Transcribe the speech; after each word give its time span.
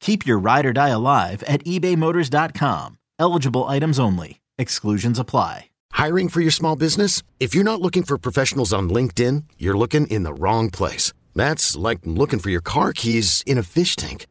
Keep 0.00 0.26
your 0.26 0.38
ride 0.38 0.66
or 0.66 0.72
die 0.72 0.88
alive 0.90 1.42
at 1.44 1.64
ebaymotors.com. 1.64 2.98
Eligible 3.18 3.64
items 3.64 3.98
only. 3.98 4.40
Exclusions 4.58 5.18
apply. 5.18 5.70
Hiring 5.92 6.28
for 6.28 6.40
your 6.40 6.50
small 6.50 6.76
business? 6.76 7.22
If 7.40 7.54
you're 7.54 7.64
not 7.64 7.80
looking 7.80 8.02
for 8.02 8.18
professionals 8.18 8.72
on 8.72 8.90
LinkedIn, 8.90 9.44
you're 9.58 9.78
looking 9.78 10.06
in 10.08 10.24
the 10.24 10.34
wrong 10.34 10.70
place. 10.70 11.12
That's 11.34 11.74
like 11.76 12.00
looking 12.04 12.38
for 12.38 12.50
your 12.50 12.60
car 12.60 12.92
keys 12.92 13.42
in 13.46 13.58
a 13.58 13.62
fish 13.62 13.96
tank. 13.96 14.26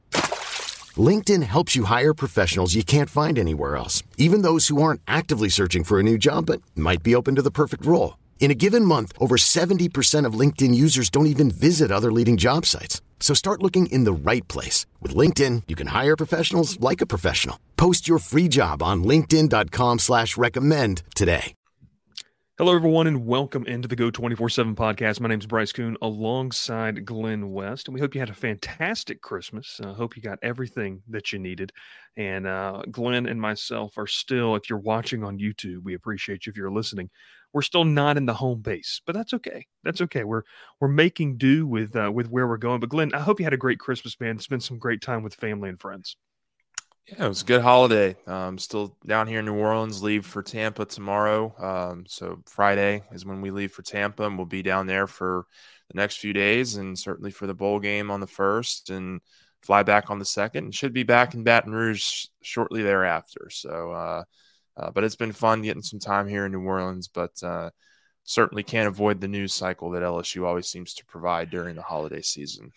LinkedIn 0.97 1.43
helps 1.43 1.75
you 1.75 1.85
hire 1.85 2.13
professionals 2.13 2.75
you 2.75 2.83
can't 2.83 3.09
find 3.09 3.37
anywhere 3.37 3.75
else, 3.75 4.03
even 4.17 4.43
those 4.43 4.67
who 4.67 4.81
aren't 4.81 5.01
actively 5.07 5.49
searching 5.49 5.83
for 5.83 5.99
a 5.99 6.03
new 6.03 6.17
job 6.17 6.45
but 6.45 6.61
might 6.75 7.03
be 7.03 7.15
open 7.15 7.35
to 7.35 7.41
the 7.41 7.51
perfect 7.51 7.85
role. 7.85 8.17
In 8.37 8.51
a 8.51 8.55
given 8.55 8.85
month, 8.85 9.11
over 9.17 9.37
70% 9.37 10.25
of 10.25 10.39
LinkedIn 10.39 10.75
users 10.75 11.09
don't 11.09 11.25
even 11.25 11.49
visit 11.49 11.91
other 11.91 12.11
leading 12.11 12.37
job 12.37 12.65
sites. 12.67 13.01
So 13.19 13.33
start 13.33 13.63
looking 13.63 13.87
in 13.87 14.03
the 14.03 14.13
right 14.13 14.47
place. 14.47 14.85
With 15.01 15.15
LinkedIn, 15.15 15.63
you 15.67 15.75
can 15.75 15.87
hire 15.87 16.15
professionals 16.15 16.79
like 16.79 17.01
a 17.01 17.07
professional. 17.07 17.57
Post 17.75 18.07
your 18.07 18.19
free 18.19 18.47
job 18.47 18.83
on 18.83 19.03
linkedin.com 19.03 19.99
slash 19.99 20.37
recommend 20.37 21.01
today. 21.15 21.55
Hello, 22.57 22.73
everyone, 22.73 23.05
and 23.05 23.25
welcome 23.25 23.65
into 23.65 23.89
the 23.89 23.97
Go 23.97 24.09
24-7 24.09 24.75
podcast. 24.75 25.19
My 25.19 25.27
name 25.27 25.39
is 25.39 25.45
Bryce 25.45 25.73
Koon 25.73 25.97
alongside 26.01 27.03
Glen 27.03 27.51
West, 27.51 27.89
and 27.89 27.93
we 27.93 27.99
hope 27.99 28.15
you 28.15 28.21
had 28.21 28.29
a 28.29 28.33
fantastic 28.33 29.21
Christmas. 29.21 29.81
I 29.83 29.89
uh, 29.89 29.93
hope 29.93 30.15
you 30.15 30.21
got 30.21 30.39
everything 30.41 31.01
that 31.09 31.33
you 31.33 31.39
needed. 31.39 31.73
And 32.15 32.47
uh, 32.47 32.83
Glen 32.89 33.25
and 33.25 33.41
myself 33.41 33.97
are 33.97 34.07
still, 34.07 34.55
if 34.55 34.69
you're 34.69 34.79
watching 34.79 35.21
on 35.21 35.37
YouTube, 35.37 35.83
we 35.83 35.95
appreciate 35.95 36.45
you 36.45 36.51
if 36.51 36.55
you're 36.55 36.71
listening 36.71 37.09
we're 37.55 37.61
still 37.61 37.85
not 37.85 38.17
in 38.17 38.25
the 38.25 38.33
home 38.33 38.59
base, 38.59 38.99
but 39.05 39.15
that's 39.15 39.33
okay. 39.33 39.65
That's 39.81 40.01
okay. 40.01 40.25
We're 40.25 40.41
we're 40.81 40.89
making 40.89 41.37
do 41.37 41.65
with 41.65 41.95
uh, 41.95 42.11
with 42.13 42.29
where 42.29 42.45
we're 42.45 42.57
going. 42.57 42.81
But 42.81 42.89
Glen, 42.89 43.13
I 43.13 43.21
hope 43.21 43.39
you 43.39 43.45
had 43.45 43.53
a 43.53 43.57
great 43.57 43.79
Christmas, 43.79 44.19
man. 44.19 44.37
Spend 44.39 44.61
some 44.61 44.77
great 44.77 45.01
time 45.01 45.23
with 45.23 45.33
family 45.33 45.69
and 45.69 45.79
friends. 45.79 46.17
Yeah, 47.07 47.23
it 47.23 47.29
was 47.29 47.43
a 47.43 47.45
good 47.45 47.61
holiday. 47.61 48.17
Um, 48.27 48.57
still 48.57 48.97
down 49.05 49.27
here 49.27 49.39
in 49.39 49.45
New 49.45 49.55
Orleans. 49.55 50.03
Leave 50.03 50.25
for 50.25 50.43
Tampa 50.43 50.83
tomorrow. 50.83 51.55
Um, 51.57 52.03
so 52.09 52.43
Friday 52.45 53.03
is 53.13 53.25
when 53.25 53.39
we 53.39 53.51
leave 53.51 53.71
for 53.71 53.83
Tampa, 53.83 54.25
and 54.25 54.37
we'll 54.37 54.45
be 54.45 54.61
down 54.61 54.85
there 54.85 55.07
for 55.07 55.45
the 55.89 55.97
next 55.97 56.17
few 56.17 56.33
days, 56.33 56.75
and 56.75 56.99
certainly 56.99 57.31
for 57.31 57.47
the 57.47 57.53
bowl 57.53 57.79
game 57.79 58.11
on 58.11 58.19
the 58.19 58.27
first, 58.27 58.89
and 58.89 59.21
fly 59.61 59.81
back 59.81 60.09
on 60.09 60.19
the 60.19 60.25
second. 60.25 60.65
And 60.65 60.75
Should 60.75 60.91
be 60.91 61.03
back 61.03 61.35
in 61.35 61.45
Baton 61.45 61.71
Rouge 61.71 62.25
shortly 62.41 62.83
thereafter. 62.83 63.47
So. 63.49 63.91
Uh, 63.93 64.23
uh, 64.77 64.91
but 64.91 65.03
it's 65.03 65.15
been 65.15 65.31
fun 65.31 65.61
getting 65.61 65.81
some 65.81 65.99
time 65.99 66.27
here 66.27 66.45
in 66.45 66.51
New 66.51 66.61
Orleans, 66.61 67.07
but 67.07 67.31
uh, 67.43 67.69
certainly 68.23 68.63
can't 68.63 68.87
avoid 68.87 69.21
the 69.21 69.27
news 69.27 69.53
cycle 69.53 69.91
that 69.91 70.03
LSU 70.03 70.45
always 70.45 70.67
seems 70.67 70.93
to 70.95 71.05
provide 71.05 71.49
during 71.49 71.75
the 71.75 71.81
holiday 71.81 72.21
season. 72.21 72.71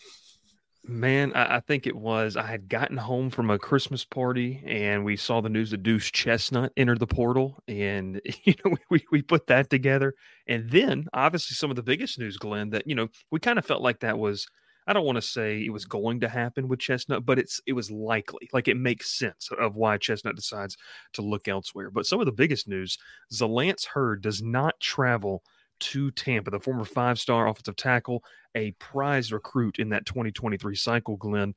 Man, 0.86 1.32
I, 1.34 1.56
I, 1.56 1.60
think 1.60 1.86
it 1.86 1.97
was. 1.97 2.36
I 2.36 2.47
had 2.47 2.69
gotten 2.69 2.97
home 2.97 3.31
from 3.31 3.50
a 3.50 3.59
Christmas 3.59 4.04
party 4.04 4.62
and 4.64 5.04
we 5.04 5.16
saw 5.16 5.41
the 5.41 5.48
news 5.48 5.70
that 5.72 5.82
Deuce 5.82 6.10
Chestnut 6.10 6.72
entered 6.76 7.00
the 7.00 7.06
portal. 7.06 7.62
And, 7.66 8.20
you 8.44 8.54
know, 8.65 8.76
we, 8.88 9.04
we 9.10 9.22
put 9.22 9.48
that 9.48 9.69
together. 9.69 10.15
And 10.47 10.70
then, 10.70 11.06
obviously, 11.12 11.56
some 11.56 11.70
of 11.70 11.76
the 11.76 11.82
biggest 11.82 12.19
news, 12.19 12.36
Glen, 12.36 12.70
that, 12.70 12.86
you 12.86 12.94
know, 12.94 13.09
we 13.30 13.41
kind 13.41 13.59
of 13.59 13.66
felt 13.66 13.82
like 13.82 14.00
that 14.00 14.19
was 14.19 14.47
I 14.88 14.94
don't 14.94 15.04
want 15.04 15.16
to 15.16 15.22
say 15.22 15.62
it 15.62 15.72
was 15.72 15.84
mm. 15.84 15.91
going 15.91 16.21
to 16.21 16.28
happen 16.28 16.66
with 16.66 16.81
Chestnut, 16.81 17.26
but 17.26 17.38
it's 17.38 17.60
it 17.66 17.75
was 17.75 17.91
likely. 17.91 18.49
Like 18.53 18.66
it 18.66 18.76
makes 18.76 19.10
sense 19.10 19.50
of 19.60 19.76
why 19.76 19.99
Chestnut 19.99 20.34
decides 20.34 20.76
to 21.12 21.22
look 21.22 21.47
elsewhere. 21.47 21.91
But 21.91 22.06
some 22.06 22.21
of 22.21 22.26
the 22.26 22.32
biggest 22.32 22.66
news: 22.66 22.98
Zalance 23.32 23.87
Heard 23.87 24.22
does 24.22 24.43
not 24.43 24.81
travel 24.81 25.44
to 25.81 26.10
Tampa. 26.12 26.50
The 26.50 26.59
former 26.59 26.84
five-star 26.84 27.47
offensive 27.47 27.77
tackle, 27.77 28.25
a 28.54 28.72
prize 28.72 29.31
recruit 29.31 29.78
in 29.78 29.91
that 29.91 30.06
2023 30.06 30.75
cycle, 30.75 31.16
Glen. 31.16 31.54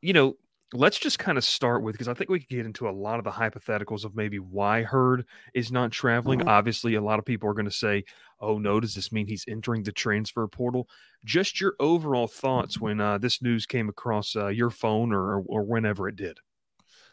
You 0.00 0.14
know, 0.14 0.36
let's 0.72 0.98
just 0.98 1.18
kind 1.18 1.36
of 1.36 1.44
start 1.44 1.82
with 1.82 1.94
because 1.94 2.08
I 2.08 2.14
think 2.14 2.30
we 2.30 2.38
could 2.38 2.48
get 2.48 2.66
into 2.66 2.88
a 2.88 2.90
lot 2.90 3.18
of 3.18 3.24
the 3.24 3.30
hypotheticals 3.30 4.04
of 4.04 4.14
maybe 4.14 4.38
why 4.38 4.82
Heard 4.82 5.24
is 5.54 5.72
not 5.72 5.90
traveling. 5.90 6.40
Mm-hmm. 6.40 6.48
Obviously, 6.48 6.94
a 6.94 7.00
lot 7.00 7.18
of 7.18 7.24
people 7.24 7.48
are 7.48 7.54
going 7.54 7.64
to 7.64 7.70
say, 7.70 8.04
"Oh 8.40 8.58
no, 8.58 8.80
does 8.80 8.94
this 8.94 9.12
mean 9.12 9.26
he's 9.26 9.44
entering 9.48 9.82
the 9.82 9.92
transfer 9.92 10.46
portal?" 10.46 10.88
Just 11.24 11.60
your 11.60 11.74
overall 11.80 12.28
thoughts 12.28 12.80
when 12.80 13.00
uh, 13.00 13.18
this 13.18 13.42
news 13.42 13.66
came 13.66 13.88
across 13.88 14.36
uh, 14.36 14.48
your 14.48 14.70
phone 14.70 15.12
or 15.12 15.40
or 15.40 15.62
whenever 15.62 16.08
it 16.08 16.16
did. 16.16 16.38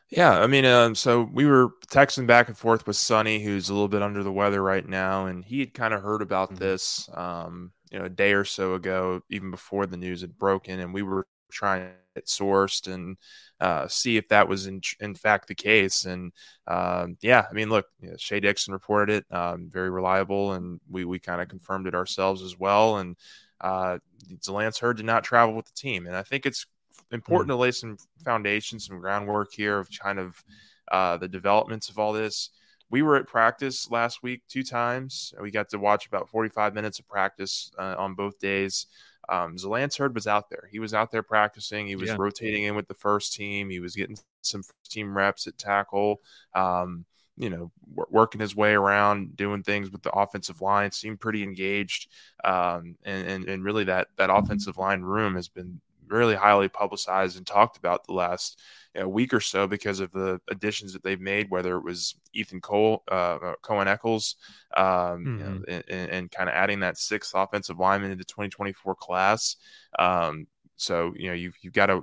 Yeah, 0.09 0.40
I 0.40 0.47
mean, 0.47 0.63
um, 0.63 0.96
so 0.96 1.29
we 1.34 1.46
were 1.46 1.72
texting 1.88 2.28
back 2.28 2.47
and 2.47 2.57
forth 2.57 2.88
with 2.88 2.96
Sonny, 2.96 3.44
who's 3.44 3.67
a 3.67 3.73
little 3.73 3.90
bit 3.90 4.01
under 4.01 4.23
the 4.23 4.31
weather 4.31 4.63
right 4.63 4.88
now, 4.88 5.25
and 5.25 5.44
he 5.44 5.59
had 5.59 5.73
kind 5.73 5.94
of 5.94 6.01
heard 6.01 6.22
about 6.22 6.50
mm-hmm. 6.50 6.63
this, 6.63 7.09
um, 7.13 7.73
you 7.91 8.00
know, 8.00 8.06
a 8.06 8.09
day 8.09 8.31
or 8.31 8.46
so 8.46 8.75
ago, 8.75 9.22
even 9.29 9.51
before 9.51 9.85
the 9.85 9.97
news 9.97 10.22
had 10.22 10.38
broken, 10.38 10.79
and 10.79 10.94
we 10.94 11.01
were 11.01 11.28
trying 11.51 11.90
get 12.17 12.25
sourced 12.25 12.91
and 12.91 13.17
uh, 13.59 13.88
see 13.88 14.17
if 14.17 14.28
that 14.28 14.47
was 14.47 14.67
in, 14.67 14.81
in 15.00 15.16
fact 15.16 15.47
the 15.47 15.55
case. 15.55 16.05
And 16.05 16.31
um, 16.67 17.17
yeah, 17.22 17.45
I 17.50 17.53
mean, 17.53 17.69
look, 17.69 17.85
you 18.00 18.09
know, 18.09 18.16
Shea 18.17 18.39
Dixon 18.39 18.73
reported 18.73 19.17
it, 19.17 19.35
um, 19.35 19.69
very 19.72 19.89
reliable, 19.89 20.53
and 20.53 20.79
we 20.89 21.05
we 21.05 21.19
kind 21.19 21.41
of 21.41 21.47
confirmed 21.47 21.88
it 21.88 21.95
ourselves 21.95 22.41
as 22.41 22.57
well. 22.57 22.97
And 22.97 23.16
uh, 23.61 24.00
Zalance 24.39 24.79
Heard 24.79 24.97
did 24.97 25.05
not 25.05 25.23
travel 25.23 25.55
with 25.55 25.66
the 25.66 25.73
team, 25.73 26.07
and 26.07 26.16
I 26.16 26.23
think 26.23 26.45
it's 26.45 26.66
important 27.11 27.50
mm. 27.50 27.53
to 27.53 27.57
lay 27.57 27.72
some 27.72 27.97
foundation, 28.23 28.79
some 28.79 28.99
groundwork 28.99 29.53
here 29.53 29.79
of 29.79 29.89
kind 29.99 30.19
of 30.19 30.44
uh, 30.91 31.17
the 31.17 31.28
developments 31.28 31.89
of 31.89 31.99
all 31.99 32.13
this. 32.13 32.49
We 32.89 33.01
were 33.01 33.17
at 33.17 33.28
practice 33.28 33.91
last 33.91 34.23
week 34.23 34.44
two 34.47 34.63
times. 34.63 35.34
We 35.41 35.51
got 35.51 35.69
to 35.69 35.79
watch 35.79 36.07
about 36.07 36.29
45 36.29 36.73
minutes 36.73 36.99
of 36.99 37.07
practice 37.07 37.69
uh, 37.78 37.96
on 37.97 38.14
both 38.14 38.40
days. 38.40 38.87
Um, 39.29 39.56
Zalance 39.56 39.97
Heard 39.97 40.16
was 40.16 40.28
out 40.28 40.50
there. 40.50 40.70
He 40.72 40.79
was 40.79 40.94
out 40.94 41.12
there 41.12 41.24
practicing. 41.24 41.88
He 41.88 41.96
was 41.96 42.09
yeah. 42.09 42.16
rotating 42.18 42.64
in 42.64 42.76
with 42.76 42.88
the 42.88 42.94
first 42.94 43.34
team. 43.34 43.70
He 43.70 43.79
was 43.79 43.96
getting 43.96 44.18
some 44.41 44.64
team 44.88 45.16
reps 45.16 45.47
at 45.47 45.58
tackle. 45.58 46.22
Um, 46.53 47.06
you 47.40 47.52
know, 47.52 47.72
working 48.09 48.41
his 48.41 48.56
way 48.56 48.74
around, 48.74 49.35
doing 49.35 49.62
things 49.62 49.91
with 49.91 50.02
the 50.02 50.12
offensive 50.12 50.59
line. 50.59 50.91
Seemed 50.91 51.20
pretty 51.20 51.44
engaged, 51.44 52.09
um, 52.44 52.96
and, 53.03 53.28
and 53.28 53.46
and 53.47 53.64
really 53.64 53.84
that 53.84 54.08
that 54.18 54.32
offensive 54.32 54.78
line 54.78 55.02
room 55.02 55.35
has 55.35 55.47
been 55.47 55.79
really 56.08 56.35
highly 56.35 56.68
publicized 56.68 57.38
and 57.38 57.46
talked 57.46 57.78
about 57.78 58.06
the 58.06 58.14
last 58.14 58.59
know, 59.02 59.09
week 59.09 59.34
or 59.34 59.40
so 59.40 59.67
because 59.67 59.99
of 59.99 60.11
the 60.11 60.40
additions 60.49 60.94
that 60.94 61.03
they've 61.03 61.20
made, 61.20 61.49
whether 61.49 61.78
it 61.78 61.84
was 61.84 62.16
Ethan 62.34 62.61
Cole, 62.61 63.03
uh, 63.11 63.38
uh 63.41 63.53
Cohen 63.61 63.88
Eccles, 63.88 64.35
um, 64.76 64.85
mm-hmm. 64.85 65.28
you 65.28 65.38
know, 65.38 65.49
mm-hmm. 65.59 65.91
and, 65.94 66.09
and 66.09 66.32
kind 66.32 66.49
of 66.49 66.55
adding 66.55 66.82
that 66.82 66.97
sixth 66.97 67.34
offensive 67.35 67.79
lineman 67.79 68.11
into 68.11 68.22
the 68.22 68.26
2024 68.26 68.96
class. 68.96 69.55
Um, 69.97 70.47
so, 70.76 71.14
you 71.16 71.28
know, 71.28 71.34
you've, 71.34 71.55
you've 71.61 71.73
got 71.73 71.90
a, 71.90 72.02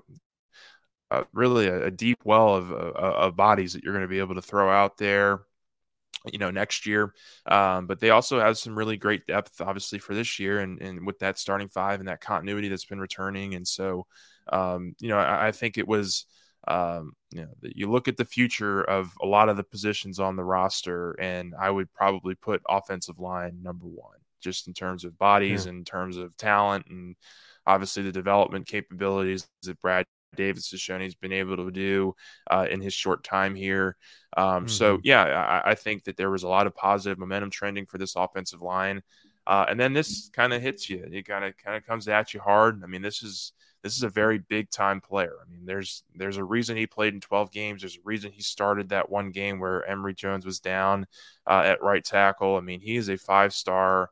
a 1.11 1.25
really 1.33 1.69
a, 1.69 1.87
a, 1.87 1.91
deep 1.91 2.19
well 2.25 2.55
of, 2.55 2.73
of, 2.73 2.95
of 2.97 3.37
bodies 3.37 3.73
that 3.73 3.85
you're 3.85 3.93
going 3.93 4.03
to 4.03 4.09
be 4.09 4.19
able 4.19 4.35
to 4.35 4.43
throw 4.43 4.71
out 4.71 4.97
there. 4.99 5.43
you 6.33 6.39
know, 6.39 6.51
next 6.51 6.87
year. 6.87 7.13
Um, 7.47 7.87
but 7.87 8.01
they 8.01 8.11
also 8.11 8.41
have 8.41 8.57
some 8.57 8.77
really 8.77 8.97
great 8.97 9.27
depth, 9.27 9.61
obviously, 9.61 9.99
for 9.99 10.15
this 10.15 10.39
year, 10.39 10.61
and 10.61 10.81
and 10.81 11.07
with 11.07 11.19
that 11.19 11.39
starting 11.39 11.69
five 11.69 12.01
and 12.01 12.09
that 12.09 12.21
continuity 12.21 12.69
that's 12.69 12.87
been 12.87 13.01
returning, 13.01 13.55
and 13.55 13.67
so, 13.67 14.07
um, 14.51 14.95
you 15.01 15.09
know, 15.09 15.19
I, 15.19 15.49
I, 15.49 15.53
think 15.53 15.77
it 15.79 15.87
was. 15.87 16.27
Um, 16.67 17.13
you 17.31 17.43
know, 17.43 17.49
you 17.63 17.91
look 17.91 18.09
at 18.09 18.17
the 18.17 18.25
future 18.25 18.83
of 18.83 19.13
a 19.23 19.27
lot 19.27 19.49
of 19.49 19.57
the 19.57 19.65
positions 19.65 20.19
on 20.19 20.37
the 20.37 20.45
roster, 20.45 21.13
and 21.21 21.55
I 21.59 21.71
would 21.71 21.93
probably 21.93 22.35
put 22.35 22.63
offensive 22.69 23.19
line 23.19 23.63
number 23.63 23.87
one, 23.87 24.19
just 24.41 24.67
in 24.67 24.75
terms 24.75 25.05
of 25.05 25.19
bodies, 25.19 25.67
yeah. 25.67 25.73
in 25.73 25.85
terms 25.85 26.17
of 26.17 26.37
talent, 26.37 26.87
and 26.89 27.17
obviously 27.67 28.03
the 28.03 28.13
development 28.13 28.67
capabilities 28.67 29.49
that 29.63 29.81
Brad 29.81 30.07
Davis 30.35 30.71
has 30.71 30.81
shown 30.81 31.01
he's 31.01 31.15
been 31.15 31.33
able 31.33 31.57
to 31.57 31.71
do 31.71 32.15
uh, 32.51 32.67
in 32.71 32.81
his 32.81 32.95
short 32.95 33.25
time 33.25 33.55
here. 33.55 33.97
Um, 34.37 34.47
mm-hmm. 34.47 34.69
So, 34.69 35.01
yeah, 35.05 35.23
I, 35.23 35.71
I, 35.71 35.75
think 35.75 36.05
that 36.05 36.17
there 36.17 36.31
was 36.31 36.43
a 36.43 36.49
lot 36.49 36.67
of 36.67 36.75
positive 36.75 37.19
momentum 37.19 37.51
trending 37.51 37.87
for 37.87 37.99
this 37.99 38.17
offensive 38.17 38.63
line. 38.63 39.03
Uh, 39.47 39.67
and 39.69 39.79
then 39.79 39.93
this 39.93 40.31
kind 40.33 40.53
of 40.53 40.63
hits 40.63 40.89
you. 40.89 41.07
It 41.11 41.27
kind 41.27 41.45
of 41.45 41.57
kind 41.57 41.77
of 41.77 41.87
comes 41.87 42.09
at 42.09 42.35
you 42.35 42.41
hard. 42.41 42.83
I 42.83 42.87
mean, 42.87 43.03
this 43.03 43.23
is 43.23 43.53
this 43.85 43.97
is 43.97 44.03
a 44.03 44.09
very 44.09 44.39
big 44.39 44.71
time 44.71 45.01
player. 45.01 45.35
I 45.41 45.49
mean, 45.49 45.67
there's 45.67 46.03
there's 46.15 46.39
a 46.39 46.45
reason 46.45 46.77
he 46.77 46.87
played 46.87 47.15
in 47.15 47.21
12 47.21 47.53
games. 47.53 47.83
There's 47.83 47.99
a 47.99 48.03
reason 48.05 48.33
he 48.33 48.43
started 48.43 48.89
that 48.89 49.11
one 49.11 49.31
game 49.31 49.61
where 49.61 49.85
Emery 49.85 50.15
Jones 50.15 50.47
was 50.47 50.59
down 50.59 51.07
uh, 51.47 51.63
at 51.67 51.83
right 51.83 52.03
tackle. 52.03 52.57
I 52.57 52.61
mean, 52.61 52.81
he 52.81 52.97
is 52.97 53.11
a 53.11 53.19
five 53.19 53.53
star 53.53 54.11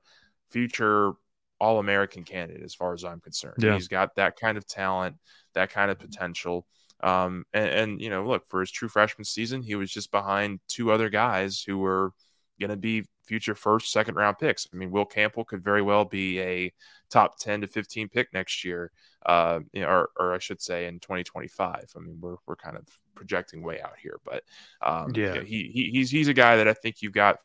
future 0.51 1.13
All 1.59 1.79
American 1.79 2.23
candidate 2.23 2.63
as 2.63 2.75
far 2.75 2.93
as 2.93 3.03
I'm 3.03 3.21
concerned. 3.21 3.63
Yeah. 3.63 3.75
He's 3.75 3.89
got 3.89 4.15
that 4.17 4.39
kind 4.39 4.59
of 4.59 4.67
talent 4.67 5.17
that 5.55 5.71
kind 5.71 5.91
of 5.91 5.99
potential. 5.99 6.67
Um, 7.03 7.45
and, 7.53 7.69
and, 7.69 8.01
you 8.01 8.11
know, 8.11 8.27
look 8.27 8.47
for 8.47 8.61
his 8.61 8.71
true 8.71 8.89
freshman 8.89 9.25
season, 9.25 9.63
he 9.63 9.75
was 9.75 9.91
just 9.91 10.11
behind 10.11 10.61
two 10.69 10.93
other 10.93 11.09
guys 11.09 11.63
who 11.63 11.79
were 11.79 12.13
going 12.61 12.71
to 12.71 12.77
be 12.77 13.05
future 13.25 13.55
first, 13.55 13.93
second 13.93 14.15
round 14.15 14.39
picks. 14.39 14.67
I 14.73 14.77
mean, 14.77 14.91
Will 14.91 15.05
Campbell 15.05 15.45
could 15.45 15.63
very 15.63 15.83
well 15.83 16.05
be 16.05 16.41
a 16.41 16.73
top 17.11 17.39
10 17.39 17.63
to 17.63 17.67
15 17.67 18.09
pick 18.09 18.33
next 18.33 18.65
year, 18.65 18.91
uh, 19.27 19.61
you 19.73 19.83
know, 19.83 19.89
or, 19.89 20.11
or 20.19 20.35
I 20.35 20.39
should 20.39 20.61
say 20.61 20.87
in 20.87 20.99
2025. 21.01 21.93
I 21.95 21.99
mean, 22.01 22.19
we're, 22.21 22.37
we're 22.47 22.57
kind 22.57 22.77
of 22.77 22.87
projecting 23.15 23.63
way 23.63 23.81
out 23.81 23.95
here, 24.03 24.19
but 24.25 24.43
um, 24.83 25.13
yeah, 25.15 25.29
you 25.29 25.35
know, 25.35 25.45
he, 25.45 25.71
he, 25.73 25.91
he's, 25.91 26.11
he's 26.11 26.29
a 26.29 26.35
guy 26.35 26.57
that 26.57 26.69
I 26.69 26.75
think 26.75 27.03
you've 27.03 27.13
got 27.13 27.39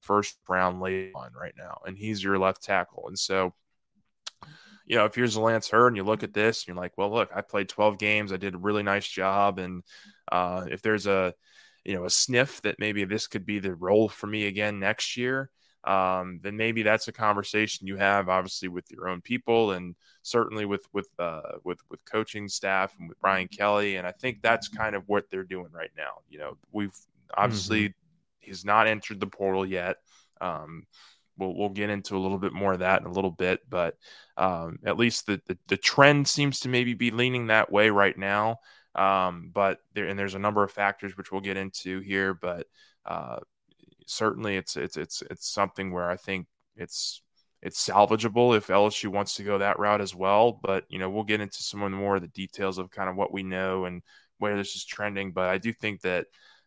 first 0.00 0.36
round 0.48 0.80
late 0.80 1.12
on 1.14 1.32
right 1.32 1.54
now, 1.56 1.80
and 1.86 1.96
he's 1.96 2.22
your 2.22 2.38
left 2.38 2.62
tackle. 2.62 3.04
And 3.08 3.18
so, 3.18 3.54
you 4.84 4.96
know, 4.96 5.04
if 5.04 5.16
you're 5.16 5.28
Lance 5.28 5.68
Heard 5.70 5.88
and 5.88 5.96
you 5.96 6.02
look 6.02 6.22
at 6.22 6.34
this, 6.34 6.62
and 6.62 6.68
you're 6.68 6.82
like, 6.82 6.98
well, 6.98 7.10
look, 7.10 7.30
I 7.34 7.40
played 7.40 7.68
12 7.68 7.98
games, 7.98 8.32
I 8.32 8.36
did 8.36 8.54
a 8.54 8.58
really 8.58 8.82
nice 8.82 9.06
job, 9.06 9.58
and 9.58 9.82
uh, 10.30 10.66
if 10.70 10.82
there's 10.82 11.06
a, 11.06 11.34
you 11.84 11.94
know, 11.94 12.04
a 12.04 12.10
sniff 12.10 12.62
that 12.62 12.78
maybe 12.78 13.04
this 13.04 13.26
could 13.26 13.44
be 13.44 13.58
the 13.58 13.74
role 13.74 14.08
for 14.08 14.26
me 14.26 14.46
again 14.46 14.78
next 14.78 15.16
year, 15.16 15.50
um, 15.84 16.38
then 16.42 16.56
maybe 16.56 16.82
that's 16.82 17.08
a 17.08 17.12
conversation 17.12 17.86
you 17.86 17.96
have, 17.96 18.28
obviously, 18.28 18.68
with 18.68 18.84
your 18.90 19.08
own 19.08 19.20
people, 19.20 19.72
and 19.72 19.96
certainly 20.22 20.64
with 20.64 20.86
with 20.92 21.08
uh, 21.18 21.40
with 21.64 21.80
with 21.90 22.04
coaching 22.04 22.48
staff 22.48 22.94
and 22.98 23.08
with 23.08 23.20
Brian 23.20 23.48
Kelly. 23.48 23.96
And 23.96 24.06
I 24.06 24.12
think 24.12 24.42
that's 24.42 24.68
kind 24.68 24.94
of 24.94 25.02
what 25.06 25.24
they're 25.30 25.42
doing 25.42 25.72
right 25.72 25.90
now. 25.96 26.18
You 26.28 26.38
know, 26.38 26.58
we've 26.70 26.96
obviously 27.36 27.88
mm-hmm. 27.88 27.92
he's 28.40 28.64
not 28.64 28.86
entered 28.86 29.18
the 29.18 29.26
portal 29.26 29.66
yet. 29.66 29.96
Um, 30.40 30.84
we'll 31.36 31.54
we'll 31.56 31.68
get 31.70 31.90
into 31.90 32.16
a 32.16 32.20
little 32.20 32.38
bit 32.38 32.52
more 32.52 32.74
of 32.74 32.78
that 32.78 33.00
in 33.00 33.06
a 33.08 33.12
little 33.12 33.30
bit, 33.30 33.60
but 33.68 33.96
um, 34.36 34.78
at 34.84 34.96
least 34.96 35.26
the, 35.26 35.40
the, 35.46 35.58
the 35.66 35.76
trend 35.76 36.28
seems 36.28 36.60
to 36.60 36.68
maybe 36.68 36.94
be 36.94 37.10
leaning 37.10 37.48
that 37.48 37.72
way 37.72 37.90
right 37.90 38.16
now. 38.16 38.58
Um, 38.94 39.50
but 39.52 39.78
there 39.94 40.06
and 40.06 40.18
there's 40.18 40.34
a 40.34 40.40
number 40.40 40.62
of 40.62 40.70
factors 40.70 41.16
which 41.16 41.32
we'll 41.32 41.40
get 41.40 41.56
into 41.56 42.00
here, 42.00 42.34
but 42.34 42.66
uh, 43.06 43.38
certainly 44.06 44.56
it's 44.56 44.76
it's 44.76 44.96
it's 44.96 45.22
it's 45.30 45.48
something 45.48 45.92
where 45.92 46.10
I 46.10 46.16
think 46.16 46.46
it's 46.76 47.22
it's 47.62 47.86
salvageable 47.86 48.56
if 48.56 48.66
LSU 48.66 49.08
wants 49.08 49.36
to 49.36 49.44
go 49.44 49.58
that 49.58 49.78
route 49.78 50.00
as 50.00 50.14
well. 50.14 50.58
But 50.62 50.84
you 50.88 50.98
know 50.98 51.08
we'll 51.08 51.24
get 51.24 51.40
into 51.40 51.62
some 51.62 51.82
of 51.82 51.92
more 51.92 52.16
of 52.16 52.22
the 52.22 52.28
details 52.28 52.78
of 52.78 52.90
kind 52.90 53.08
of 53.08 53.16
what 53.16 53.32
we 53.32 53.42
know 53.42 53.86
and 53.86 54.02
where 54.38 54.56
this 54.56 54.74
is 54.74 54.84
trending. 54.84 55.32
But 55.32 55.48
I 55.48 55.58
do 55.58 55.72
think 55.72 56.02
that 56.02 56.26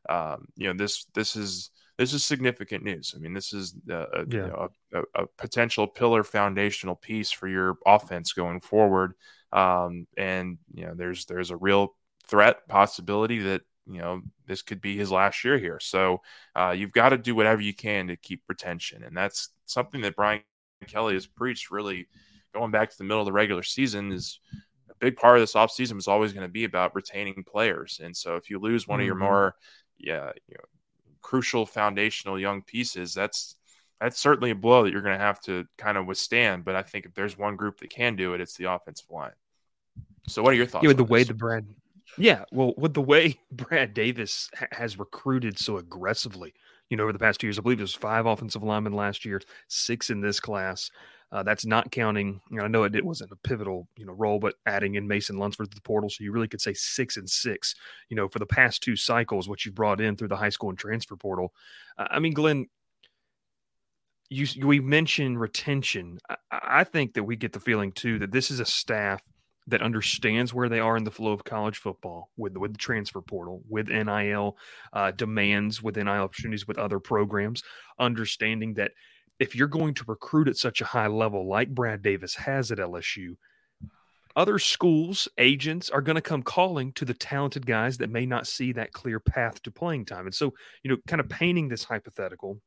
um, 0.09 0.47
you 0.55 0.67
know 0.67 0.73
this 0.73 1.05
this 1.13 1.35
is 1.35 1.69
this 1.97 2.13
is 2.13 2.25
significant 2.25 2.83
news. 2.83 3.13
I 3.15 3.19
mean, 3.19 3.33
this 3.33 3.53
is 3.53 3.75
a, 3.89 3.91
yeah. 3.91 4.25
you 4.29 4.39
know, 4.39 4.69
a, 4.93 5.01
a, 5.15 5.27
potential 5.37 5.87
pillar 5.87 6.23
foundational 6.23 6.95
piece 6.95 7.31
for 7.31 7.47
your 7.47 7.77
offense 7.85 8.33
going 8.33 8.59
forward. 8.59 9.13
Um, 9.53 10.05
and 10.17 10.57
you 10.73 10.85
know, 10.85 10.93
there's 10.93 11.25
there's 11.25 11.51
a 11.51 11.57
real 11.57 11.95
threat 12.27 12.67
possibility 12.67 13.39
that 13.39 13.61
you 13.85 13.99
know 13.99 14.21
this 14.47 14.61
could 14.61 14.81
be 14.81 14.97
his 14.97 15.11
last 15.11 15.43
year 15.43 15.57
here. 15.57 15.79
So 15.79 16.21
uh, 16.55 16.73
you've 16.75 16.93
got 16.93 17.09
to 17.09 17.17
do 17.17 17.35
whatever 17.35 17.61
you 17.61 17.73
can 17.73 18.07
to 18.07 18.15
keep 18.15 18.43
retention, 18.47 19.03
and 19.03 19.15
that's 19.15 19.49
something 19.65 20.01
that 20.01 20.15
Brian 20.15 20.41
Kelly 20.87 21.13
has 21.13 21.27
preached 21.27 21.71
really 21.71 22.07
going 22.53 22.71
back 22.71 22.89
to 22.89 22.97
the 22.97 23.03
middle 23.03 23.21
of 23.21 23.25
the 23.25 23.31
regular 23.31 23.63
season 23.63 24.11
is 24.11 24.39
a 24.89 24.93
big 24.99 25.17
part 25.17 25.37
of 25.37 25.41
this 25.41 25.53
offseason 25.53 25.97
is 25.97 26.07
always 26.07 26.31
going 26.31 26.45
to 26.45 26.51
be 26.51 26.63
about 26.63 26.95
retaining 26.95 27.43
players. 27.43 27.99
And 28.01 28.15
so 28.15 28.37
if 28.37 28.49
you 28.49 28.59
lose 28.59 28.87
one 28.87 28.97
mm-hmm. 28.97 29.01
of 29.01 29.05
your 29.07 29.15
mm-hmm. 29.15 29.23
more 29.23 29.55
yeah, 29.97 30.31
you 30.47 30.55
know, 30.55 30.63
crucial 31.21 31.65
foundational 31.65 32.39
young 32.39 32.61
pieces, 32.61 33.13
that's 33.13 33.55
that's 33.99 34.19
certainly 34.19 34.51
a 34.51 34.55
blow 34.55 34.83
that 34.83 34.91
you're 34.91 35.01
going 35.01 35.17
to 35.17 35.23
have 35.23 35.39
to 35.41 35.65
kind 35.77 35.97
of 35.97 36.05
withstand. 36.05 36.65
But 36.65 36.75
I 36.75 36.83
think 36.83 37.05
if 37.05 37.13
there's 37.13 37.37
one 37.37 37.55
group 37.55 37.79
that 37.79 37.89
can 37.89 38.15
do 38.15 38.33
it, 38.33 38.41
it's 38.41 38.57
the 38.57 38.71
offensive 38.71 39.09
line. 39.09 39.31
So, 40.27 40.43
what 40.43 40.53
are 40.53 40.57
your 40.57 40.65
thoughts? 40.65 40.83
Yeah, 40.83 40.89
with 40.89 40.97
the 40.97 41.03
this? 41.03 41.09
way 41.09 41.23
the 41.23 41.33
Brad, 41.33 41.65
yeah, 42.17 42.45
well, 42.51 42.73
with 42.77 42.93
the 42.93 43.01
way 43.01 43.39
Brad 43.51 43.93
Davis 43.93 44.49
ha- 44.57 44.67
has 44.71 44.97
recruited 44.99 45.57
so 45.57 45.77
aggressively, 45.77 46.53
you 46.89 46.97
know, 46.97 47.03
over 47.03 47.13
the 47.13 47.19
past 47.19 47.39
two 47.39 47.47
years, 47.47 47.57
I 47.57 47.61
believe 47.61 47.77
there's 47.77 47.93
five 47.93 48.25
offensive 48.25 48.63
linemen 48.63 48.93
last 48.93 49.25
year, 49.25 49.41
six 49.67 50.09
in 50.09 50.21
this 50.21 50.39
class. 50.39 50.91
Uh, 51.31 51.43
that's 51.43 51.65
not 51.65 51.91
counting. 51.91 52.39
You 52.51 52.57
know, 52.57 52.63
I 52.63 52.67
know 52.67 52.83
it, 52.83 52.95
it 52.95 53.03
wasn't 53.03 53.31
a 53.31 53.35
pivotal, 53.37 53.87
you 53.97 54.05
know, 54.05 54.13
role, 54.13 54.39
but 54.39 54.55
adding 54.67 54.95
in 54.95 55.07
Mason 55.07 55.37
Lunsford 55.37 55.71
to 55.71 55.75
the 55.75 55.81
portal, 55.81 56.09
so 56.09 56.23
you 56.23 56.31
really 56.31 56.47
could 56.47 56.61
say 56.61 56.73
six 56.73 57.17
and 57.17 57.29
six. 57.29 57.75
You 58.09 58.15
know, 58.15 58.29
for 58.29 58.39
the 58.39 58.45
past 58.45 58.83
two 58.83 58.95
cycles, 58.95 59.49
what 59.49 59.65
you've 59.65 59.75
brought 59.75 59.99
in 59.99 60.15
through 60.15 60.27
the 60.27 60.37
high 60.37 60.49
school 60.49 60.69
and 60.69 60.77
transfer 60.77 61.15
portal. 61.15 61.51
Uh, 61.97 62.07
I 62.11 62.19
mean, 62.19 62.33
Glen, 62.33 62.67
you 64.29 64.47
we 64.65 64.79
mentioned 64.79 65.39
retention. 65.39 66.19
I, 66.29 66.35
I 66.51 66.83
think 66.83 67.15
that 67.15 67.23
we 67.23 67.35
get 67.35 67.53
the 67.53 67.59
feeling 67.59 67.91
too 67.91 68.19
that 68.19 68.31
this 68.31 68.51
is 68.51 68.59
a 68.59 68.65
staff 68.65 69.21
that 69.67 69.81
understands 69.81 70.53
where 70.53 70.69
they 70.69 70.79
are 70.79 70.95
in 70.95 71.03
the 71.03 71.11
flow 71.11 71.31
of 71.31 71.43
college 71.43 71.77
football 71.77 72.29
with 72.37 72.55
with 72.57 72.73
the 72.73 72.77
transfer 72.77 73.21
portal, 73.21 73.61
with 73.67 73.87
NIL 73.87 74.57
uh, 74.93 75.11
demands, 75.11 75.81
with 75.81 75.95
NIL 75.95 76.07
opportunities, 76.07 76.67
with 76.67 76.77
other 76.77 76.99
programs, 76.99 77.63
understanding 77.99 78.75
that 78.75 78.91
if 79.39 79.55
you're 79.55 79.67
going 79.67 79.93
to 79.95 80.05
recruit 80.07 80.47
at 80.47 80.57
such 80.57 80.81
a 80.81 80.85
high 80.85 81.07
level 81.07 81.47
like 81.47 81.73
Brad 81.73 82.01
Davis 82.01 82.35
has 82.35 82.71
at 82.71 82.77
LSU, 82.77 83.35
other 84.35 84.59
schools, 84.59 85.27
agents 85.37 85.89
are 85.89 86.01
going 86.01 86.15
to 86.15 86.21
come 86.21 86.43
calling 86.43 86.91
to 86.93 87.05
the 87.05 87.13
talented 87.13 87.65
guys 87.65 87.97
that 87.97 88.09
may 88.09 88.25
not 88.25 88.47
see 88.47 88.73
that 88.73 88.91
clear 88.91 89.19
path 89.19 89.61
to 89.63 89.71
playing 89.71 90.05
time. 90.05 90.25
And 90.25 90.35
so, 90.35 90.53
you 90.83 90.91
know, 90.91 90.97
kind 91.07 91.21
of 91.21 91.29
painting 91.29 91.69
this 91.69 91.85
hypothetical, 91.85 92.59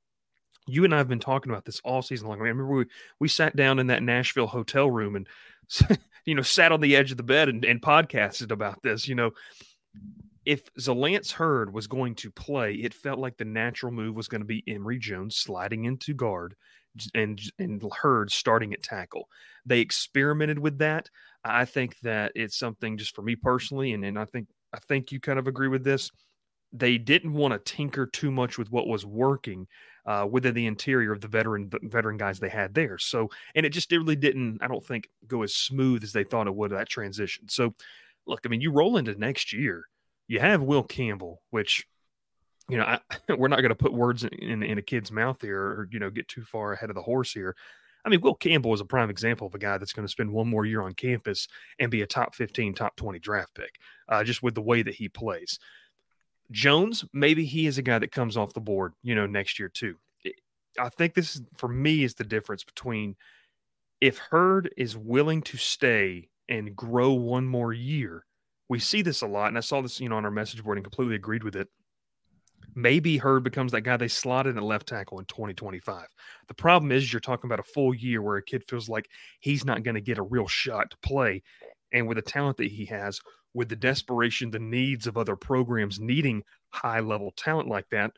you 0.68 0.84
and 0.84 0.94
I 0.94 0.98
have 0.98 1.08
been 1.08 1.18
talking 1.18 1.50
about 1.50 1.64
this 1.64 1.80
all 1.84 2.02
season 2.02 2.28
long. 2.28 2.38
I 2.38 2.42
remember 2.42 2.66
we, 2.66 2.86
we 3.18 3.28
sat 3.28 3.56
down 3.56 3.78
in 3.78 3.88
that 3.88 4.02
Nashville 4.02 4.46
hotel 4.46 4.90
room 4.90 5.16
and, 5.16 5.26
you 6.24 6.34
know, 6.34 6.42
sat 6.42 6.72
on 6.72 6.80
the 6.80 6.94
edge 6.94 7.10
of 7.10 7.16
the 7.16 7.22
bed 7.22 7.48
and, 7.48 7.64
and 7.64 7.80
podcasted 7.80 8.50
about 8.50 8.82
this. 8.82 9.08
You 9.08 9.14
know, 9.14 9.30
if 10.44 10.72
Zalance 10.74 11.32
Heard 11.32 11.72
was 11.72 11.86
going 11.86 12.14
to 12.16 12.30
play, 12.30 12.74
it 12.74 12.94
felt 12.94 13.18
like 13.18 13.36
the 13.36 13.44
natural 13.44 13.92
move 13.92 14.14
was 14.14 14.28
going 14.28 14.40
to 14.40 14.46
be 14.46 14.64
Emery 14.66 14.98
Jones 14.98 15.36
sliding 15.36 15.84
into 15.84 16.14
guard 16.14 16.54
and 17.14 17.40
and 17.58 17.82
Heard 17.92 18.30
starting 18.30 18.72
at 18.72 18.82
tackle. 18.82 19.28
They 19.66 19.80
experimented 19.80 20.58
with 20.58 20.78
that. 20.78 21.10
I 21.44 21.64
think 21.64 21.98
that 22.00 22.32
it's 22.34 22.58
something 22.58 22.96
just 22.96 23.14
for 23.14 23.22
me 23.22 23.36
personally, 23.36 23.92
and, 23.92 24.04
and 24.04 24.18
I 24.18 24.24
think 24.24 24.48
I 24.72 24.78
think 24.78 25.12
you 25.12 25.20
kind 25.20 25.38
of 25.38 25.46
agree 25.46 25.68
with 25.68 25.84
this. 25.84 26.10
They 26.72 26.98
didn't 26.98 27.32
want 27.32 27.52
to 27.52 27.72
tinker 27.74 28.06
too 28.06 28.30
much 28.30 28.58
with 28.58 28.70
what 28.70 28.88
was 28.88 29.06
working 29.06 29.66
uh, 30.08 30.26
within 30.26 30.54
the 30.54 30.66
interior 30.66 31.12
of 31.12 31.20
the 31.20 31.28
veteran 31.28 31.68
the 31.68 31.78
veteran 31.82 32.16
guys 32.16 32.40
they 32.40 32.48
had 32.48 32.72
there. 32.72 32.96
So, 32.96 33.28
and 33.54 33.66
it 33.66 33.70
just 33.70 33.92
really 33.92 34.16
didn't. 34.16 34.58
I 34.62 34.66
don't 34.66 34.84
think 34.84 35.08
go 35.26 35.42
as 35.42 35.54
smooth 35.54 36.02
as 36.02 36.12
they 36.12 36.24
thought 36.24 36.46
it 36.46 36.54
would 36.54 36.70
that 36.70 36.88
transition. 36.88 37.46
So, 37.48 37.74
look, 38.26 38.40
I 38.44 38.48
mean, 38.48 38.62
you 38.62 38.72
roll 38.72 38.96
into 38.96 39.14
next 39.14 39.52
year 39.52 39.84
you 40.28 40.40
have 40.40 40.62
Will 40.62 40.84
Campbell, 40.84 41.42
which 41.50 41.86
you 42.68 42.76
know 42.76 42.84
I, 42.84 43.00
we're 43.36 43.48
not 43.48 43.60
going 43.60 43.70
to 43.70 43.74
put 43.74 43.92
words 43.92 44.24
in, 44.24 44.32
in, 44.34 44.62
in 44.62 44.78
a 44.78 44.82
kid's 44.82 45.10
mouth 45.10 45.42
here, 45.42 45.60
or 45.60 45.88
you 45.90 45.98
know 45.98 46.10
get 46.10 46.28
too 46.28 46.44
far 46.44 46.72
ahead 46.72 46.90
of 46.90 46.94
the 46.96 47.02
horse 47.02 47.32
here. 47.32 47.56
I 48.04 48.10
mean, 48.10 48.20
Will 48.20 48.34
Campbell 48.34 48.72
is 48.72 48.80
a 48.80 48.86
prime 48.86 49.10
example 49.10 49.48
of 49.48 49.54
a 49.54 49.58
guy 49.58 49.76
that's 49.76 49.92
going 49.92 50.06
to 50.06 50.10
spend 50.10 50.30
one 50.30 50.48
more 50.48 50.64
year 50.64 50.82
on 50.82 50.94
campus 50.94 51.48
and 51.78 51.90
be 51.90 52.02
a 52.02 52.06
top 52.06 52.34
15, 52.36 52.72
top 52.72 52.96
20 52.96 53.18
draft 53.18 53.52
pick, 53.54 53.74
uh, 54.08 54.22
just 54.22 54.42
with 54.42 54.54
the 54.54 54.62
way 54.62 54.82
that 54.82 54.94
he 54.94 55.08
plays. 55.08 55.58
Jones, 56.50 57.04
maybe 57.12 57.44
he 57.44 57.66
is 57.66 57.78
a 57.78 57.82
guy 57.82 57.98
that 57.98 58.12
comes 58.12 58.36
off 58.36 58.54
the 58.54 58.60
board, 58.60 58.94
you 59.02 59.14
know, 59.14 59.26
next 59.26 59.58
year 59.58 59.68
too. 59.68 59.96
I 60.78 60.88
think 60.90 61.14
this 61.14 61.36
is, 61.36 61.42
for 61.56 61.68
me 61.68 62.04
is 62.04 62.14
the 62.14 62.24
difference 62.24 62.64
between 62.64 63.16
if 64.00 64.18
Heard 64.18 64.72
is 64.76 64.96
willing 64.96 65.42
to 65.42 65.56
stay 65.56 66.28
and 66.48 66.74
grow 66.76 67.12
one 67.12 67.46
more 67.46 67.72
year 67.72 68.24
we 68.68 68.78
see 68.78 69.02
this 69.02 69.22
a 69.22 69.26
lot, 69.26 69.48
and 69.48 69.56
I 69.56 69.62
saw 69.62 69.80
this, 69.80 70.00
you 70.00 70.08
know, 70.08 70.16
on 70.16 70.24
our 70.24 70.30
message 70.30 70.62
board 70.62 70.76
and 70.76 70.84
completely 70.84 71.14
agreed 71.14 71.42
with 71.42 71.56
it. 71.56 71.68
Maybe 72.74 73.16
Heard 73.16 73.42
becomes 73.42 73.72
that 73.72 73.80
guy 73.80 73.96
they 73.96 74.08
slotted 74.08 74.52
in 74.52 74.58
at 74.58 74.64
left 74.64 74.86
tackle 74.86 75.18
in 75.18 75.24
2025. 75.24 76.06
The 76.46 76.54
problem 76.54 76.92
is 76.92 77.12
you're 77.12 77.20
talking 77.20 77.48
about 77.48 77.60
a 77.60 77.64
full 77.64 77.94
year 77.94 78.20
where 78.20 78.36
a 78.36 78.42
kid 78.42 78.62
feels 78.68 78.88
like 78.88 79.08
he's 79.40 79.64
not 79.64 79.82
going 79.82 79.94
to 79.94 80.00
get 80.00 80.18
a 80.18 80.22
real 80.22 80.46
shot 80.46 80.90
to 80.90 80.96
play. 80.98 81.42
And 81.92 82.06
with 82.06 82.16
the 82.16 82.22
talent 82.22 82.58
that 82.58 82.70
he 82.70 82.84
has, 82.86 83.20
with 83.54 83.68
the 83.68 83.76
desperation, 83.76 84.50
the 84.50 84.58
needs 84.58 85.06
of 85.06 85.16
other 85.16 85.36
programs 85.36 86.00
needing 86.00 86.42
high 86.70 87.00
level 87.00 87.32
talent 87.36 87.68
like 87.68 87.88
that, 87.90 88.12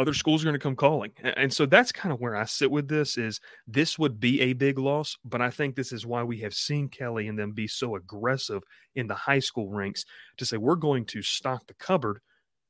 other 0.00 0.14
schools 0.14 0.42
are 0.42 0.46
going 0.46 0.54
to 0.54 0.58
come 0.58 0.74
calling. 0.74 1.12
And 1.22 1.52
so 1.52 1.66
that's 1.66 1.92
kind 1.92 2.12
of 2.12 2.20
where 2.20 2.34
I 2.34 2.46
sit 2.46 2.70
with 2.70 2.88
this 2.88 3.18
is 3.18 3.38
this 3.66 3.98
would 3.98 4.18
be 4.18 4.40
a 4.40 4.54
big 4.54 4.78
loss, 4.78 5.16
but 5.26 5.42
I 5.42 5.50
think 5.50 5.76
this 5.76 5.92
is 5.92 6.06
why 6.06 6.22
we 6.22 6.38
have 6.38 6.54
seen 6.54 6.88
Kelly 6.88 7.28
and 7.28 7.38
them 7.38 7.52
be 7.52 7.68
so 7.68 7.96
aggressive 7.96 8.62
in 8.94 9.06
the 9.06 9.14
high 9.14 9.40
school 9.40 9.68
ranks 9.68 10.06
to 10.38 10.46
say 10.46 10.56
we're 10.56 10.76
going 10.76 11.04
to 11.06 11.20
stock 11.20 11.66
the 11.66 11.74
cupboard. 11.74 12.20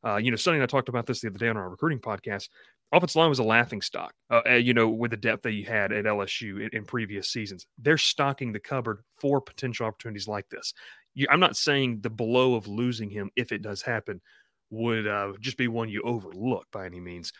Uh, 0.05 0.17
you 0.17 0.33
know, 0.33 0.37
Sonny 0.37 0.57
and 0.57 0.65
I 0.65 0.67
talked 0.67 0.89
about 0.89 1.07
this 1.07 1.21
the 1.21 1.29
other 1.29 1.39
day 1.39 1.49
on 1.49 1.57
our 1.57 1.71
recruiting 1.71 2.01
podcast. 2.01 2.49
Offensive 2.93 3.17
line 3.17 3.29
was 3.29 3.39
a 3.39 3.45
laughing 3.45 3.81
stock, 3.81 4.13
uh, 4.31 4.41
uh 4.45 4.55
you 4.55 4.75
know, 4.75 4.89
with 4.89 5.13
the 5.13 5.17
depth 5.17 5.45
that 5.45 5.53
you 5.53 5.65
had 5.65 5.93
at 5.93 6.07
LSU 6.07 6.65
in, 6.65 6.71
in, 6.73 6.85
previous 6.85 7.29
seasons. 7.29 7.65
They're 7.79 7.97
stocking 7.97 8.51
the 8.51 8.59
cupboard 8.59 9.03
for 9.21 9.41
potential 9.41 9.87
opportunities 9.87 10.27
like 10.27 10.49
this. 10.49 10.75
You, 11.21 11.27
I'm 11.31 11.39
not 11.39 11.55
saying 11.55 12.01
the 12.01 12.09
blow 12.09 12.55
of 12.55 12.67
losing 12.67 13.11
him, 13.11 13.31
if 13.37 13.53
it 13.53 13.61
does 13.61 13.83
happen, 13.83 14.23
would 14.71 15.07
uh, 15.07 15.35
just 15.39 15.59
be 15.59 15.69
one 15.69 15.91
you 15.91 16.01
overlook 16.01 16.67
by 16.73 16.87
any 16.87 16.99
means. 16.99 17.35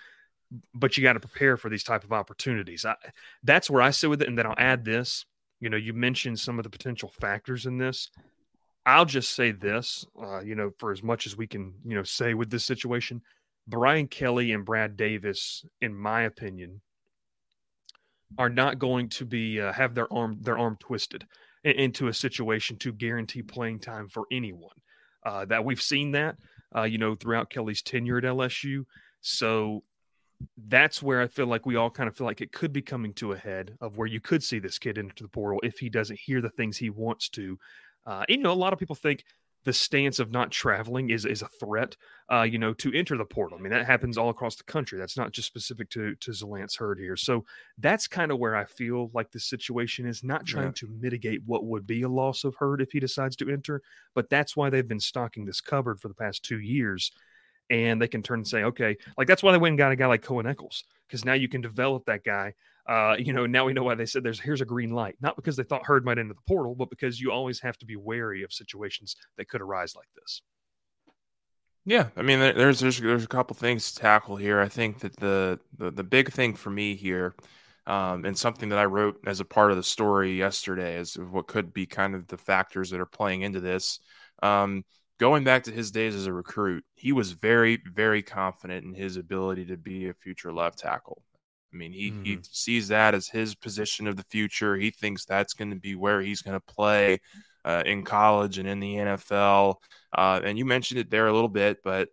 But 0.75 0.97
you 0.97 1.03
got 1.03 1.15
to 1.15 1.21
prepare 1.21 1.57
for 1.57 1.71
these 1.71 1.83
type 1.83 2.05
of 2.05 2.13
opportunities. 2.13 2.85
I, 2.85 2.95
that's 3.43 3.71
where 3.71 3.81
I 3.81 3.91
sit 3.91 4.11
with 4.11 4.21
it. 4.21 4.29
And 4.29 4.37
then 4.37 4.45
I'll 4.45 4.55
add 4.59 4.85
this. 4.85 5.25
You 5.61 5.71
know, 5.71 5.79
you 5.79 5.95
mentioned 5.95 6.39
some 6.39 6.59
of 6.59 6.65
the 6.65 6.69
potential 6.69 7.09
factors 7.09 7.65
in 7.65 7.79
this. 7.79 8.11
I'll 8.85 9.07
just 9.07 9.35
say 9.35 9.51
this. 9.51 10.05
Uh, 10.21 10.41
you 10.41 10.57
know, 10.57 10.73
for 10.79 10.93
as 10.93 11.03
much 11.03 11.27
as 11.27 11.35
we 11.35 11.47
can, 11.47 11.73
you 11.83 11.95
know, 11.95 12.03
say 12.03 12.35
with 12.35 12.51
this 12.51 12.67
situation, 12.67 13.23
Brian 13.67 14.09
Kelly 14.09 14.53
and 14.53 14.67
Brad 14.67 14.99
Davis, 14.99 15.65
in 15.81 15.95
my 15.95 16.23
opinion, 16.23 16.83
are 18.37 18.51
not 18.51 18.79
going 18.79 19.09
to 19.09 19.25
be 19.25 19.59
uh, 19.59 19.73
have 19.73 19.95
their 19.95 20.13
arm 20.13 20.37
their 20.43 20.59
arm 20.59 20.77
twisted 20.79 21.27
into 21.65 22.09
a 22.09 22.15
situation 22.15 22.77
to 22.79 22.93
guarantee 22.93 23.43
playing 23.43 23.81
time 23.81 24.09
for 24.09 24.25
anyone. 24.31 24.77
Uh, 25.25 25.45
that 25.45 25.65
we've 25.65 25.83
seen 25.83 26.13
that 26.13 26.37
uh, 26.75 26.83
you 26.83 26.99
know, 26.99 27.15
throughout 27.15 27.51
Kelly's 27.51 27.83
tenure 27.83 28.19
at 28.19 28.25
LSU. 28.25 28.85
So 29.21 29.83
that's 30.69 31.03
where 31.03 31.21
I 31.21 31.27
feel 31.27 31.47
like 31.47 31.67
we 31.67 31.77
all 31.77 31.91
kind 31.91 32.09
of 32.09 32.17
feel 32.17 32.27
like 32.27 32.41
it 32.41 32.53
could 32.53 32.73
be 32.73 32.83
coming 32.83 33.13
to 33.15 33.33
a 33.33 33.37
head 33.37 33.77
of 33.81 33.97
where 33.97 34.07
you 34.07 34.21
could 34.21 34.43
see 34.43 34.59
this 34.59 34.79
kid 34.79 34.99
into 34.99 35.23
the 35.23 35.29
portal 35.29 35.61
if 35.63 35.79
he 35.79 35.89
doesn't 35.89 36.19
hear 36.19 36.41
the 36.41 36.51
things 36.51 36.77
he 36.77 36.91
wants 36.91 37.29
to. 37.31 37.59
Uh, 38.07 38.25
and, 38.29 38.39
you 38.39 38.43
know, 38.43 38.53
a 38.53 38.55
lot 38.55 38.73
of 38.73 38.79
people 38.79 38.97
think 38.97 39.25
the 39.65 39.73
stance 39.73 40.19
of 40.19 40.31
not 40.31 40.51
traveling 40.51 41.11
is 41.11 41.25
is 41.25 41.43
a 41.43 41.49
threat, 41.49 41.97
uh, 42.33 42.43
you 42.43 42.59
know, 42.59 42.73
to 42.75 42.93
enter 42.93 43.17
the 43.17 43.25
portal. 43.25 43.59
I 43.59 43.61
mean, 43.61 43.73
that 43.73 43.87
happens 43.87 44.17
all 44.17 44.31
across 44.31 44.57
the 44.57 44.65
country. 44.65 44.99
That's 44.99 45.17
not 45.17 45.33
just 45.33 45.49
specific 45.49 45.91
to 45.91 46.15
to 46.17 46.31
Zalance 46.31 46.79
Heard 46.79 46.99
here. 46.99 47.17
So 47.17 47.45
that's 47.79 48.07
kind 48.07 48.31
of 48.31 48.39
where 48.39 48.57
I 48.57 48.65
feel 48.65 49.11
like 49.13 49.31
the 49.31 49.41
situation 49.41 50.07
is 50.07 50.25
not 50.25 50.47
trying 50.47 50.67
yeah. 50.67 50.73
to 50.77 50.89
mitigate 51.01 51.43
what 51.45 51.65
would 51.67 51.87
be 51.87 52.03
a 52.03 52.09
loss 52.09 52.45
of 52.45 52.55
Heard 52.55 52.81
if 52.81 52.93
he 52.93 53.01
decides 53.01 53.37
to 53.37 53.51
enter, 53.51 53.83
but 54.15 54.31
that's 54.31 54.57
why 54.57 54.71
they've 54.71 54.87
been 54.89 55.01
stocking 55.01 55.45
this 55.45 55.61
cupboard 55.61 56.01
for 56.01 56.09
the 56.09 56.15
past 56.15 56.43
two 56.43 56.61
years. 56.61 57.13
And 57.71 58.03
they 58.03 58.09
can 58.09 58.23
turn 58.23 58.41
and 58.41 58.49
say, 58.49 58.65
okay, 58.65 58.97
like 59.17 59.29
that's 59.29 59.43
why 59.43 59.53
they 59.53 59.59
went 59.59 59.73
and 59.73 59.79
got 59.79 59.93
a 59.93 59.97
guy 59.97 60.07
like 60.07 60.23
Cohen 60.23 60.47
Eccles, 60.47 60.85
because 61.07 61.25
now 61.25 61.35
you 61.35 61.49
can 61.49 61.61
develop 61.61 62.05
that 62.07 62.25
guy 62.25 62.53
uh, 62.91 63.15
you 63.19 63.33
know, 63.33 63.47
now 63.47 63.65
we 63.65 63.73
know 63.73 63.85
why 63.85 63.95
they 63.95 64.05
said 64.05 64.25
there's 64.25 64.41
here's 64.41 64.61
a 64.61 64.65
green 64.65 64.91
light, 64.91 65.15
not 65.21 65.37
because 65.37 65.57
they 65.57 65.63
thought 65.63 65.87
Heard 65.87 66.05
might 66.05 66.19
enter 66.19 66.35
the 66.35 66.41
portal, 66.49 66.75
but 66.75 66.91
because 66.91 67.21
you 67.21 67.31
always 67.31 67.61
have 67.61 67.79
to 67.79 67.87
be 67.87 67.95
wary 67.95 68.43
of 68.43 68.53
situations 68.53 69.15
that 69.37 69.49
could 69.49 69.61
arise 69.61 69.95
like 69.95 70.09
this. 70.17 70.43
Yeah, 71.85 72.09
I 72.17 72.23
mean, 72.23 72.41
there's 72.41 72.81
there's 72.81 72.99
there's 72.99 73.25
a 73.25 73.29
couple 73.29 73.55
things 73.55 73.93
to 73.93 74.01
tackle 74.01 74.35
here. 74.35 74.61
I 74.61 74.69
think 74.69 74.99
that 75.01 75.15
the 75.17 75.61
the, 75.79 75.93
the 75.93 76.03
big 76.03 76.33
thing 76.33 76.55
for 76.55 76.71
me 76.71 76.97
here, 76.97 77.37
um, 77.87 78.25
and 78.25 78.37
something 78.37 78.71
that 78.71 78.79
I 78.79 78.87
wrote 78.87 79.21
as 79.25 79.39
a 79.39 79.45
part 79.45 79.71
of 79.71 79.77
the 79.77 79.85
story 79.85 80.37
yesterday, 80.37 80.97
is 80.97 81.17
what 81.17 81.47
could 81.47 81.73
be 81.73 81.87
kind 81.87 82.17
of 82.17 82.27
the 82.27 82.39
factors 82.39 82.91
that 82.91 83.01
are 83.01 83.07
playing 83.07 83.43
into 83.43 83.61
this. 83.61 84.01
Um, 84.43 84.85
going 85.21 85.45
back 85.45 85.65
to 85.65 85.71
his 85.71 85.91
days 85.91 86.15
as 86.15 86.27
a 86.27 86.33
recruit, 86.33 86.85
he 86.95 87.13
was 87.13 87.33
very 87.33 87.81
very 87.87 88.23
confident 88.23 88.85
in 88.85 88.95
his 88.95 89.17
ability 89.17 89.67
to 89.67 89.77
be 89.77 90.09
a 90.09 90.15
future 90.15 90.53
left 90.53 90.79
tackle. 90.79 91.23
I 91.73 91.77
mean, 91.77 91.93
he, 91.93 92.11
mm-hmm. 92.11 92.25
he 92.25 92.39
sees 92.43 92.89
that 92.89 93.15
as 93.15 93.29
his 93.29 93.55
position 93.55 94.09
of 94.09 94.17
the 94.17 94.25
future. 94.25 94.77
He 94.77 94.91
thinks 94.91 95.25
that's 95.25 95.55
going 95.55 95.71
to 95.71 95.77
be 95.77 95.95
where 95.95 96.21
he's 96.21 96.43
going 96.43 96.59
to 96.59 96.75
play 96.75 97.21
uh, 97.65 97.85
in 97.87 98.03
college 98.03 98.59
and 98.59 98.69
in 98.69 98.81
the 98.81 98.95
NFL. 98.95 99.77
Uh, 100.13 100.41
and 100.43 100.59
you 100.59 100.65
mentioned 100.65 100.99
it 100.99 101.11
there 101.11 101.29
a 101.29 101.33
little 101.33 101.49
bit, 101.49 101.79
but 101.85 102.09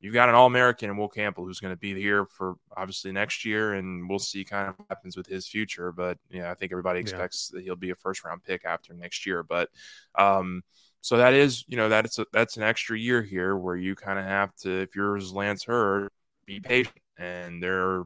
you've 0.00 0.14
got 0.14 0.28
an 0.28 0.34
All 0.34 0.46
American 0.46 0.90
in 0.90 0.96
Will 0.96 1.08
Campbell 1.08 1.46
who's 1.46 1.60
going 1.60 1.72
to 1.72 1.78
be 1.78 1.94
here 1.94 2.26
for 2.26 2.56
obviously 2.76 3.10
next 3.10 3.44
year, 3.46 3.74
and 3.74 4.08
we'll 4.08 4.18
see 4.18 4.44
kind 4.44 4.68
of 4.68 4.78
what 4.78 4.88
happens 4.90 5.16
with 5.16 5.26
his 5.26 5.48
future. 5.48 5.90
But 5.92 6.18
yeah, 6.28 6.50
I 6.50 6.54
think 6.54 6.72
everybody 6.72 7.00
expects 7.00 7.50
yeah. 7.50 7.58
that 7.58 7.64
he'll 7.64 7.76
be 7.76 7.90
a 7.90 7.94
first 7.94 8.24
round 8.24 8.44
pick 8.44 8.66
after 8.66 8.92
next 8.92 9.24
year. 9.24 9.42
But 9.42 9.70
um, 10.14 10.62
so 11.00 11.16
that 11.16 11.34
is, 11.34 11.64
you 11.68 11.76
know, 11.76 11.88
that's 11.88 12.18
a, 12.18 12.26
that's 12.32 12.56
an 12.56 12.62
extra 12.62 12.98
year 12.98 13.22
here 13.22 13.56
where 13.56 13.76
you 13.76 13.94
kind 13.94 14.18
of 14.18 14.24
have 14.24 14.54
to, 14.56 14.80
if 14.80 14.94
you're 14.96 15.20
Lance 15.20 15.64
Heard, 15.64 16.10
be 16.46 16.60
patient. 16.60 16.96
And 17.18 17.62
there 17.62 18.04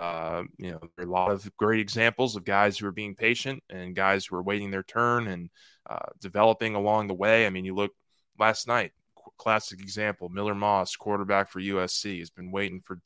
uh, 0.00 0.42
you 0.58 0.70
know, 0.70 0.80
there 0.80 1.06
are 1.06 1.08
a 1.08 1.12
lot 1.12 1.30
of 1.30 1.48
great 1.56 1.80
examples 1.80 2.34
of 2.34 2.44
guys 2.44 2.78
who 2.78 2.86
are 2.86 2.92
being 2.92 3.14
patient 3.14 3.62
and 3.70 3.94
guys 3.94 4.24
who 4.24 4.36
are 4.36 4.42
waiting 4.42 4.70
their 4.70 4.82
turn 4.82 5.28
and 5.28 5.50
uh, 5.88 6.06
developing 6.20 6.74
along 6.74 7.08
the 7.08 7.14
way. 7.14 7.46
I 7.46 7.50
mean, 7.50 7.64
you 7.64 7.74
look 7.74 7.92
last 8.38 8.66
night, 8.66 8.92
classic 9.38 9.80
example, 9.80 10.28
Miller 10.28 10.54
Moss, 10.54 10.96
quarterback 10.96 11.50
for 11.50 11.60
USC, 11.60 12.20
has 12.20 12.30
been 12.30 12.50
waiting 12.50 12.80
for 12.80 13.00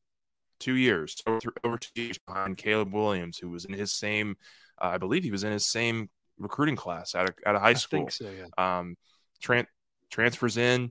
two 0.60 0.76
years, 0.76 1.20
over, 1.26 1.52
over 1.64 1.76
two 1.76 2.02
years 2.02 2.18
behind 2.18 2.56
Caleb 2.56 2.92
Williams, 2.92 3.36
who 3.38 3.50
was 3.50 3.64
in 3.64 3.72
his 3.72 3.92
same, 3.92 4.36
uh, 4.80 4.90
I 4.94 4.98
believe 4.98 5.24
he 5.24 5.32
was 5.32 5.44
in 5.44 5.52
his 5.52 5.66
same 5.66 6.08
recruiting 6.38 6.76
class 6.76 7.14
out 7.14 7.28
of 7.28 7.34
at 7.44 7.56
a 7.56 7.58
high 7.60 7.74
school. 7.74 8.08
So, 8.10 8.30
yeah. 8.30 8.78
um, 8.78 8.96
tran- 9.42 9.66
transfers 10.10 10.56
in, 10.56 10.90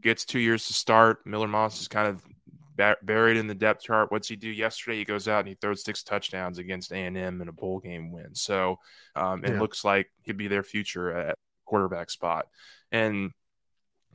gets 0.00 0.24
two 0.24 0.38
years 0.38 0.66
to 0.66 0.72
start. 0.72 1.26
Miller 1.26 1.48
Moss 1.48 1.80
is 1.80 1.88
kind 1.88 2.08
of 2.08 2.22
buried 3.02 3.36
in 3.36 3.46
the 3.46 3.54
depth 3.54 3.82
chart. 3.82 4.10
What's 4.10 4.28
he 4.28 4.36
do 4.36 4.48
yesterday? 4.48 4.98
He 4.98 5.04
goes 5.04 5.26
out 5.26 5.40
and 5.40 5.48
he 5.48 5.54
throws 5.54 5.82
six 5.82 6.02
touchdowns 6.02 6.58
against 6.58 6.92
A&M 6.92 7.16
in 7.16 7.48
a 7.48 7.52
bowl 7.52 7.80
game 7.80 8.12
win. 8.12 8.34
So 8.34 8.78
um, 9.16 9.44
it 9.44 9.52
yeah. 9.52 9.60
looks 9.60 9.84
like 9.84 10.10
he'd 10.22 10.36
be 10.36 10.48
their 10.48 10.62
future 10.62 11.12
at 11.12 11.36
quarterback 11.64 12.10
spot. 12.10 12.46
And 12.92 13.32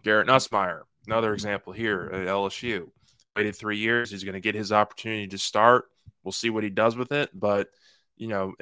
Garrett 0.04 0.28
Nussmeier, 0.28 0.82
another 1.08 1.34
example 1.34 1.74
here 1.74 2.10
at 2.14 2.28
LSU. 2.28 2.90
Waited 3.36 3.56
three 3.56 3.78
years. 3.78 4.12
He's 4.12 4.24
going 4.24 4.34
to 4.34 4.40
get 4.40 4.56
his 4.56 4.72
opportunity 4.72 5.28
to 5.28 5.38
start. 5.38 5.86
We'll 6.24 6.32
see 6.32 6.50
what 6.50 6.64
he 6.64 6.70
does 6.70 6.96
with 6.96 7.12
it. 7.12 7.30
But, 7.34 7.68
you 8.16 8.28
know, 8.28 8.54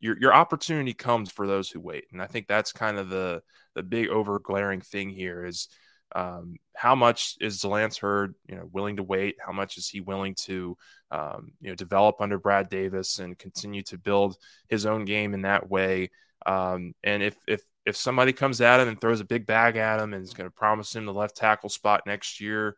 your, 0.00 0.18
your 0.18 0.34
opportunity 0.34 0.94
comes 0.94 1.30
for 1.30 1.46
those 1.46 1.70
who 1.70 1.80
wait. 1.80 2.04
And 2.12 2.20
I 2.22 2.26
think 2.26 2.46
that's 2.46 2.72
kind 2.72 2.98
of 2.98 3.08
the, 3.08 3.42
the 3.74 3.82
big 3.82 4.08
over 4.08 4.38
glaring 4.38 4.80
thing 4.80 5.10
here 5.10 5.44
is– 5.44 5.68
um, 6.14 6.56
how 6.74 6.94
much 6.94 7.36
is 7.40 7.58
Zalance 7.58 8.00
Heard, 8.00 8.34
you 8.48 8.56
know, 8.56 8.68
willing 8.72 8.96
to 8.96 9.02
wait? 9.02 9.36
How 9.44 9.52
much 9.52 9.76
is 9.76 9.88
he 9.88 10.00
willing 10.00 10.34
to, 10.44 10.76
um, 11.10 11.52
you 11.60 11.68
know, 11.68 11.74
develop 11.74 12.20
under 12.20 12.38
Brad 12.38 12.68
Davis 12.68 13.18
and 13.18 13.38
continue 13.38 13.82
to 13.84 13.98
build 13.98 14.36
his 14.68 14.86
own 14.86 15.04
game 15.04 15.34
in 15.34 15.42
that 15.42 15.68
way? 15.68 16.10
Um, 16.44 16.94
and 17.02 17.22
if 17.22 17.36
if 17.48 17.62
if 17.84 17.96
somebody 17.96 18.32
comes 18.32 18.60
at 18.60 18.80
him 18.80 18.88
and 18.88 19.00
throws 19.00 19.20
a 19.20 19.24
big 19.24 19.46
bag 19.46 19.76
at 19.76 20.00
him 20.00 20.12
and 20.12 20.22
is 20.22 20.34
going 20.34 20.48
to 20.48 20.54
promise 20.54 20.94
him 20.94 21.06
the 21.06 21.12
left 21.12 21.36
tackle 21.36 21.68
spot 21.68 22.02
next 22.06 22.40
year, 22.40 22.76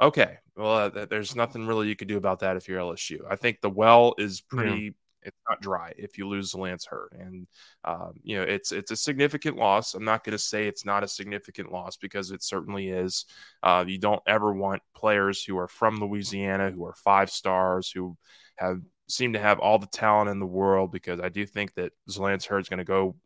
okay, 0.00 0.38
well, 0.56 0.90
uh, 0.94 1.06
there's 1.06 1.34
nothing 1.34 1.66
really 1.66 1.88
you 1.88 1.96
could 1.96 2.08
do 2.08 2.16
about 2.16 2.40
that 2.40 2.56
if 2.56 2.68
you're 2.68 2.80
LSU. 2.80 3.20
I 3.28 3.36
think 3.36 3.60
the 3.60 3.70
well 3.70 4.14
is 4.18 4.40
pretty 4.40 4.94
it's 5.22 5.38
not 5.48 5.60
dry 5.60 5.92
if 5.96 6.18
you 6.18 6.28
lose 6.28 6.54
Lance 6.54 6.86
Heard, 6.86 7.16
and 7.18 7.46
um, 7.84 8.14
you 8.22 8.36
know 8.36 8.42
it's 8.42 8.72
it's 8.72 8.90
a 8.90 8.96
significant 8.96 9.56
loss. 9.56 9.94
I'm 9.94 10.04
not 10.04 10.24
going 10.24 10.32
to 10.32 10.38
say 10.38 10.66
it's 10.66 10.84
not 10.84 11.04
a 11.04 11.08
significant 11.08 11.72
loss 11.72 11.96
because 11.96 12.30
it 12.30 12.42
certainly 12.42 12.88
is. 12.88 13.24
Uh, 13.62 13.84
you 13.86 13.98
don't 13.98 14.22
ever 14.26 14.52
want 14.52 14.82
players 14.94 15.44
who 15.44 15.58
are 15.58 15.68
from 15.68 16.00
Louisiana 16.00 16.70
who 16.70 16.84
are 16.84 16.94
five 16.94 17.30
stars 17.30 17.90
who 17.90 18.16
have 18.56 18.80
seem 19.08 19.34
to 19.34 19.38
have 19.38 19.58
all 19.58 19.78
the 19.78 19.86
talent 19.86 20.30
in 20.30 20.38
the 20.38 20.46
world 20.46 20.90
because 20.90 21.20
I 21.20 21.28
do 21.28 21.44
think 21.46 21.74
that 21.74 21.92
Lance 22.16 22.48
is 22.50 22.68
going 22.68 22.78
to 22.78 22.84
go 22.84 23.16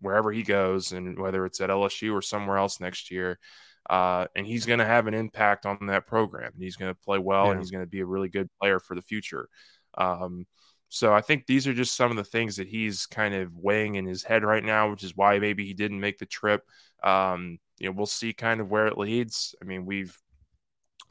wherever 0.00 0.32
he 0.32 0.42
goes, 0.42 0.92
and 0.92 1.18
whether 1.18 1.44
it's 1.46 1.60
at 1.60 1.70
LSU 1.70 2.12
or 2.12 2.22
somewhere 2.22 2.56
else 2.56 2.80
next 2.80 3.10
year. 3.10 3.38
Uh, 3.88 4.26
and 4.36 4.46
he's 4.46 4.66
going 4.66 4.78
to 4.78 4.84
have 4.84 5.06
an 5.06 5.14
impact 5.14 5.66
on 5.66 5.86
that 5.86 6.06
program. 6.06 6.50
And 6.54 6.62
he's 6.62 6.76
going 6.76 6.92
to 6.92 7.00
play 7.00 7.18
well, 7.18 7.46
yeah. 7.46 7.52
and 7.52 7.60
he's 7.60 7.70
going 7.70 7.84
to 7.84 7.90
be 7.90 8.00
a 8.00 8.06
really 8.06 8.28
good 8.28 8.48
player 8.60 8.78
for 8.78 8.94
the 8.94 9.02
future. 9.02 9.48
Um, 9.96 10.46
so 10.90 11.14
I 11.14 11.20
think 11.20 11.46
these 11.46 11.68
are 11.68 11.72
just 11.72 11.96
some 11.96 12.10
of 12.10 12.16
the 12.16 12.24
things 12.24 12.56
that 12.56 12.66
he's 12.66 13.06
kind 13.06 13.32
of 13.32 13.56
weighing 13.56 13.94
in 13.94 14.06
his 14.06 14.24
head 14.24 14.42
right 14.42 14.62
now, 14.62 14.90
which 14.90 15.04
is 15.04 15.16
why 15.16 15.38
maybe 15.38 15.64
he 15.64 15.72
didn't 15.72 16.00
make 16.00 16.18
the 16.18 16.26
trip. 16.26 16.66
Um, 17.04 17.58
you 17.78 17.86
know, 17.86 17.92
we'll 17.92 18.06
see 18.06 18.32
kind 18.32 18.60
of 18.60 18.68
where 18.68 18.88
it 18.88 18.98
leads. 18.98 19.54
I 19.62 19.66
mean, 19.66 19.86
we've, 19.86 20.18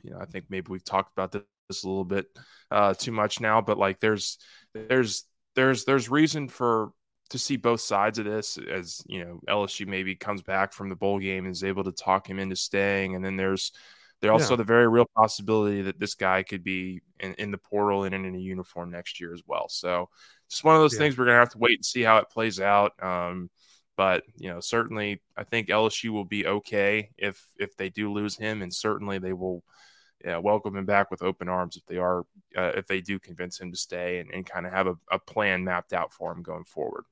you 0.04 0.12
know, 0.12 0.20
I 0.20 0.26
think 0.26 0.46
maybe 0.50 0.70
we've 0.70 0.84
talked 0.84 1.14
about 1.14 1.32
this 1.32 1.84
a 1.84 1.88
little 1.88 2.04
bit 2.04 2.28
uh, 2.70 2.94
too 2.94 3.14
much 3.14 3.40
now, 3.40 3.62
but 3.62 3.78
like 3.78 4.02
there's 4.02 4.38
there's 4.74 5.24
there's 5.56 5.86
there's 5.86 6.10
reason 6.10 6.50
for 6.50 6.92
to 7.30 7.40
see 7.40 7.56
both 7.56 7.80
sides 7.80 8.20
of 8.20 8.26
this 8.26 8.58
as 8.58 9.02
you 9.08 9.24
know 9.24 9.40
LSU 9.48 9.88
maybe 9.88 10.14
comes 10.14 10.42
back 10.42 10.74
from 10.74 10.90
the 10.90 10.96
bowl 10.96 11.20
game 11.20 11.46
and 11.46 11.54
is 11.54 11.64
able 11.64 11.86
to 11.86 11.92
talk 11.94 12.30
him 12.30 12.38
into 12.38 12.58
staying, 12.58 13.16
and 13.16 13.24
then 13.24 13.38
there's 13.38 13.72
There's 14.22 14.32
also 14.34 14.54
Yeah. 14.54 14.58
the 14.58 14.64
very 14.64 14.88
real 14.88 15.06
possibility 15.16 15.82
that 15.84 16.00
this 16.00 16.16
guy 16.16 16.44
could 16.44 16.64
be 16.64 17.02
in, 17.20 17.34
in 17.36 17.52
the 17.52 17.58
portal 17.58 18.04
and 18.04 18.14
in 18.14 18.36
a 18.36 18.38
uniform 18.40 18.92
next 18.92 19.20
year 19.20 19.34
as 19.34 19.44
well. 19.48 19.70
So 19.70 20.10
just 20.50 20.64
one 20.64 20.76
of 20.76 20.82
those 20.82 20.94
Yeah. 20.94 21.00
things 21.00 21.18
we're 21.18 21.26
gonna 21.26 21.38
have 21.40 21.50
to 21.52 21.58
wait 21.58 21.78
and 21.78 21.86
see 21.86 22.02
how 22.02 22.18
it 22.18 22.30
plays 22.30 22.60
out. 22.60 23.02
Um, 23.04 23.50
but 23.96 24.24
you 24.38 24.50
know, 24.50 24.60
certainly, 24.62 25.22
I 25.38 25.44
think 25.44 25.70
LSU 25.70 26.12
will 26.14 26.26
be 26.26 26.48
okay 26.48 27.12
if 27.18 27.46
if 27.60 27.76
they 27.78 27.90
do 27.90 28.12
lose 28.12 28.36
him, 28.38 28.62
and 28.62 28.74
certainly 28.74 29.20
they 29.20 29.34
will 29.34 29.64
yeah, 30.26 30.38
welcome 30.38 30.76
him 30.76 30.86
back 30.86 31.12
with 31.12 31.22
open 31.22 31.48
arms 31.50 31.78
if 31.78 31.86
they 31.86 31.98
are 31.98 32.22
uh, 32.58 32.74
if 32.76 32.88
they 32.88 33.02
do 33.02 33.20
convince 33.20 33.60
him 33.60 33.72
to 33.72 33.78
stay 33.78 34.20
and, 34.20 34.32
and 34.32 34.46
kind 34.46 34.66
of 34.66 34.74
have 34.74 34.88
a, 34.88 34.96
a 35.12 35.20
plan 35.20 35.64
mapped 35.64 35.94
out 35.94 36.14
for 36.14 36.32
him 36.32 36.44
going 36.44 36.66
forward. 36.66 37.06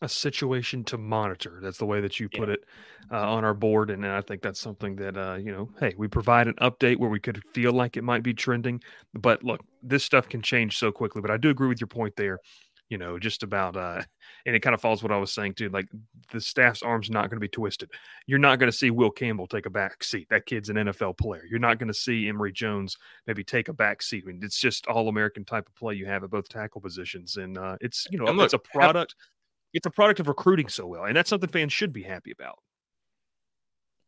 A 0.00 0.08
situation 0.08 0.84
to 0.84 0.96
monitor. 0.98 1.58
That's 1.60 1.78
the 1.78 1.86
way 1.86 2.00
that 2.00 2.20
you 2.20 2.28
Yeah. 2.32 2.38
put 2.38 2.48
it 2.50 2.64
uh, 3.10 3.32
on 3.32 3.44
our 3.44 3.54
board, 3.54 3.90
and 3.90 4.06
I 4.06 4.20
think 4.20 4.42
that's 4.42 4.60
something 4.60 4.94
that 4.96 5.16
uh, 5.16 5.34
you 5.34 5.50
know. 5.50 5.70
Hey, 5.80 5.94
we 5.98 6.06
provide 6.06 6.46
an 6.46 6.54
update 6.60 6.98
where 6.98 7.10
we 7.10 7.18
could 7.18 7.42
feel 7.52 7.72
like 7.72 7.96
it 7.96 8.04
might 8.04 8.22
be 8.22 8.32
trending, 8.32 8.80
but 9.14 9.42
look, 9.42 9.60
this 9.82 10.04
stuff 10.04 10.28
can 10.28 10.40
change 10.40 10.78
so 10.78 10.92
quickly. 10.92 11.20
But 11.20 11.30
I 11.32 11.36
do 11.36 11.50
agree 11.50 11.66
with 11.68 11.80
your 11.80 11.88
point 11.88 12.14
there. 12.16 12.38
You 12.90 12.96
know, 12.96 13.18
just 13.18 13.42
about, 13.42 13.76
uh, 13.76 14.00
and 14.46 14.56
it 14.56 14.60
kind 14.60 14.72
of 14.72 14.80
follows 14.80 15.02
what 15.02 15.12
I 15.12 15.18
was 15.18 15.30
saying 15.32 15.54
too. 15.54 15.68
Like 15.68 15.88
the 16.32 16.40
staff's 16.40 16.82
arm's 16.82 17.10
not 17.10 17.22
going 17.28 17.36
to 17.36 17.40
be 17.40 17.48
twisted. 17.48 17.90
You're 18.26 18.38
not 18.38 18.58
going 18.58 18.70
to 18.70 18.76
see 18.76 18.90
Will 18.90 19.10
Campbell 19.10 19.46
take 19.46 19.66
a 19.66 19.70
back 19.70 20.02
seat. 20.04 20.26
That 20.30 20.46
kid's 20.46 20.70
an 20.70 20.76
NFL 20.76 21.18
player. 21.18 21.42
You're 21.50 21.58
not 21.58 21.78
going 21.78 21.88
to 21.88 21.94
see 21.94 22.28
Emery 22.28 22.52
Jones 22.52 22.96
maybe 23.26 23.44
take 23.44 23.68
a 23.68 23.74
back 23.74 24.00
seat. 24.00 24.24
I 24.26 24.28
mean, 24.32 24.40
it's 24.42 24.58
just 24.60 24.86
all 24.86 25.08
American 25.08 25.44
type 25.44 25.66
of 25.68 25.74
play 25.74 25.96
you 25.96 26.06
have 26.06 26.24
at 26.24 26.30
both 26.30 26.48
tackle 26.48 26.80
positions, 26.80 27.36
and 27.36 27.58
uh, 27.58 27.76
it's 27.82 28.06
you 28.10 28.18
know, 28.18 28.24
look, 28.32 28.44
it's 28.46 28.54
a 28.54 28.56
have- 28.56 28.62
product 28.64 29.16
it's 29.72 29.86
a 29.86 29.90
product 29.90 30.20
of 30.20 30.28
recruiting 30.28 30.68
so 30.68 30.86
well, 30.86 31.04
and 31.04 31.16
that's 31.16 31.30
something 31.30 31.50
fans 31.50 31.72
should 31.72 31.92
be 31.92 32.02
happy 32.02 32.30
about. 32.32 32.58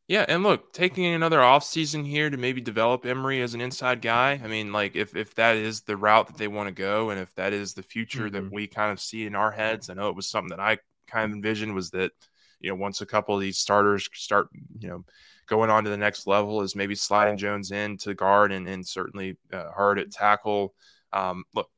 Yeah, 0.08 0.24
and 0.28 0.42
look, 0.42 0.72
taking 0.72 1.06
another 1.06 1.38
offseason 1.38 2.04
here 2.04 2.30
to 2.30 2.36
maybe 2.36 2.60
develop 2.60 3.06
Emery 3.06 3.40
as 3.42 3.54
an 3.54 3.60
inside 3.60 4.02
guy. 4.02 4.40
I 4.42 4.48
mean, 4.48 4.72
like 4.72 4.96
if 4.96 5.14
if 5.14 5.36
that 5.36 5.56
is 5.56 5.82
the 5.82 5.96
route 5.96 6.26
that 6.26 6.36
they 6.36 6.48
want 6.48 6.66
to 6.68 6.74
go, 6.74 7.10
and 7.10 7.20
if 7.20 7.32
that 7.36 7.52
is 7.52 7.74
the 7.74 7.82
future 7.84 8.28
Mhm. 8.28 8.32
that 8.32 8.50
we 8.50 8.66
kind 8.66 8.90
of 8.90 9.00
see 9.00 9.24
in 9.24 9.36
our 9.36 9.52
heads, 9.52 9.88
I 9.88 9.94
know 9.94 10.08
it 10.08 10.16
was 10.16 10.26
something 10.28 10.50
that 10.50 10.60
I 10.60 10.78
kind 11.06 11.30
of 11.30 11.36
envisioned 11.36 11.74
was 11.76 11.90
that 11.90 12.10
you 12.58 12.70
know 12.70 12.74
once 12.76 13.00
a 13.00 13.06
couple 13.06 13.36
of 13.36 13.40
these 13.40 13.58
starters 13.58 14.08
start 14.14 14.48
you 14.80 14.88
know 14.88 15.04
going 15.46 15.70
on 15.70 15.84
to 15.84 15.90
the 15.90 15.96
next 15.96 16.26
level 16.26 16.60
is 16.62 16.74
maybe 16.76 16.94
sliding 16.96 17.36
Jones 17.36 17.70
in 17.70 17.96
to 17.98 18.12
guard 18.14 18.50
and 18.50 18.66
and 18.68 18.84
certainly 18.86 19.36
uh, 19.52 19.70
Hard 19.70 20.00
at 20.00 20.10
tackle. 20.10 20.74
Um, 21.12 21.44
look, 21.54 21.70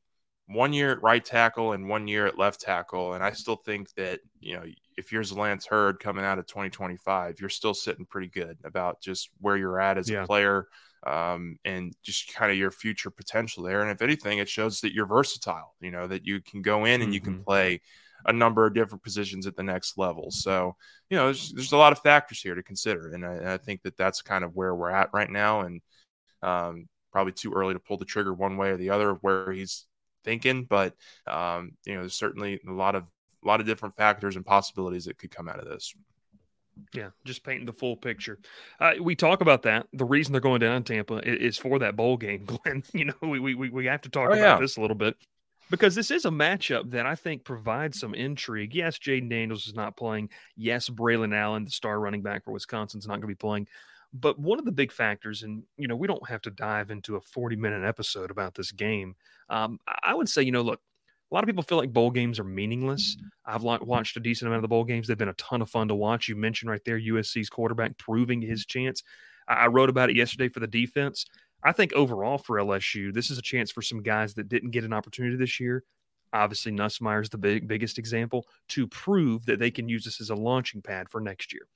one 0.53 0.73
year 0.73 0.91
at 0.91 1.01
right 1.03 1.23
tackle 1.23 1.73
and 1.73 1.87
one 1.89 2.07
year 2.07 2.25
at 2.27 2.37
left 2.37 2.61
tackle. 2.61 3.13
And 3.13 3.23
I 3.23 3.31
still 3.31 3.55
think 3.55 3.93
that, 3.95 4.19
you 4.39 4.55
know, 4.55 4.63
if 4.97 5.11
you're 5.11 5.23
Lance 5.23 5.65
Heard 5.65 5.99
coming 5.99 6.25
out 6.25 6.39
of 6.39 6.47
2025, 6.47 7.39
you're 7.39 7.49
still 7.49 7.73
sitting 7.73 8.05
pretty 8.05 8.27
good 8.29 8.57
about 8.63 9.01
just 9.01 9.29
where 9.39 9.57
you're 9.57 9.79
at 9.79 9.97
as 9.97 10.09
Yeah. 10.09 10.23
a 10.23 10.25
player 10.25 10.67
um, 11.05 11.57
and 11.65 11.93
just 12.03 12.33
kind 12.33 12.51
of 12.51 12.57
your 12.57 12.71
future 12.71 13.09
potential 13.09 13.63
there. 13.63 13.81
And 13.81 13.91
if 13.91 14.01
anything, 14.01 14.37
it 14.39 14.49
shows 14.49 14.81
that 14.81 14.93
you're 14.93 15.05
versatile, 15.05 15.75
you 15.81 15.91
know, 15.91 16.07
that 16.07 16.25
you 16.25 16.41
can 16.41 16.61
go 16.61 16.85
in 16.85 17.01
and 17.01 17.13
you 17.13 17.21
can 17.21 17.33
Mhm. 17.33 17.45
play 17.45 17.81
a 18.25 18.31
number 18.33 18.65
of 18.65 18.73
different 18.73 19.03
positions 19.03 19.45
at 19.47 19.55
the 19.55 19.63
next 19.63 19.97
level. 19.97 20.31
So, 20.31 20.75
you 21.09 21.17
know, 21.17 21.25
there's, 21.25 21.51
there's 21.51 21.73
a 21.73 21.77
lot 21.77 21.91
of 21.91 21.99
factors 21.99 22.41
here 22.41 22.55
to 22.55 22.63
consider. 22.63 23.11
And 23.13 23.25
I, 23.25 23.55
I 23.55 23.57
think 23.57 23.81
that 23.83 23.97
that's 23.97 24.21
kind 24.21 24.45
of 24.45 24.55
where 24.55 24.73
we're 24.75 24.91
at 24.91 25.09
right 25.13 25.29
now. 25.29 25.61
And 25.61 25.81
um, 26.41 26.87
probably 27.11 27.33
too 27.33 27.53
early 27.53 27.73
to 27.73 27.79
pull 27.79 27.97
the 27.97 28.05
trigger 28.05 28.33
one 28.33 28.57
way 28.57 28.69
or 28.71 28.77
the 28.77 28.89
other 28.89 29.11
of 29.11 29.19
where 29.21 29.51
he's 29.51 29.85
thinking, 30.23 30.65
but 30.65 30.95
um, 31.27 31.71
you 31.85 31.93
know, 31.95 32.01
there's 32.01 32.15
certainly 32.15 32.59
a 32.67 32.71
lot 32.71 32.95
of 32.95 33.03
a 33.43 33.47
lot 33.47 33.59
of 33.59 33.65
different 33.65 33.95
factors 33.95 34.35
and 34.35 34.45
possibilities 34.45 35.05
that 35.05 35.17
could 35.17 35.31
come 35.31 35.49
out 35.49 35.59
of 35.59 35.65
this. 35.67 35.93
Yeah, 36.93 37.09
just 37.23 37.43
painting 37.43 37.65
the 37.67 37.73
full 37.73 37.95
picture. 37.95 38.39
Uh, 38.79 38.93
we 38.99 39.15
talk 39.15 39.41
about 39.41 39.61
that. 39.63 39.85
The 39.93 40.05
reason 40.05 40.31
they're 40.31 40.41
going 40.41 40.59
down 40.61 40.83
Tampa 40.83 41.15
i- 41.15 41.19
is 41.19 41.57
for 41.57 41.77
that 41.79 41.95
bowl 41.95 42.17
game, 42.17 42.45
Glen. 42.45 42.83
You 42.93 43.05
know, 43.05 43.13
we 43.21 43.39
we 43.39 43.53
we- 43.55 43.69
we 43.69 43.85
have 43.85 44.01
to 44.01 44.09
talk 44.09 44.29
Oh, 44.29 44.33
about 44.33 44.37
yeah. 44.55 44.59
this 44.59 44.77
a 44.77 44.81
little 44.81 44.95
bit 44.95 45.15
because 45.69 45.93
this 45.93 46.09
is 46.09 46.25
a 46.25 46.29
matchup 46.31 46.89
that 46.91 47.05
I 47.05 47.13
think 47.15 47.43
provides 47.43 47.99
some 47.99 48.15
intrigue. 48.15 48.73
Yes, 48.73 48.97
Jayden 48.97 49.29
Daniels 49.29 49.67
is 49.67 49.75
not 49.75 49.95
playing. 49.95 50.29
Yes, 50.55 50.89
Braylon 50.89 51.35
Allen, 51.35 51.65
the 51.65 51.71
star 51.71 51.99
running 51.99 52.21
back 52.23 52.43
for 52.43 52.51
Wisconsin, 52.51 52.99
is 52.99 53.07
not 53.07 53.13
going 53.15 53.21
to 53.21 53.27
be 53.27 53.35
playing. 53.35 53.67
But 54.13 54.37
one 54.37 54.59
of 54.59 54.65
the 54.65 54.71
big 54.71 54.91
factors, 54.91 55.43
and 55.43 55.63
you 55.77 55.87
know, 55.87 55.95
we 55.95 56.07
don't 56.07 56.27
have 56.29 56.41
to 56.43 56.51
dive 56.51 56.91
into 56.91 57.15
a 57.15 57.21
forty-minute 57.21 57.83
episode 57.83 58.31
about 58.31 58.55
this 58.55 58.71
game. 58.71 59.15
Um, 59.49 59.79
I 60.03 60.13
would 60.13 60.29
say, 60.29 60.43
you 60.43 60.51
know, 60.51 60.61
look, 60.61 60.81
a 61.31 61.33
lot 61.33 61.43
of 61.43 61.47
people 61.47 61.63
feel 61.63 61.79
like 61.79 61.91
bowl 61.91 62.11
games 62.11 62.39
are 62.39 62.43
meaningless. 62.43 63.17
I've 63.43 63.63
lo- 63.63 63.79
watched 63.81 64.15
a 64.17 64.19
decent 64.19 64.47
amount 64.47 64.57
of 64.57 64.61
the 64.61 64.67
bowl 64.67 64.83
games. 64.83 65.07
They've 65.07 65.17
been 65.17 65.29
a 65.29 65.33
ton 65.33 65.63
of 65.63 65.69
fun 65.69 65.87
to 65.87 65.95
watch. 65.95 66.27
You 66.27 66.35
mentioned 66.35 66.69
right 66.69 66.83
there 66.85 66.99
USC's 66.99 67.49
quarterback 67.49 67.97
proving 67.97 68.39
his 68.39 68.67
chance. 68.67 69.01
I, 69.47 69.65
wrote 69.65 69.89
about 69.89 70.11
it 70.11 70.15
yesterday 70.15 70.47
for 70.47 70.59
the 70.59 70.67
defense. 70.67 71.25
I 71.63 71.71
think 71.71 71.91
overall 71.93 72.37
for 72.37 72.57
LSU, 72.57 73.11
this 73.11 73.31
is 73.31 73.39
a 73.39 73.41
chance 73.41 73.71
for 73.71 73.81
some 73.81 74.03
guys 74.03 74.35
that 74.35 74.47
didn't 74.47 74.71
get 74.71 74.83
an 74.83 74.93
opportunity 74.93 75.35
this 75.35 75.59
year. 75.59 75.83
Obviously, 76.33 76.71
Nussmeier's 76.71 77.29
the 77.29 77.37
big, 77.39 77.67
biggest 77.67 77.97
example 77.97 78.45
to 78.69 78.87
prove 78.87 79.45
that 79.47 79.59
they 79.59 79.71
can 79.71 79.89
use 79.89 80.03
this 80.03 80.21
as 80.21 80.29
a 80.29 80.35
launching 80.35 80.83
pad 80.83 81.09
for 81.09 81.19
next 81.19 81.51
year. 81.51 81.67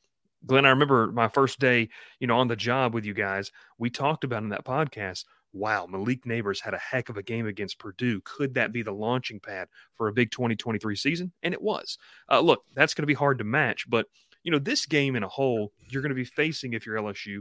Glen, 0.48 0.66
I 0.66 0.70
remember 0.70 1.12
my 1.12 1.28
first 1.28 1.60
day, 1.60 1.90
you 2.20 2.28
know, 2.28 2.38
on 2.38 2.48
the 2.48 2.56
job 2.56 2.94
with 2.94 3.06
you 3.06 3.14
guys. 3.14 3.52
We 3.78 3.90
talked 3.90 4.24
about 4.24 4.44
in 4.44 4.50
that 4.50 4.66
podcast. 4.66 5.26
Wow, 5.54 5.88
Malik 5.88 6.26
Nabers 6.26 6.62
had 6.62 6.74
a 6.74 6.80
heck 6.80 7.10
of 7.10 7.18
a 7.18 7.24
game 7.24 7.48
against 7.48 7.80
Purdue. 7.80 8.22
Could 8.22 8.54
that 8.56 8.72
be 8.72 8.82
the 8.82 8.92
launching 8.92 9.40
pad 9.40 9.68
for 9.94 10.08
a 10.08 10.14
big 10.14 10.32
2023 10.32 10.96
season? 10.96 11.32
And 11.44 11.54
it 11.54 11.62
was. 11.62 11.98
Uh, 12.30 12.40
look, 12.40 12.64
that's 12.74 12.94
going 12.94 13.04
to 13.04 13.08
be 13.08 13.14
hard 13.14 13.38
to 13.40 13.44
match, 13.44 13.90
but 13.90 14.08
you 14.44 14.52
know, 14.52 14.60
this 14.60 14.86
game 14.86 15.18
in 15.18 15.24
a 15.24 15.28
whole, 15.28 15.74
you're 15.90 16.02
going 16.02 16.10
to 16.10 16.16
be 16.16 16.24
facing 16.24 16.72
if 16.72 16.86
you're 16.86 16.96
LSU 16.96 17.40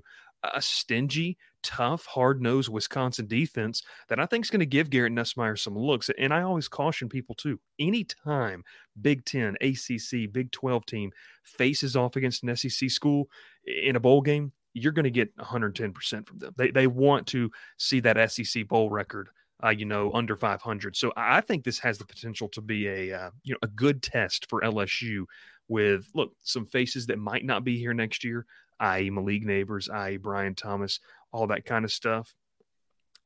a 0.54 0.62
stingy, 0.62 1.37
tough, 1.62 2.06
hard 2.06 2.40
nosed 2.40 2.68
Wisconsin 2.68 3.26
defense 3.26 3.82
that 4.09 4.20
I 4.20 4.26
think 4.26 4.44
is 4.44 4.50
going 4.50 4.61
to 4.61 4.66
give 4.66 4.90
Garrett 4.90 5.12
Nussmeier 5.12 5.59
some 5.59 5.76
looks. 5.76 6.11
And 6.18 6.32
I 6.32 6.42
always 6.42 6.68
caution 6.68 7.09
people 7.09 7.35
too 7.35 7.59
anytime 7.78 8.62
Big 9.00 9.24
10, 9.24 9.56
ACC, 9.61 10.32
Big 10.32 10.50
12 10.52 10.87
team 10.87 11.11
faces 11.42 11.96
off 11.96 12.16
against 12.16 12.42
an 12.42 12.54
SEC 12.56 12.90
school 12.90 13.28
in 13.66 13.96
a 13.96 14.00
bowl 14.00 14.22
game, 14.22 14.52
you're 14.74 14.92
going 14.92 15.04
to 15.04 15.11
get 15.11 15.37
110% 15.38 16.26
from 16.26 16.38
them. 16.38 16.54
They, 16.56 16.70
they 16.70 16.87
want 16.87 17.26
to 17.28 17.50
see 17.78 18.00
that 18.00 18.30
SEC 18.30 18.68
bowl 18.68 18.90
record. 18.90 19.28
Uh, 19.64 19.70
you 19.70 19.87
know, 19.87 20.12
under 20.12 20.37
500. 20.37 20.94
So 20.94 21.14
I 21.16 21.40
think 21.40 21.64
this 21.64 21.78
has 21.78 21.96
the 21.96 22.04
potential 22.04 22.46
to 22.50 22.61
be 22.61 22.88
a 22.88 23.18
uh, 23.18 23.30
you 23.42 23.54
know 23.54 23.59
a 23.62 23.68
good 23.68 24.02
test 24.02 24.50
for 24.50 24.61
LSU 24.61 25.24
with 25.68 26.09
look 26.14 26.32
some 26.42 26.66
faces 26.66 27.06
that 27.06 27.18
might 27.18 27.42
not 27.42 27.64
be 27.64 27.78
here 27.78 27.94
next 27.94 28.22
year, 28.22 28.44
i.e. 28.81 29.11
Malik 29.11 29.45
Nabers, 29.45 29.91
i.e. 29.91 30.17
Brian 30.17 30.55
Thomas, 30.55 31.01
all 31.33 31.47
that 31.49 31.65
kind 31.65 31.85
of 31.85 31.93
stuff. 31.93 32.35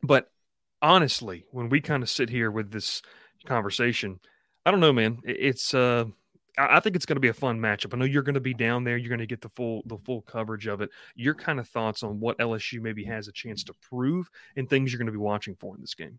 But 0.02 0.30
honestly, 0.82 1.44
when 1.50 1.68
we 1.68 1.80
kind 1.80 2.02
of 2.02 2.10
sit 2.10 2.30
here 2.30 2.50
with 2.50 2.70
this 2.70 3.02
conversation, 3.46 4.20
I 4.64 4.70
don't 4.70 4.80
know, 4.80 4.92
man. 4.92 5.18
It's 5.24 5.74
uh, 5.74 6.04
I 6.58 6.80
think 6.80 6.96
it's 6.96 7.06
going 7.06 7.16
to 7.16 7.20
be 7.20 7.28
a 7.28 7.34
fun 7.34 7.58
matchup. 7.58 7.94
I 7.94 7.96
know 7.96 8.04
you're 8.04 8.22
going 8.22 8.34
to 8.34 8.40
be 8.40 8.54
down 8.54 8.84
there. 8.84 8.96
You're 8.96 9.08
going 9.08 9.20
to 9.20 9.26
get 9.26 9.40
the 9.40 9.48
full 9.48 9.82
the 9.86 9.98
full 9.98 10.22
coverage 10.22 10.66
of 10.66 10.80
it. 10.80 10.90
Your 11.14 11.34
kind 11.34 11.58
of 11.58 11.68
thoughts 11.68 12.02
on 12.02 12.20
what 12.20 12.38
LSU 12.38 12.80
maybe 12.80 13.04
has 13.04 13.28
a 13.28 13.32
chance 13.32 13.64
to 13.64 13.74
prove 13.74 14.28
and 14.56 14.68
things 14.68 14.92
you're 14.92 14.98
going 14.98 15.06
to 15.06 15.12
be 15.12 15.18
watching 15.18 15.54
for 15.56 15.74
in 15.74 15.80
this 15.80 15.94
game. 15.94 16.18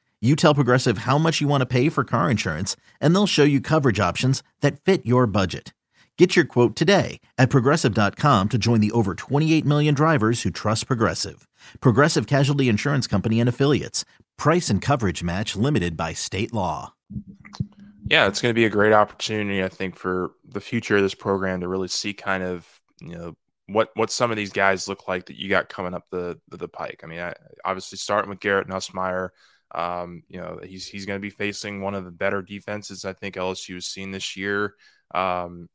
You 0.23 0.35
tell 0.35 0.53
Progressive 0.53 0.99
how 0.99 1.17
much 1.17 1.41
you 1.41 1.47
want 1.47 1.61
to 1.61 1.65
pay 1.65 1.89
for 1.89 2.03
car 2.03 2.29
insurance, 2.29 2.75
and 2.99 3.15
they'll 3.15 3.25
show 3.25 3.43
you 3.43 3.59
coverage 3.59 3.99
options 3.99 4.43
that 4.61 4.79
fit 4.79 5.03
your 5.03 5.25
budget. 5.25 5.73
Get 6.15 6.35
your 6.35 6.45
quote 6.45 6.75
today 6.75 7.19
at 7.39 7.49
progressive.com 7.49 8.49
to 8.49 8.57
join 8.59 8.81
the 8.81 8.91
over 8.91 9.15
28 9.15 9.65
million 9.65 9.95
drivers 9.95 10.43
who 10.43 10.51
trust 10.51 10.85
Progressive. 10.85 11.47
Progressive 11.79 12.27
Casualty 12.27 12.69
Insurance 12.69 13.07
Company 13.07 13.39
and 13.39 13.49
Affiliates. 13.49 14.05
Price 14.37 14.69
and 14.69 14.79
coverage 14.79 15.23
match 15.23 15.55
limited 15.55 15.97
by 15.97 16.13
state 16.13 16.53
law. 16.53 16.93
Yeah, 18.05 18.27
it's 18.27 18.39
going 18.39 18.51
to 18.51 18.59
be 18.59 18.65
a 18.65 18.69
great 18.69 18.93
opportunity, 18.93 19.63
I 19.63 19.69
think, 19.69 19.95
for 19.95 20.33
the 20.47 20.61
future 20.61 20.97
of 20.97 21.01
this 21.01 21.15
program 21.15 21.61
to 21.61 21.67
really 21.67 21.87
see 21.87 22.13
kind 22.13 22.43
of, 22.43 22.67
you 22.99 23.17
know, 23.17 23.35
what 23.65 23.89
what 23.95 24.11
some 24.11 24.29
of 24.29 24.37
these 24.37 24.51
guys 24.51 24.87
look 24.87 25.07
like 25.07 25.25
that 25.27 25.37
you 25.37 25.49
got 25.49 25.69
coming 25.69 25.95
up 25.95 26.03
the 26.11 26.39
the, 26.49 26.57
the 26.57 26.67
pike. 26.67 27.01
I 27.03 27.07
mean, 27.07 27.19
I, 27.19 27.33
obviously 27.65 27.97
starting 27.97 28.29
with 28.29 28.41
Garrett 28.41 28.67
Nussmeier, 28.67 29.29
um, 29.73 30.23
you 30.27 30.39
know, 30.39 30.59
he's 30.63 30.87
he's 30.87 31.05
going 31.05 31.17
to 31.17 31.21
be 31.21 31.29
facing 31.29 31.81
one 31.81 31.95
of 31.95 32.05
the 32.05 32.11
better 32.11 32.41
defenses 32.41 33.05
I 33.05 33.13
think 33.13 33.35
LSU 33.35 33.75
has 33.75 33.87
seen 33.87 34.11
this 34.11 34.35
year. 34.35 34.75
Um, 35.13 35.69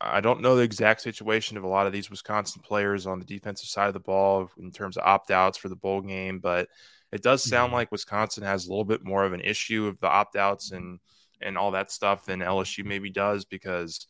I 0.00 0.20
don't 0.20 0.40
know 0.40 0.56
the 0.56 0.62
exact 0.62 1.02
situation 1.02 1.56
of 1.56 1.62
a 1.62 1.68
lot 1.68 1.86
of 1.86 1.92
these 1.92 2.10
Wisconsin 2.10 2.62
players 2.62 3.06
on 3.06 3.20
the 3.20 3.24
defensive 3.24 3.68
side 3.68 3.86
of 3.86 3.94
the 3.94 4.00
ball 4.00 4.50
in 4.58 4.72
terms 4.72 4.96
of 4.96 5.04
opt 5.04 5.30
outs 5.30 5.56
for 5.56 5.68
the 5.68 5.76
bowl 5.76 6.00
game, 6.00 6.40
but 6.40 6.68
it 7.12 7.22
does 7.22 7.44
sound 7.44 7.68
mm-hmm. 7.68 7.76
like 7.76 7.92
Wisconsin 7.92 8.42
has 8.42 8.66
a 8.66 8.70
little 8.70 8.84
bit 8.84 9.04
more 9.04 9.24
of 9.24 9.32
an 9.32 9.40
issue 9.40 9.86
of 9.86 10.00
the 10.00 10.08
opt 10.08 10.36
outs 10.36 10.72
and 10.72 10.98
and 11.40 11.56
all 11.56 11.70
that 11.70 11.92
stuff 11.92 12.24
than 12.24 12.40
LSU 12.40 12.84
maybe 12.84 13.10
does 13.10 13.44
because, 13.44 14.06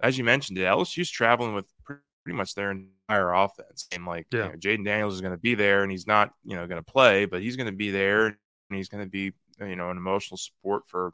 as 0.00 0.16
you 0.16 0.24
mentioned, 0.24 0.58
LSU's 0.58 1.10
traveling 1.10 1.54
with 1.54 1.66
pretty 1.84 2.00
much 2.36 2.54
their 2.54 2.70
entire 2.70 3.32
offense. 3.32 3.86
And 3.92 4.06
like, 4.06 4.26
yeah. 4.32 4.44
you 4.44 4.50
know, 4.50 4.56
Jayden 4.56 4.84
Daniels 4.84 5.14
is 5.14 5.20
going 5.20 5.34
to 5.34 5.38
be 5.38 5.54
there, 5.54 5.82
and 5.82 5.92
he's 5.92 6.06
not, 6.06 6.30
you 6.44 6.56
know, 6.56 6.66
going 6.66 6.82
to 6.82 6.92
play, 6.92 7.26
but 7.26 7.42
he's 7.42 7.56
going 7.56 7.70
to 7.70 7.76
be 7.76 7.90
there, 7.90 8.38
and 8.72 8.78
he's 8.78 8.88
going 8.88 9.04
to 9.04 9.10
be, 9.10 9.32
you 9.60 9.76
know, 9.76 9.90
an 9.90 9.96
emotional 9.98 10.38
support 10.38 10.88
for, 10.88 11.12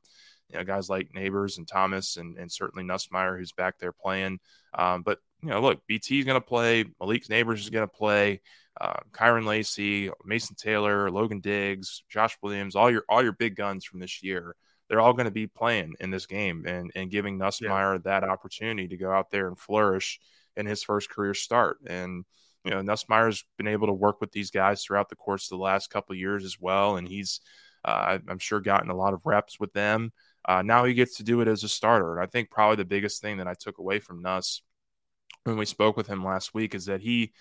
you 0.48 0.58
know, 0.58 0.64
guys 0.64 0.88
like 0.88 1.10
Nabers 1.12 1.58
and 1.58 1.66
Thomas, 1.66 2.16
and 2.16 2.38
and 2.38 2.50
certainly 2.50 2.84
Nussmeier 2.84 3.36
who's 3.36 3.52
back 3.52 3.78
there 3.78 3.92
playing. 3.92 4.38
Um, 4.74 5.02
but 5.02 5.18
you 5.42 5.50
know, 5.50 5.60
look, 5.60 5.86
BT 5.86 6.20
is 6.20 6.24
going 6.24 6.40
to 6.40 6.46
play, 6.46 6.84
Malik 7.00 7.26
Nabers 7.26 7.58
is 7.58 7.70
going 7.70 7.86
to 7.86 7.92
play. 7.92 8.40
Uh, 8.80 9.00
Kyren 9.10 9.44
Lacy, 9.44 10.10
Mason 10.24 10.54
Taylor, 10.54 11.10
Logan 11.10 11.40
Diggs, 11.40 12.04
Josh 12.08 12.36
Williams, 12.42 12.76
all 12.76 12.90
your 12.90 13.02
all 13.08 13.22
your 13.22 13.32
big 13.32 13.56
guns 13.56 13.84
from 13.84 13.98
this 13.98 14.22
year, 14.22 14.54
they're 14.88 15.00
all 15.00 15.12
going 15.12 15.24
to 15.24 15.32
be 15.32 15.48
playing 15.48 15.94
in 15.98 16.10
this 16.10 16.26
game 16.26 16.64
and 16.64 16.92
and 16.94 17.10
giving 17.10 17.38
Nussmeier 17.38 17.94
yeah. 17.94 17.98
that 18.04 18.24
opportunity 18.24 18.86
to 18.88 18.96
go 18.96 19.10
out 19.10 19.32
there 19.32 19.48
and 19.48 19.58
flourish 19.58 20.20
in 20.56 20.64
his 20.64 20.84
first 20.84 21.10
career 21.10 21.34
start. 21.34 21.78
And 21.86 22.24
you 22.64 22.70
know, 22.70 22.82
Nussmeier's 22.82 23.44
been 23.56 23.68
able 23.68 23.86
to 23.86 23.92
work 23.92 24.20
with 24.20 24.32
these 24.32 24.50
guys 24.50 24.82
throughout 24.82 25.08
the 25.08 25.16
course 25.16 25.46
of 25.46 25.58
the 25.58 25.62
last 25.62 25.90
couple 25.90 26.14
years 26.14 26.44
as 26.44 26.56
well, 26.60 26.96
and 26.96 27.08
he's 27.08 27.40
uh, 27.84 28.18
I'm 28.28 28.38
sure 28.38 28.60
gotten 28.60 28.90
a 28.90 28.96
lot 28.96 29.14
of 29.14 29.24
reps 29.24 29.58
with 29.60 29.72
them. 29.72 30.12
Uh, 30.44 30.62
now 30.62 30.84
he 30.84 30.94
gets 30.94 31.16
to 31.16 31.22
do 31.22 31.40
it 31.40 31.48
as 31.48 31.62
a 31.64 31.68
starter, 31.68 32.14
and 32.14 32.22
I 32.22 32.26
think 32.26 32.50
probably 32.50 32.76
the 32.76 32.84
biggest 32.84 33.22
thing 33.22 33.38
that 33.38 33.48
I 33.48 33.54
took 33.54 33.78
away 33.78 34.00
from 34.00 34.22
Nuss 34.22 34.62
when 35.44 35.56
we 35.56 35.66
spoke 35.66 35.96
with 35.96 36.06
him 36.06 36.24
last 36.24 36.54
week 36.54 36.74
is 36.74 36.86
that 36.86 37.00
he 37.00 37.32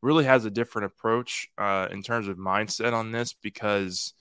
really 0.00 0.24
has 0.24 0.44
a 0.44 0.50
different 0.50 0.86
approach 0.86 1.48
uh, 1.58 1.88
in 1.90 2.02
terms 2.02 2.28
of 2.28 2.36
mindset 2.36 2.92
on 2.92 3.12
this 3.12 3.34
because 3.34 4.14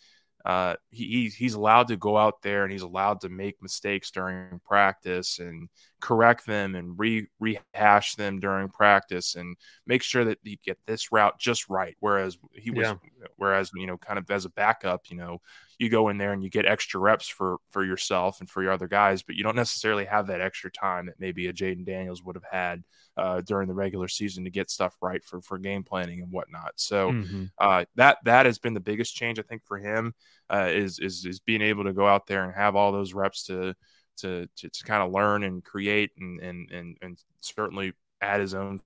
uh, 0.46 0.76
he, 0.90 1.32
he's 1.36 1.56
allowed 1.56 1.88
to 1.88 1.98
go 1.98 2.18
out 2.18 2.42
there 2.42 2.64
and 2.64 2.72
he's 2.72 2.82
allowed 2.82 3.22
to 3.22 3.30
make 3.30 3.62
mistakes 3.62 4.12
during 4.12 4.60
practice 4.66 5.40
and 5.40 5.70
correct 6.02 6.46
them 6.46 6.76
and 6.76 6.98
re, 6.98 7.28
rehash 7.40 8.16
them 8.16 8.40
during 8.40 8.68
practice 8.68 9.36
and 9.36 9.56
make 9.86 10.02
sure 10.02 10.26
that 10.26 10.40
you 10.44 10.58
get 10.64 10.78
this 10.86 11.12
route 11.12 11.40
just 11.40 11.70
right. 11.70 11.96
Whereas 12.00 12.38
he 12.54 12.72
was, 12.72 12.88
yeah. 12.88 12.96
whereas 13.38 13.72
you 13.74 13.88
know, 13.88 13.98
kind 13.98 14.20
of 14.20 14.30
as 14.30 14.46
a 14.46 14.50
backup, 14.50 15.10
you 15.10 15.18
know, 15.18 15.40
you 15.80 15.90
go 15.90 16.10
in 16.10 16.18
there 16.18 16.34
and 16.34 16.44
you 16.44 16.50
get 16.50 16.66
extra 16.66 17.00
reps 17.00 17.28
for 17.28 17.58
for 17.70 17.84
yourself 17.84 18.40
and 18.40 18.50
for 18.50 18.62
your 18.62 18.72
other 18.72 18.88
guys, 18.88 19.24
but 19.24 19.36
you 19.36 19.44
don't 19.44 19.56
necessarily 19.56 20.06
have 20.06 20.28
that 20.28 20.42
extra 20.42 20.72
time 20.72 21.08
that 21.08 21.20
maybe 21.20 21.48
a 21.48 21.54
Jayden 21.54 21.86
Daniels 21.86 22.24
would 22.24 22.36
have 22.36 22.46
had 22.52 22.84
uh, 23.18 23.42
during 23.42 23.68
the 23.68 23.74
regular 23.74 24.08
season 24.08 24.44
to 24.44 24.50
get 24.50 24.70
stuff 24.70 24.96
right 25.02 25.24
for 25.24 25.42
for 25.42 25.58
game 25.58 25.84
planning 25.84 26.22
and 26.22 26.32
whatnot. 26.32 26.74
So 26.76 27.12
mm-hmm. 27.12 27.46
uh, 27.58 27.86
that 27.96 28.18
that 28.26 28.46
has 28.46 28.60
been 28.60 28.74
the 28.74 28.80
biggest 28.80 29.16
change 29.16 29.40
I 29.40 29.44
think 29.44 29.64
for 29.66 29.78
him 29.78 30.14
uh, 30.52 30.70
is 30.70 31.00
is 31.00 31.26
is 31.26 31.40
being 31.40 31.62
able 31.62 31.86
to 31.86 31.94
go 31.94 32.08
out 32.08 32.28
there 32.28 32.44
and 32.44 32.54
have 32.54 32.76
all 32.76 32.92
those 32.92 33.14
reps 33.14 33.44
to 33.46 33.76
to 34.17 34.47
to, 34.58 34.69
to 34.69 34.84
kind 34.84 35.04
of 35.04 35.12
learn 35.12 35.43
and 35.43 35.63
create 35.63 36.12
and 36.17 36.39
and 36.39 36.71
and 36.71 36.97
and 37.02 37.19
certainly 37.39 37.93
add 38.21 38.41
his 38.41 38.54
own 38.54 38.80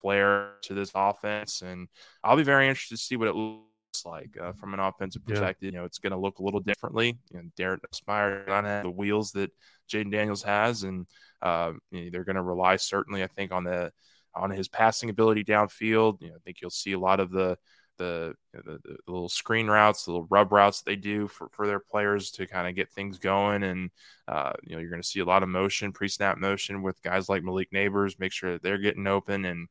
flair 0.00 0.54
to 0.62 0.74
this 0.74 0.90
offense. 0.94 1.62
And 1.62 1.88
I'll 2.22 2.36
be 2.36 2.42
very 2.42 2.68
interested 2.68 2.96
to 2.96 3.02
see 3.02 3.16
what 3.16 3.28
it 3.28 3.34
looks 3.34 3.62
like 4.04 4.36
uh, 4.40 4.52
from 4.52 4.74
an 4.74 4.80
offensive 4.80 5.24
perspective. 5.24 5.66
Yeah. 5.66 5.72
You 5.72 5.78
know, 5.78 5.84
it's 5.84 5.98
going 5.98 6.12
to 6.12 6.18
look 6.18 6.38
a 6.38 6.42
little 6.42 6.60
differently. 6.60 7.18
You 7.30 7.38
know, 7.38 7.48
Darren 7.56 7.78
Aspire 7.90 8.44
on 8.48 8.64
the 8.82 8.90
wheels 8.90 9.32
that 9.32 9.50
Jayden 9.90 10.10
Daniels 10.10 10.42
has, 10.42 10.82
and 10.82 11.06
uh, 11.40 11.72
you 11.90 12.04
know, 12.04 12.10
they're 12.10 12.24
going 12.24 12.36
to 12.36 12.42
rely 12.42 12.76
certainly, 12.76 13.22
I 13.22 13.28
think, 13.28 13.52
on 13.52 13.64
the 13.64 13.92
on 14.34 14.50
his 14.50 14.68
passing 14.68 15.10
ability 15.10 15.44
downfield. 15.44 16.22
You 16.22 16.30
know, 16.30 16.36
I 16.36 16.38
think 16.44 16.60
you'll 16.60 16.70
see 16.70 16.92
a 16.92 16.98
lot 16.98 17.20
of 17.20 17.30
the 17.30 17.56
the, 17.98 18.34
the, 18.52 18.78
the, 18.84 18.96
little 19.06 19.28
screen 19.28 19.66
routes, 19.66 20.04
the 20.04 20.12
little 20.12 20.26
rub 20.30 20.52
routes 20.52 20.82
they 20.82 20.96
do 20.96 21.28
for, 21.28 21.48
for 21.52 21.66
their 21.66 21.80
players 21.80 22.30
to 22.32 22.46
kind 22.46 22.68
of 22.68 22.74
get 22.74 22.90
things 22.90 23.18
going. 23.18 23.62
And, 23.62 23.90
uh, 24.28 24.52
you 24.62 24.74
know, 24.74 24.80
you're 24.80 24.90
going 24.90 25.02
to 25.02 25.08
see 25.08 25.20
a 25.20 25.24
lot 25.24 25.42
of 25.42 25.48
motion, 25.48 25.92
pre 25.92 26.08
snap 26.08 26.38
motion 26.38 26.82
with 26.82 27.02
guys 27.02 27.28
like 27.28 27.42
Malik 27.42 27.70
Nabers, 27.72 28.18
make 28.18 28.32
sure 28.32 28.52
that 28.52 28.62
they're 28.62 28.78
getting 28.78 29.06
open. 29.06 29.44
And 29.44 29.68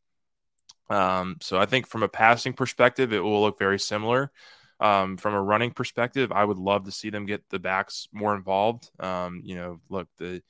um, 0.90 1.38
so 1.42 1.60
I 1.60 1.66
think 1.66 1.88
from 1.88 2.04
a 2.04 2.10
passing 2.10 2.54
perspective, 2.54 3.14
it 3.14 3.20
will 3.20 3.42
look 3.42 3.60
very 3.60 3.80
similar. 3.80 4.32
Um, 4.80 5.18
from 5.18 5.36
a 5.36 5.42
running 5.42 5.72
perspective, 5.72 6.32
I 6.32 6.44
would 6.44 6.58
love 6.58 6.86
to 6.86 6.92
see 6.92 7.12
them 7.12 7.28
get 7.28 7.48
the 7.50 7.60
backs 7.60 8.08
more 8.12 8.36
involved. 8.36 8.90
Um, 9.00 9.42
you 9.44 9.56
know, 9.56 9.80
look, 9.90 10.08
the 10.18 10.42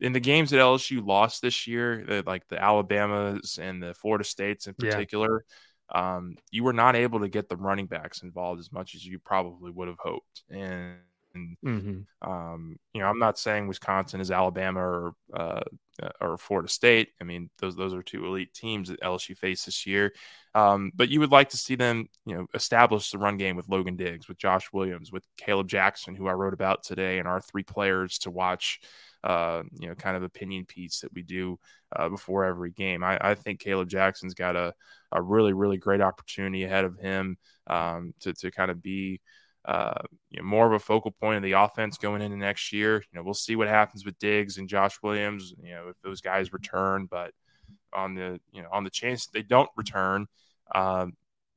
in 0.00 0.12
the 0.12 0.20
games 0.20 0.50
that 0.50 0.58
LSU 0.58 1.04
lost 1.04 1.42
this 1.42 1.66
year, 1.66 2.22
like 2.26 2.46
the 2.48 2.60
Alabamas 2.60 3.58
and 3.60 3.82
the 3.82 3.94
Florida 3.94 4.24
States 4.24 4.66
in 4.66 4.74
particular, 4.74 5.44
yeah. 5.48 5.54
Um, 5.94 6.36
you 6.50 6.64
were 6.64 6.72
not 6.72 6.96
able 6.96 7.20
to 7.20 7.28
get 7.28 7.48
the 7.48 7.56
running 7.56 7.86
backs 7.86 8.22
involved 8.22 8.60
as 8.60 8.72
much 8.72 8.94
as 8.94 9.06
you 9.06 9.18
probably 9.18 9.70
would 9.70 9.88
have 9.88 9.98
hoped. 9.98 10.42
And, 10.50 10.96
mm-hmm. 11.36 12.30
um, 12.30 12.78
you 12.92 13.00
know, 13.00 13.08
I'm 13.08 13.18
not 13.18 13.38
saying 13.38 13.68
Wisconsin 13.68 14.20
is 14.20 14.30
Alabama 14.30 14.80
or 14.80 15.12
uh, 15.32 15.62
uh, 16.02 16.10
or 16.20 16.38
Florida 16.38 16.68
State. 16.68 17.08
I 17.20 17.24
mean, 17.24 17.50
those 17.58 17.76
those 17.76 17.94
are 17.94 18.02
two 18.02 18.26
elite 18.26 18.54
teams 18.54 18.88
that 18.88 19.00
LSU 19.00 19.36
faced 19.36 19.66
this 19.66 19.86
year. 19.86 20.12
Um, 20.54 20.92
but 20.94 21.08
you 21.08 21.20
would 21.20 21.32
like 21.32 21.50
to 21.50 21.56
see 21.56 21.74
them, 21.74 22.08
you 22.24 22.36
know, 22.36 22.46
establish 22.54 23.10
the 23.10 23.18
run 23.18 23.36
game 23.36 23.56
with 23.56 23.68
Logan 23.68 23.96
Diggs, 23.96 24.28
with 24.28 24.38
Josh 24.38 24.72
Williams, 24.72 25.12
with 25.12 25.24
Kaleb 25.36 25.66
Jackson, 25.66 26.14
who 26.14 26.28
I 26.28 26.32
wrote 26.32 26.54
about 26.54 26.82
today, 26.82 27.18
and 27.18 27.28
our 27.28 27.40
three 27.40 27.62
players 27.62 28.18
to 28.20 28.30
watch. 28.30 28.80
Uh, 29.24 29.62
you 29.80 29.88
know, 29.88 29.94
kind 29.96 30.16
of 30.16 30.22
opinion 30.22 30.64
piece 30.64 31.00
that 31.00 31.12
we 31.12 31.22
do 31.22 31.58
uh, 31.94 32.08
before 32.08 32.44
every 32.44 32.70
game. 32.70 33.02
I, 33.02 33.18
I, 33.20 33.34
think 33.34 33.60
Kaleb 33.60 33.88
Jackson's 33.88 34.32
got 34.32 34.54
a, 34.54 34.72
a 35.10 35.20
really, 35.20 35.52
really 35.52 35.76
great 35.76 36.00
opportunity 36.00 36.62
ahead 36.62 36.84
of 36.84 36.96
him 37.00 37.36
um, 37.66 38.14
to, 38.20 38.32
to 38.34 38.52
kind 38.52 38.70
of 38.70 38.80
be 38.80 39.20
uh, 39.64 40.00
you 40.30 40.40
know, 40.40 40.46
more 40.46 40.66
of 40.66 40.72
a 40.72 40.78
focal 40.78 41.10
point 41.10 41.36
of 41.36 41.42
the 41.42 41.52
offense 41.52 41.98
going 41.98 42.22
into 42.22 42.36
next 42.36 42.72
year. 42.72 42.96
You 42.96 43.18
know, 43.18 43.22
we'll 43.22 43.34
see 43.34 43.54
what 43.54 43.68
happens 43.68 44.04
with 44.04 44.18
Diggs 44.18 44.56
and 44.56 44.68
Josh 44.68 44.98
Williams. 45.02 45.52
You 45.62 45.74
know, 45.74 45.88
if 45.88 45.96
those 46.02 46.22
guys 46.22 46.52
return, 46.52 47.06
but 47.10 47.32
on 47.92 48.14
the 48.14 48.40
you 48.52 48.62
know 48.62 48.68
on 48.72 48.84
the 48.84 48.90
chance 48.90 49.26
they 49.26 49.42
don't 49.42 49.68
return, 49.76 50.26
um, 50.74 51.14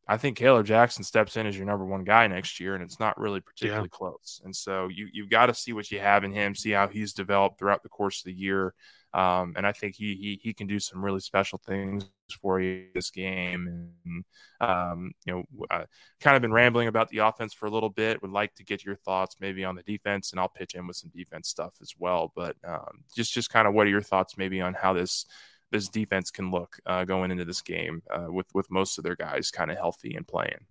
I 0.08 0.18
think 0.18 0.38
Kaleb 0.38 0.66
Jackson 0.66 1.04
steps 1.04 1.38
in 1.38 1.46
as 1.46 1.56
your 1.56 1.66
number 1.66 1.86
one 1.86 2.04
guy 2.04 2.28
next 2.28 2.60
year, 2.60 2.74
and 2.74 2.84
it's 2.84 3.00
not 3.00 3.20
really 3.20 3.40
particularly 3.40 3.90
yeah. 3.92 3.98
close. 3.98 4.42
And 4.44 4.56
so 4.56 4.88
you 4.88 5.08
you've 5.12 5.30
got 5.30 5.46
to 5.46 5.54
see 5.54 5.74
what 5.74 5.92
you 5.92 6.00
have 6.00 6.24
in 6.24 6.34
him, 6.34 6.56
see 6.56 6.72
how 6.72 6.88
he's 6.88 7.14
developed 7.14 7.60
throughout 7.60 7.84
the 7.84 7.90
course 7.90 8.20
of 8.20 8.26
the 8.26 8.34
year. 8.34 8.74
Um, 9.14 9.54
and 9.58 9.68
I 9.68 9.74
think 9.74 9.96
he, 9.96 10.16
he 10.16 10.40
he 10.42 10.54
can 10.54 10.68
do 10.68 10.80
some 10.80 11.04
really 11.04 11.20
special 11.20 11.62
things 11.66 12.10
for 12.42 12.62
you 12.62 12.86
this 12.94 13.12
game. 13.12 13.68
And 14.06 14.24
um, 14.62 15.12
you 15.26 15.34
know, 15.34 15.66
I 15.70 15.86
kind 16.22 16.36
of 16.36 16.42
been 16.42 16.54
rambling 16.54 16.88
about 16.88 17.10
the 17.10 17.20
offense 17.20 17.54
for 17.54 17.66
a 17.66 17.72
little 17.72 17.90
bit. 17.90 18.22
Would 18.22 18.32
like 18.32 18.56
to 18.56 18.64
get 18.64 18.86
your 18.86 18.96
thoughts 18.96 19.36
maybe 19.40 19.66
on 19.66 19.76
the 19.76 19.84
defense, 19.84 20.32
and 20.32 20.40
I'll 20.40 20.50
pitch 20.50 20.76
in 20.76 20.88
with 20.88 20.96
some 20.96 21.12
defense 21.14 21.50
stuff 21.50 21.76
as 21.82 21.94
well. 22.00 22.32
But 22.36 22.56
um, 22.66 23.04
just 23.16 23.34
just 23.34 23.50
kind 23.50 23.68
of 23.68 23.74
what 23.74 23.86
are 23.86 23.92
your 23.92 24.02
thoughts 24.02 24.38
maybe 24.38 24.62
on 24.62 24.74
how 24.74 24.94
this 24.94 25.26
this 25.72 25.90
defense 25.90 26.32
can 26.32 26.52
look 26.52 26.78
uh, 26.86 27.06
going 27.06 27.32
into 27.32 27.46
this 27.46 27.62
game 27.62 28.02
uh, 28.12 28.28
with 28.30 28.48
with 28.54 28.70
most 28.70 28.98
of 28.98 29.04
their 29.04 29.16
guys 29.16 29.52
kind 29.52 29.72
of 29.72 29.78
healthy 29.78 30.16
and 30.16 30.28
playing. 30.28 30.66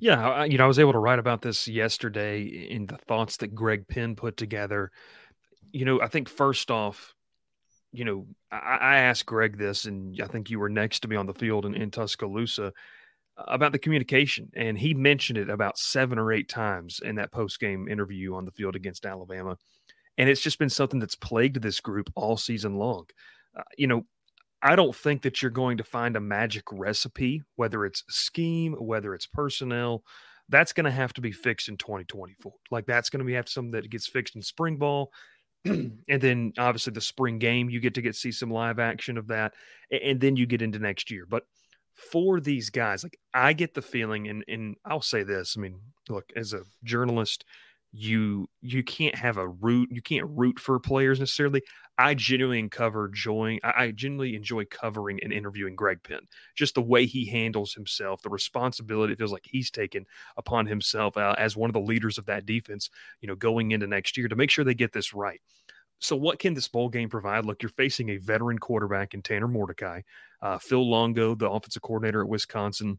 Yeah, 0.00 0.44
you 0.44 0.58
know, 0.58 0.64
I 0.64 0.68
was 0.68 0.78
able 0.78 0.92
to 0.92 0.98
write 0.98 1.18
about 1.18 1.42
this 1.42 1.66
yesterday 1.66 2.42
in 2.42 2.86
the 2.86 2.96
thoughts 2.96 3.38
that 3.38 3.54
Greg 3.54 3.88
Penn 3.88 4.14
put 4.16 4.36
together 4.36 4.92
you 5.72 5.84
know, 5.84 6.00
I 6.00 6.08
think 6.08 6.28
first 6.28 6.70
off, 6.70 7.14
you 7.92 8.04
know, 8.04 8.26
I, 8.50 8.78
I, 8.80 8.96
asked 8.98 9.26
Greg 9.26 9.56
this, 9.56 9.86
and 9.86 10.20
I 10.22 10.26
think 10.26 10.50
you 10.50 10.58
were 10.58 10.68
next 10.68 11.00
to 11.00 11.08
me 11.08 11.16
on 11.16 11.26
the 11.26 11.34
field 11.34 11.66
in, 11.66 11.74
in 11.74 11.90
Tuscaloosa 11.90 12.66
uh, 12.66 13.44
about 13.46 13.72
the 13.72 13.78
communication, 13.78 14.50
and 14.54 14.78
he 14.78 14.94
mentioned 14.94 15.38
it 15.38 15.48
about 15.48 15.78
seven 15.78 16.18
or 16.18 16.32
eight 16.32 16.48
times 16.48 17.00
in 17.02 17.16
that 17.16 17.32
post 17.32 17.60
game 17.60 17.88
interview 17.88 18.34
on 18.34 18.44
the 18.44 18.50
field 18.50 18.76
against 18.76 19.06
Alabama, 19.06 19.56
and 20.18 20.28
it's 20.28 20.42
just 20.42 20.58
been 20.58 20.68
something 20.68 21.00
that's 21.00 21.14
plagued 21.14 21.62
this 21.62 21.80
group 21.80 22.10
all 22.14 22.36
season 22.36 22.74
long. 22.74 23.06
Uh, 23.58 23.62
you 23.76 23.86
know, 23.86 24.04
I 24.62 24.76
don't 24.76 24.94
think 24.94 25.22
that 25.22 25.40
you're 25.40 25.50
going 25.50 25.78
to 25.78 25.84
find 25.84 26.16
a 26.16 26.20
magic 26.20 26.64
recipe, 26.72 27.42
whether 27.56 27.84
it's 27.84 28.04
scheme, 28.08 28.74
whether 28.74 29.14
it's 29.14 29.26
personnel. 29.26 30.02
That's 30.48 30.72
going 30.72 30.84
to 30.84 30.90
have 30.90 31.12
to 31.14 31.20
be 31.20 31.32
fixed 31.32 31.68
in 31.68 31.76
2024. 31.76 32.52
Like 32.70 32.86
that's 32.86 33.10
going 33.10 33.18
to 33.18 33.24
be 33.24 33.34
have 33.34 33.48
something 33.48 33.72
that 33.72 33.90
gets 33.90 34.08
fixed 34.08 34.34
in 34.34 34.42
spring 34.42 34.76
ball. 34.76 35.12
and 35.64 36.00
then 36.08 36.52
obviously 36.58 36.92
the 36.92 37.00
spring 37.00 37.38
game, 37.38 37.68
you 37.68 37.80
get 37.80 37.94
to 37.94 38.02
get 38.02 38.16
see 38.16 38.32
some 38.32 38.50
live 38.50 38.78
action 38.78 39.18
of 39.18 39.28
that. 39.28 39.54
And 39.90 40.20
then 40.20 40.36
you 40.36 40.46
get 40.46 40.62
into 40.62 40.78
next 40.78 41.10
year. 41.10 41.26
But 41.28 41.44
for 42.10 42.40
these 42.40 42.70
guys, 42.70 43.02
like 43.02 43.18
I 43.34 43.52
get 43.52 43.74
the 43.74 43.82
feeling, 43.82 44.28
and 44.28 44.44
and 44.48 44.76
I'll 44.84 45.02
say 45.02 45.24
this. 45.24 45.56
I 45.56 45.60
mean, 45.60 45.80
look, 46.08 46.24
as 46.36 46.52
a 46.52 46.62
journalist, 46.84 47.44
you 47.92 48.48
you 48.60 48.84
can't 48.84 49.14
have 49.14 49.36
a 49.36 49.48
root 49.48 49.88
you 49.90 50.02
can't 50.02 50.26
root 50.28 50.58
for 50.58 50.78
players 50.78 51.20
necessarily 51.20 51.62
i 51.98 52.14
genuinely 52.14 52.68
cover 52.68 53.08
joy 53.08 53.58
I, 53.62 53.90
genuinely 53.90 54.36
enjoy 54.36 54.64
covering 54.66 55.18
and 55.22 55.32
interviewing 55.32 55.76
greg 55.76 56.02
penn. 56.02 56.20
Just 56.54 56.74
the 56.74 56.82
way 56.82 57.06
he 57.06 57.26
handles 57.26 57.74
himself 57.74 58.22
the 58.22 58.30
responsibility 58.30 59.12
it 59.12 59.18
feels 59.18 59.32
like 59.32 59.46
he's 59.50 59.70
taken 59.70 60.06
upon 60.36 60.66
himself 60.66 61.16
uh, 61.16 61.34
as 61.38 61.56
one 61.56 61.70
of 61.70 61.74
the 61.74 61.80
leaders 61.80 62.18
of 62.18 62.26
that 62.26 62.46
defense 62.46 62.90
you 63.20 63.28
know 63.28 63.34
going 63.36 63.72
into 63.72 63.86
next 63.86 64.16
year 64.16 64.28
to 64.28 64.36
make 64.36 64.50
sure 64.50 64.64
they 64.64 64.74
get 64.74 64.92
this 64.92 65.12
right. 65.14 65.40
So 66.00 66.14
what 66.14 66.38
can 66.38 66.54
this 66.54 66.68
bowl 66.68 66.88
game 66.88 67.08
provide? 67.08 67.44
Look 67.44 67.62
you're 67.62 67.70
facing 67.70 68.10
a 68.10 68.18
veteran 68.18 68.58
quarterback 68.58 69.14
in 69.14 69.22
tanner 69.22 69.48
mordecai 69.48 70.02
uh, 70.42 70.58
phil 70.58 70.88
longo 70.88 71.34
the 71.34 71.50
offensive 71.50 71.82
coordinator 71.82 72.22
at 72.22 72.28
wisconsin 72.28 72.98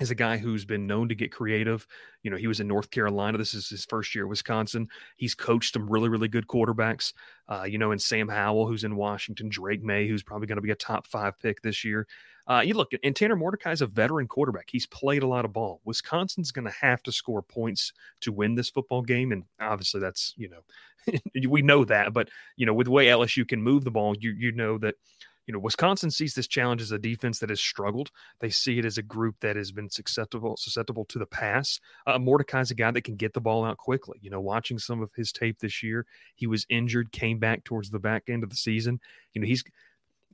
is 0.00 0.10
a 0.10 0.14
guy 0.14 0.36
who's 0.36 0.64
been 0.64 0.86
known 0.86 1.08
to 1.08 1.14
get 1.14 1.32
creative. 1.32 1.86
You 2.22 2.30
know, 2.30 2.36
he 2.36 2.46
was 2.46 2.60
in 2.60 2.68
North 2.68 2.90
Carolina. 2.90 3.36
This 3.36 3.54
is 3.54 3.68
his 3.68 3.84
first 3.84 4.14
year 4.14 4.24
at 4.24 4.28
Wisconsin. 4.28 4.88
He's 5.16 5.34
coached 5.34 5.74
some 5.74 5.90
really, 5.90 6.08
really 6.08 6.28
good 6.28 6.46
quarterbacks. 6.46 7.12
Uh, 7.48 7.64
you 7.64 7.78
know, 7.78 7.90
and 7.90 8.00
Sam 8.00 8.28
Howell, 8.28 8.66
who's 8.66 8.84
in 8.84 8.96
Washington, 8.96 9.48
Drake 9.48 9.82
Maye, 9.82 10.06
who's 10.06 10.22
probably 10.22 10.46
going 10.46 10.56
to 10.56 10.62
be 10.62 10.70
a 10.70 10.76
top 10.76 11.06
five 11.06 11.38
pick 11.40 11.62
this 11.62 11.84
year. 11.84 12.06
Uh, 12.46 12.62
you 12.64 12.72
look, 12.72 12.92
and 13.02 13.14
Tanner 13.14 13.36
Mordecai 13.36 13.72
is 13.72 13.82
a 13.82 13.86
veteran 13.86 14.26
quarterback. 14.26 14.68
He's 14.70 14.86
played 14.86 15.22
a 15.22 15.26
lot 15.26 15.44
of 15.44 15.52
ball. 15.52 15.82
Wisconsin's 15.84 16.50
going 16.50 16.64
to 16.64 16.74
have 16.80 17.02
to 17.02 17.12
score 17.12 17.42
points 17.42 17.92
to 18.22 18.32
win 18.32 18.54
this 18.54 18.70
football 18.70 19.02
game, 19.02 19.32
and 19.32 19.44
obviously 19.60 20.00
that's 20.00 20.32
you 20.38 20.48
know 20.48 21.20
we 21.48 21.60
know 21.60 21.84
that. 21.84 22.14
But 22.14 22.30
you 22.56 22.64
know, 22.64 22.72
with 22.72 22.86
the 22.86 22.90
way 22.90 23.06
LSU 23.06 23.46
can 23.46 23.62
move 23.62 23.84
the 23.84 23.90
ball, 23.90 24.16
you 24.18 24.30
you 24.30 24.52
know 24.52 24.78
that 24.78 24.94
you 25.48 25.54
know, 25.54 25.58
Wisconsin 25.58 26.10
sees 26.10 26.34
this 26.34 26.46
challenge 26.46 26.82
as 26.82 26.92
a 26.92 26.98
defense 26.98 27.38
that 27.38 27.48
has 27.48 27.58
struggled. 27.58 28.10
They 28.38 28.50
see 28.50 28.78
it 28.78 28.84
as 28.84 28.98
a 28.98 29.02
group 29.02 29.34
that 29.40 29.56
has 29.56 29.72
been 29.72 29.88
susceptible 29.88 30.58
susceptible 30.58 31.06
to 31.06 31.18
the 31.18 31.24
pass. 31.24 31.80
Uh, 32.06 32.18
Mordecai's 32.18 32.70
a 32.70 32.74
guy 32.74 32.90
that 32.90 33.04
can 33.04 33.16
get 33.16 33.32
the 33.32 33.40
ball 33.40 33.64
out 33.64 33.78
quickly. 33.78 34.18
You 34.20 34.28
know, 34.28 34.40
watching 34.40 34.78
some 34.78 35.00
of 35.00 35.10
his 35.16 35.32
tape 35.32 35.58
this 35.58 35.82
year, 35.82 36.04
he 36.34 36.46
was 36.46 36.66
injured, 36.68 37.12
came 37.12 37.38
back 37.38 37.64
towards 37.64 37.88
the 37.88 37.98
back 37.98 38.24
end 38.28 38.44
of 38.44 38.50
the 38.50 38.56
season. 38.56 39.00
You 39.32 39.40
know, 39.40 39.46
he's 39.46 39.64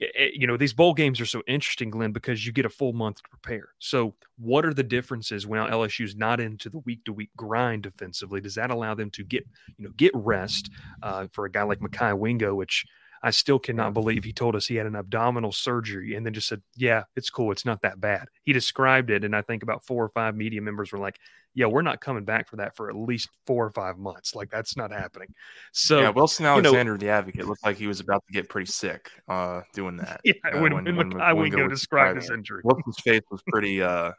eh, 0.00 0.06
eh, 0.16 0.28
you 0.34 0.48
know 0.48 0.56
these 0.56 0.72
bowl 0.72 0.94
games 0.94 1.20
are 1.20 1.26
so 1.26 1.44
interesting 1.46 1.90
glen 1.90 2.10
because 2.10 2.44
you 2.44 2.50
get 2.50 2.66
a 2.66 2.70
full 2.70 2.92
month 2.92 3.22
to 3.22 3.28
prepare 3.30 3.68
so 3.78 4.16
what 4.38 4.66
are 4.66 4.74
the 4.74 4.82
differences 4.82 5.46
when 5.46 5.60
lsu's 5.60 6.16
not 6.16 6.40
into 6.40 6.68
the 6.68 6.80
week 6.80 7.04
to 7.04 7.12
week 7.12 7.30
grind 7.36 7.84
defensively 7.84 8.40
does 8.40 8.56
that 8.56 8.72
allow 8.72 8.92
them 8.92 9.10
to 9.10 9.22
get 9.22 9.46
you 9.76 9.84
know 9.84 9.92
get 9.96 10.10
rest 10.14 10.70
uh, 11.04 11.28
for 11.30 11.44
a 11.44 11.50
guy 11.50 11.62
like 11.62 11.78
Mekhi 11.78 12.18
Wingo 12.18 12.56
which 12.56 12.84
I 13.24 13.30
still 13.30 13.58
cannot 13.58 13.94
believe 13.94 14.22
he 14.22 14.34
told 14.34 14.54
us 14.54 14.66
he 14.66 14.76
had 14.76 14.86
an 14.86 14.94
abdominal 14.94 15.50
surgery 15.50 16.14
and 16.14 16.26
then 16.26 16.34
just 16.34 16.46
said, 16.46 16.60
Yeah, 16.76 17.04
it's 17.16 17.30
cool. 17.30 17.52
It's 17.52 17.64
not 17.64 17.80
that 17.80 17.98
bad. 17.98 18.28
He 18.42 18.52
described 18.52 19.10
it. 19.10 19.24
And 19.24 19.34
I 19.34 19.40
think 19.40 19.62
about 19.62 19.82
four 19.82 20.04
or 20.04 20.10
five 20.10 20.36
media 20.36 20.60
members 20.60 20.92
were 20.92 20.98
like, 20.98 21.18
Yeah, 21.54 21.66
we're 21.66 21.80
not 21.80 22.02
coming 22.02 22.26
back 22.26 22.50
for 22.50 22.56
that 22.56 22.76
for 22.76 22.90
at 22.90 22.96
least 22.96 23.30
four 23.46 23.64
or 23.64 23.70
five 23.70 23.96
months. 23.96 24.34
Like, 24.34 24.50
that's 24.50 24.76
not 24.76 24.92
happening. 24.92 25.28
So, 25.72 26.02
yeah, 26.02 26.10
Wilson 26.10 26.44
Alexander, 26.44 26.78
you 26.78 26.84
know, 26.84 26.96
the 26.98 27.08
advocate, 27.08 27.48
looked 27.48 27.64
like 27.64 27.78
he 27.78 27.86
was 27.86 28.00
about 28.00 28.22
to 28.26 28.32
get 28.34 28.50
pretty 28.50 28.70
sick 28.70 29.10
uh, 29.26 29.62
doing 29.72 29.96
that. 29.96 30.20
Yeah, 30.24 30.34
uh, 30.52 30.60
when, 30.60 30.74
when, 30.74 30.96
when, 30.96 31.10
when 31.10 31.36
Wingo 31.36 31.66
described 31.66 32.20
his 32.20 32.30
injury. 32.30 32.60
Wilson's 32.62 33.00
face 33.00 33.22
was 33.30 33.40
pretty. 33.48 33.82
Uh, 33.82 34.12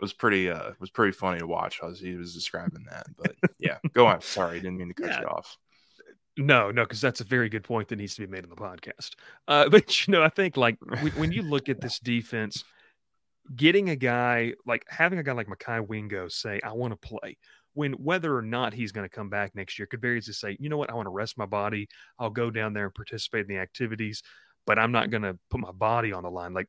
was 0.00 0.12
pretty 0.12 0.48
uh 0.48 0.70
was 0.78 0.90
pretty 0.90 1.10
funny 1.10 1.40
to 1.40 1.46
watch 1.48 1.80
as 1.82 1.98
he 1.98 2.14
was 2.14 2.32
describing 2.32 2.84
that. 2.88 3.06
But 3.16 3.34
yeah, 3.58 3.78
go 3.94 4.06
on. 4.06 4.20
Sorry, 4.20 4.60
didn't 4.60 4.76
mean 4.76 4.88
to 4.88 4.94
cut 4.94 5.10
yeah. 5.10 5.20
you 5.22 5.26
off. 5.26 5.58
No, 6.38 6.70
no, 6.70 6.84
because 6.84 7.00
that's 7.00 7.20
a 7.20 7.24
very 7.24 7.48
good 7.48 7.64
point 7.64 7.88
that 7.88 7.96
needs 7.96 8.14
to 8.14 8.20
be 8.20 8.28
made 8.28 8.44
in 8.44 8.50
the 8.50 8.56
podcast. 8.56 9.16
Uh, 9.48 9.68
but 9.70 10.06
you 10.06 10.12
know, 10.12 10.22
I 10.22 10.28
think 10.28 10.56
like 10.56 10.78
when 11.16 11.32
you 11.32 11.42
look 11.42 11.68
at 11.68 11.80
this 11.80 11.98
defense, 11.98 12.62
getting 13.54 13.90
a 13.90 13.96
guy 13.96 14.54
like 14.64 14.84
having 14.88 15.18
a 15.18 15.22
guy 15.24 15.32
like 15.32 15.48
Mekhi 15.48 15.86
Wingo 15.86 16.28
say, 16.28 16.60
"I 16.62 16.72
want 16.72 16.92
to 16.92 17.08
play," 17.08 17.36
when 17.74 17.92
whether 17.94 18.36
or 18.36 18.42
not 18.42 18.72
he's 18.72 18.92
going 18.92 19.08
to 19.08 19.14
come 19.14 19.28
back 19.28 19.56
next 19.56 19.78
year 19.78 19.86
could 19.86 20.00
very 20.00 20.18
easily 20.18 20.34
say, 20.34 20.56
"You 20.60 20.68
know 20.68 20.76
what? 20.76 20.90
I 20.90 20.94
want 20.94 21.06
to 21.06 21.10
rest 21.10 21.36
my 21.36 21.46
body. 21.46 21.88
I'll 22.20 22.30
go 22.30 22.50
down 22.50 22.72
there 22.72 22.84
and 22.84 22.94
participate 22.94 23.42
in 23.42 23.48
the 23.48 23.58
activities, 23.60 24.22
but 24.64 24.78
I'm 24.78 24.92
not 24.92 25.10
going 25.10 25.22
to 25.22 25.36
put 25.50 25.60
my 25.60 25.72
body 25.72 26.12
on 26.12 26.22
the 26.22 26.30
line." 26.30 26.54
Like 26.54 26.68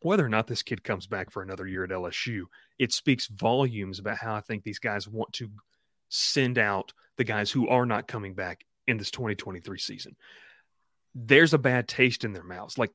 whether 0.00 0.26
or 0.26 0.28
not 0.28 0.48
this 0.48 0.64
kid 0.64 0.82
comes 0.82 1.06
back 1.06 1.30
for 1.30 1.42
another 1.42 1.68
year 1.68 1.84
at 1.84 1.90
LSU, 1.90 2.46
it 2.80 2.92
speaks 2.92 3.28
volumes 3.28 4.00
about 4.00 4.16
how 4.16 4.34
I 4.34 4.40
think 4.40 4.64
these 4.64 4.80
guys 4.80 5.06
want 5.06 5.32
to 5.34 5.48
send 6.08 6.58
out 6.58 6.92
the 7.16 7.24
guys 7.24 7.52
who 7.52 7.68
are 7.68 7.86
not 7.86 8.08
coming 8.08 8.34
back 8.34 8.64
in 8.86 8.96
this 8.96 9.10
2023 9.10 9.78
season. 9.78 10.16
There's 11.14 11.54
a 11.54 11.58
bad 11.58 11.88
taste 11.88 12.24
in 12.24 12.32
their 12.32 12.44
mouths. 12.44 12.78
Like 12.78 12.90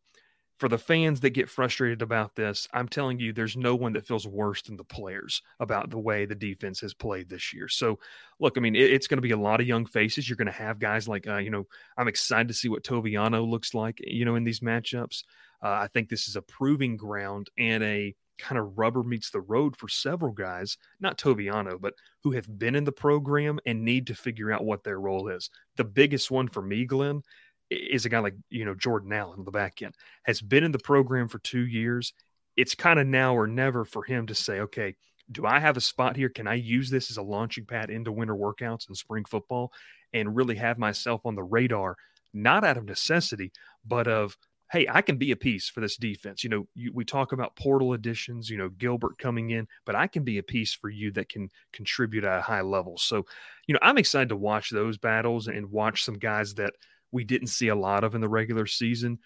for 0.58 0.67
the 0.67 0.78
fans 0.78 1.19
that 1.19 1.32
get 1.32 1.50
frustrated 1.50 2.02
about 2.02 2.36
this, 2.36 2.67
I'm 2.73 2.88
telling 2.88 3.19
you, 3.19 3.32
there's 3.32 3.56
no 3.56 3.76
one 3.76 3.93
that 3.93 4.08
feels 4.08 4.28
worse 4.28 4.63
than 4.63 4.76
the 4.76 4.84
players 4.84 5.43
about 5.60 5.91
the 5.91 6.00
way 6.00 6.26
the 6.26 6.36
defense 6.36 6.80
has 6.82 6.95
played 6.95 7.30
this 7.30 7.54
year. 7.54 7.67
So, 7.67 8.00
look, 8.39 8.58
I 8.58 8.62
mean, 8.62 8.76
it, 8.76 8.91
it's 8.91 9.08
going 9.08 9.17
to 9.17 9.21
be 9.21 9.32
a 9.32 9.38
lot 9.38 9.62
of 9.62 9.67
young 9.67 9.86
faces. 9.86 10.28
You're 10.28 10.36
going 10.36 10.47
to 10.47 10.52
have 10.52 10.80
guys 10.80 11.08
like, 11.08 11.28
uh, 11.28 11.38
you 11.38 11.52
know, 11.52 11.67
I'm 11.95 12.08
excited 12.08 12.47
to 12.47 12.56
see 12.56 12.69
what 12.69 12.84
Toviano 12.84 13.47
looks 13.47 13.76
like, 13.76 14.00
you 14.04 14.26
know, 14.26 14.36
in 14.36 14.43
these 14.43 14.62
matchups. 14.62 15.23
Uh, 15.63 15.69
I 15.69 15.88
think 15.93 16.10
this 16.10 16.28
is 16.28 16.36
a 16.36 16.41
proving 16.41 16.97
ground 16.97 17.50
and 17.58 17.84
a 17.84 18.15
kind 18.38 18.60
of 18.60 18.78
rubber 18.78 19.04
meets 19.04 19.30
the 19.30 19.41
road 19.41 19.76
for 19.76 19.88
several 19.88 20.32
guys, 20.32 20.78
not 21.00 21.17
Toviano, 21.17 21.80
but 21.80 21.93
who 22.23 22.32
have 22.32 22.60
been 22.60 22.76
in 22.76 22.84
the 22.84 22.91
program 22.91 23.60
and 23.65 23.84
need 23.84 24.08
to 24.08 24.15
figure 24.15 24.52
out 24.52 24.65
what 24.65 24.84
their 24.84 25.00
role 25.00 25.30
is. 25.30 25.50
The 25.76 25.84
biggest 25.84 26.32
one 26.32 26.47
for 26.47 26.62
me, 26.62 26.86
Glen, 26.86 27.21
is 27.69 28.06
a 28.06 28.10
guy 28.10 28.19
like, 28.19 28.36
you 28.50 28.65
know, 28.65 28.76
Jordan 28.76 29.13
Allen 29.13 29.39
on 29.39 29.45
the 29.45 29.52
back 29.52 29.82
end, 29.82 29.95
has 30.23 30.41
been 30.41 30.63
in 30.63 30.71
the 30.71 30.80
program 30.80 31.28
for 31.28 31.39
two 31.39 31.65
years. 31.65 32.13
It's 32.56 32.76
kind 32.76 33.00
of 33.00 33.08
now 33.08 33.36
or 33.36 33.47
never 33.47 33.86
for 33.86 34.04
him 34.04 34.28
to 34.28 34.36
say, 34.36 34.62
okay, 34.62 34.95
do 35.32 35.45
I 35.45 35.60
have 35.60 35.78
a 35.78 35.82
spot 35.82 36.15
here? 36.15 36.30
Can 36.30 36.47
I 36.47 36.54
use 36.54 36.89
this 36.89 37.12
as 37.12 37.17
a 37.17 37.21
launching 37.21 37.65
pad 37.65 37.89
into 37.89 38.12
winter 38.12 38.36
workouts 38.36 38.88
and 38.88 38.95
spring 38.95 39.26
football 39.26 39.73
and 40.13 40.36
really 40.36 40.56
have 40.56 40.78
myself 40.78 41.26
on 41.26 41.36
the 41.36 41.43
radar, 41.43 41.97
not 42.34 42.63
out 42.63 42.78
of 42.78 42.86
necessity, 42.86 43.52
but 43.86 44.08
of 44.08 44.38
hey, 44.71 44.86
I 44.89 45.01
can 45.01 45.17
be 45.17 45.32
a 45.32 45.36
piece 45.36 45.69
for 45.69 45.80
this 45.80 45.95
defense. 45.95 46.43
You 46.43 46.49
know, 46.49 46.67
you, 46.75 46.91
we 46.93 47.06
talk 47.06 47.32
about 47.32 47.56
portal 47.56 47.93
additions, 47.93 48.49
you 48.49 48.58
know, 48.58 48.69
Gilbert 48.69 49.17
coming 49.17 49.51
in, 49.51 49.67
but 49.86 49.95
I 49.95 50.08
can 50.08 50.23
be 50.23 50.39
a 50.39 50.43
piece 50.43 50.73
for 50.73 50.89
you 50.89 51.12
that 51.12 51.30
can 51.30 51.49
contribute 51.71 52.25
at 52.25 52.39
a 52.39 52.41
high 52.41 52.62
level. 52.62 52.97
So, 52.97 53.25
you 53.67 53.73
know, 53.73 53.80
I'm 53.82 53.97
excited 53.97 54.30
to 54.30 54.36
watch 54.36 54.69
those 54.69 54.97
battles 54.97 55.47
and 55.47 55.71
watch 55.71 56.03
some 56.03 56.19
guys 56.19 56.53
that 56.56 56.73
we 57.12 57.23
didn't 57.23 57.47
see 57.47 57.69
a 57.69 57.75
lot 57.75 58.03
of 58.03 58.13
in 58.13 58.21
the 58.21 58.30
regular 58.30 58.65
season. 58.65 59.19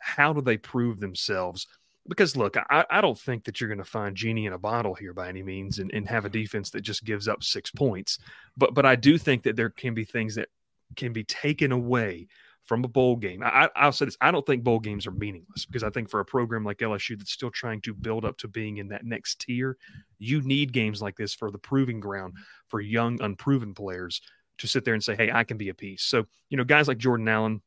How 0.00 0.32
do 0.32 0.40
they 0.40 0.56
prove 0.56 0.98
themselves? 0.98 1.66
Because 2.08 2.36
look, 2.36 2.56
I, 2.56 2.84
I 2.90 3.00
don't 3.00 3.18
think 3.18 3.44
that 3.44 3.60
you're 3.60 3.68
going 3.68 3.78
to 3.78 3.84
find 3.84 4.16
genie 4.16 4.46
in 4.46 4.52
a 4.52 4.58
bottle 4.58 4.94
here 4.94 5.12
by 5.12 5.28
any 5.28 5.42
means 5.42 5.78
and, 5.78 5.92
and 5.92 6.08
have 6.08 6.24
a 6.24 6.30
defense 6.30 6.70
that 6.70 6.80
just 6.80 7.04
gives 7.04 7.28
up 7.28 7.44
six 7.44 7.70
points. 7.70 8.18
But 8.56 8.74
but 8.74 8.86
I 8.86 8.96
do 8.96 9.18
think 9.18 9.42
that 9.42 9.56
there 9.56 9.70
can 9.70 9.94
be 9.94 10.04
things 10.04 10.34
that 10.36 10.48
can 10.96 11.12
be 11.12 11.22
taken 11.24 11.70
away 11.70 12.26
from 12.68 12.84
a 12.84 12.88
bowl 12.88 13.16
game. 13.16 13.42
I, 13.42 13.68
will 13.82 13.92
say 13.92 14.04
this: 14.04 14.16
I 14.20 14.30
don't 14.30 14.46
think 14.46 14.62
bowl 14.62 14.78
games 14.78 15.06
are 15.06 15.10
meaningless 15.10 15.64
because 15.64 15.82
I 15.82 15.90
think 15.90 16.10
for 16.10 16.20
a 16.20 16.24
program 16.24 16.64
like 16.64 16.78
LSU 16.78 17.18
that's 17.18 17.32
still 17.32 17.50
trying 17.50 17.80
to 17.80 17.94
build 17.94 18.24
up 18.24 18.36
to 18.38 18.48
being 18.48 18.76
in 18.76 18.88
that 18.88 19.04
next 19.04 19.40
tier, 19.40 19.78
you 20.18 20.42
need 20.42 20.72
games 20.72 21.00
like 21.00 21.16
this 21.16 21.34
for 21.34 21.50
the 21.50 21.58
proving 21.58 21.98
ground 21.98 22.34
for 22.68 22.80
young, 22.80 23.20
unproven 23.22 23.74
players 23.74 24.20
to 24.58 24.68
sit 24.68 24.84
there 24.84 24.94
and 24.94 25.02
say, 25.02 25.16
"Hey, 25.16 25.32
I 25.32 25.44
can 25.44 25.56
be 25.56 25.70
a 25.70 25.74
piece." 25.74 26.04
So 26.04 26.26
you 26.50 26.58
know, 26.58 26.64
guys 26.64 26.86
like 26.86 26.98
Jordan 26.98 27.26
Allen 27.26 27.62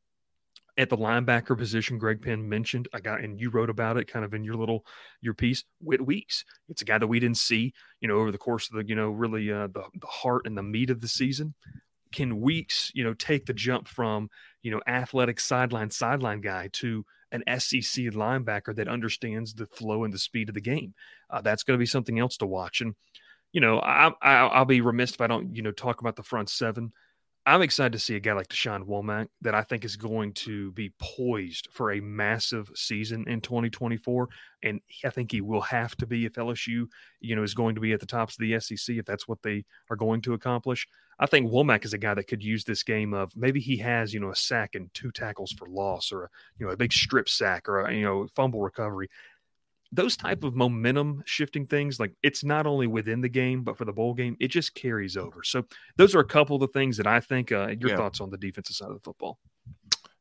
at 0.78 0.88
the 0.88 0.96
linebacker 0.96 1.58
position, 1.58 1.98
Greg 1.98 2.22
Penn 2.22 2.48
mentioned 2.48 2.88
I 2.94 3.00
got, 3.00 3.20
and 3.20 3.40
you 3.40 3.50
wrote 3.50 3.70
about 3.70 3.96
it 3.96 4.06
kind 4.06 4.24
of 4.24 4.34
in 4.34 4.44
your 4.44 4.54
little 4.54 4.86
your 5.20 5.34
piece. 5.34 5.64
Whit 5.80 6.00
Weeks, 6.00 6.44
it's 6.68 6.82
a 6.82 6.86
guy 6.86 6.98
that 6.98 7.08
we 7.08 7.18
didn't 7.18 7.38
see, 7.38 7.74
you 8.00 8.06
know, 8.06 8.18
over 8.18 8.30
the 8.30 8.38
course 8.38 8.70
of 8.70 8.76
the 8.76 8.86
you 8.86 8.94
know 8.94 9.10
really 9.10 9.50
uh, 9.50 9.66
the 9.66 9.82
the 10.00 10.06
heart 10.06 10.46
and 10.46 10.56
the 10.56 10.62
meat 10.62 10.90
of 10.90 11.00
the 11.00 11.08
season 11.08 11.54
can 12.12 12.40
Weeks, 12.40 12.90
you 12.94 13.04
know, 13.04 13.14
take 13.14 13.46
the 13.46 13.52
jump 13.52 13.88
from, 13.88 14.30
you 14.62 14.70
know, 14.70 14.80
athletic 14.86 15.40
sideline 15.40 15.90
sideline 15.90 16.40
guy 16.40 16.68
to 16.74 17.04
an 17.32 17.42
SEC 17.58 18.04
linebacker 18.12 18.74
that 18.76 18.88
understands 18.88 19.54
the 19.54 19.66
flow 19.66 20.04
and 20.04 20.12
the 20.12 20.18
speed 20.18 20.48
of 20.48 20.54
the 20.54 20.60
game? 20.60 20.94
Uh, 21.30 21.40
that's 21.40 21.62
going 21.62 21.76
to 21.76 21.82
be 21.82 21.86
something 21.86 22.18
else 22.18 22.36
to 22.38 22.46
watch. 22.46 22.80
And, 22.80 22.94
you 23.52 23.60
know, 23.60 23.80
I, 23.80 24.12
I, 24.22 24.58
will 24.58 24.64
be 24.64 24.80
remiss 24.80 25.12
if 25.12 25.20
I 25.20 25.26
don't, 25.26 25.54
you 25.54 25.62
know, 25.62 25.72
talk 25.72 26.00
about 26.00 26.16
the 26.16 26.22
front 26.22 26.48
seven. 26.48 26.92
I'm 27.44 27.62
excited 27.62 27.92
to 27.92 27.98
see 27.98 28.14
a 28.14 28.20
guy 28.20 28.34
like 28.34 28.46
Da'Shawn 28.48 28.86
Womack 28.86 29.26
that 29.40 29.54
I 29.54 29.62
think 29.62 29.84
is 29.84 29.96
going 29.96 30.32
to 30.34 30.70
be 30.72 30.92
poised 31.00 31.66
for 31.72 31.90
a 31.90 32.00
massive 32.00 32.70
season 32.76 33.24
in 33.26 33.40
2024. 33.40 34.28
And 34.62 34.80
I 35.04 35.10
think 35.10 35.32
he 35.32 35.40
will 35.40 35.60
have 35.62 35.96
to 35.96 36.06
be 36.06 36.24
if 36.24 36.34
LSU, 36.34 36.86
you 37.20 37.34
know, 37.34 37.42
is 37.42 37.54
going 37.54 37.74
to 37.74 37.80
be 37.80 37.92
at 37.92 37.98
the 37.98 38.06
tops 38.06 38.34
of 38.34 38.38
the 38.42 38.60
SEC, 38.60 38.96
if 38.96 39.04
that's 39.06 39.26
what 39.26 39.42
they 39.42 39.64
are 39.90 39.96
going 39.96 40.20
to 40.22 40.34
accomplish. 40.34 40.86
I 41.18 41.26
think 41.26 41.50
Womack 41.50 41.84
is 41.84 41.92
a 41.94 41.98
guy 41.98 42.14
that 42.14 42.28
could 42.28 42.44
use 42.44 42.62
this 42.62 42.84
game 42.84 43.12
of 43.12 43.34
maybe 43.36 43.58
he 43.58 43.76
has, 43.78 44.14
you 44.14 44.20
know, 44.20 44.30
a 44.30 44.36
sack 44.36 44.76
and 44.76 44.92
two 44.94 45.10
tackles 45.10 45.50
for 45.52 45.66
loss 45.68 46.12
or, 46.12 46.24
a, 46.24 46.28
you 46.58 46.66
know, 46.66 46.72
a 46.72 46.76
big 46.76 46.92
strip 46.92 47.28
sack 47.28 47.68
or, 47.68 47.80
a, 47.80 47.92
you 47.92 48.02
know, 48.02 48.28
fumble 48.36 48.60
recovery. 48.60 49.08
Those 49.92 50.16
type 50.16 50.42
of 50.42 50.54
momentum 50.54 51.22
shifting 51.26 51.66
things, 51.66 52.00
like 52.00 52.12
it's 52.22 52.42
not 52.42 52.66
only 52.66 52.86
within 52.86 53.20
the 53.20 53.28
game, 53.28 53.62
but 53.62 53.76
for 53.76 53.84
the 53.84 53.92
bowl 53.92 54.14
game, 54.14 54.36
it 54.40 54.48
just 54.48 54.74
carries 54.74 55.16
over. 55.16 55.42
So 55.44 55.64
those 55.96 56.14
are 56.14 56.20
a 56.20 56.24
couple 56.24 56.56
of 56.56 56.60
the 56.60 56.68
things 56.68 56.96
that 56.96 57.06
I 57.06 57.20
think. 57.20 57.52
Uh, 57.52 57.68
your 57.78 57.90
yeah. 57.90 57.96
thoughts 57.96 58.20
on 58.20 58.30
the 58.30 58.38
defensive 58.38 58.74
side 58.74 58.88
of 58.88 58.94
the 58.94 59.00
football? 59.00 59.38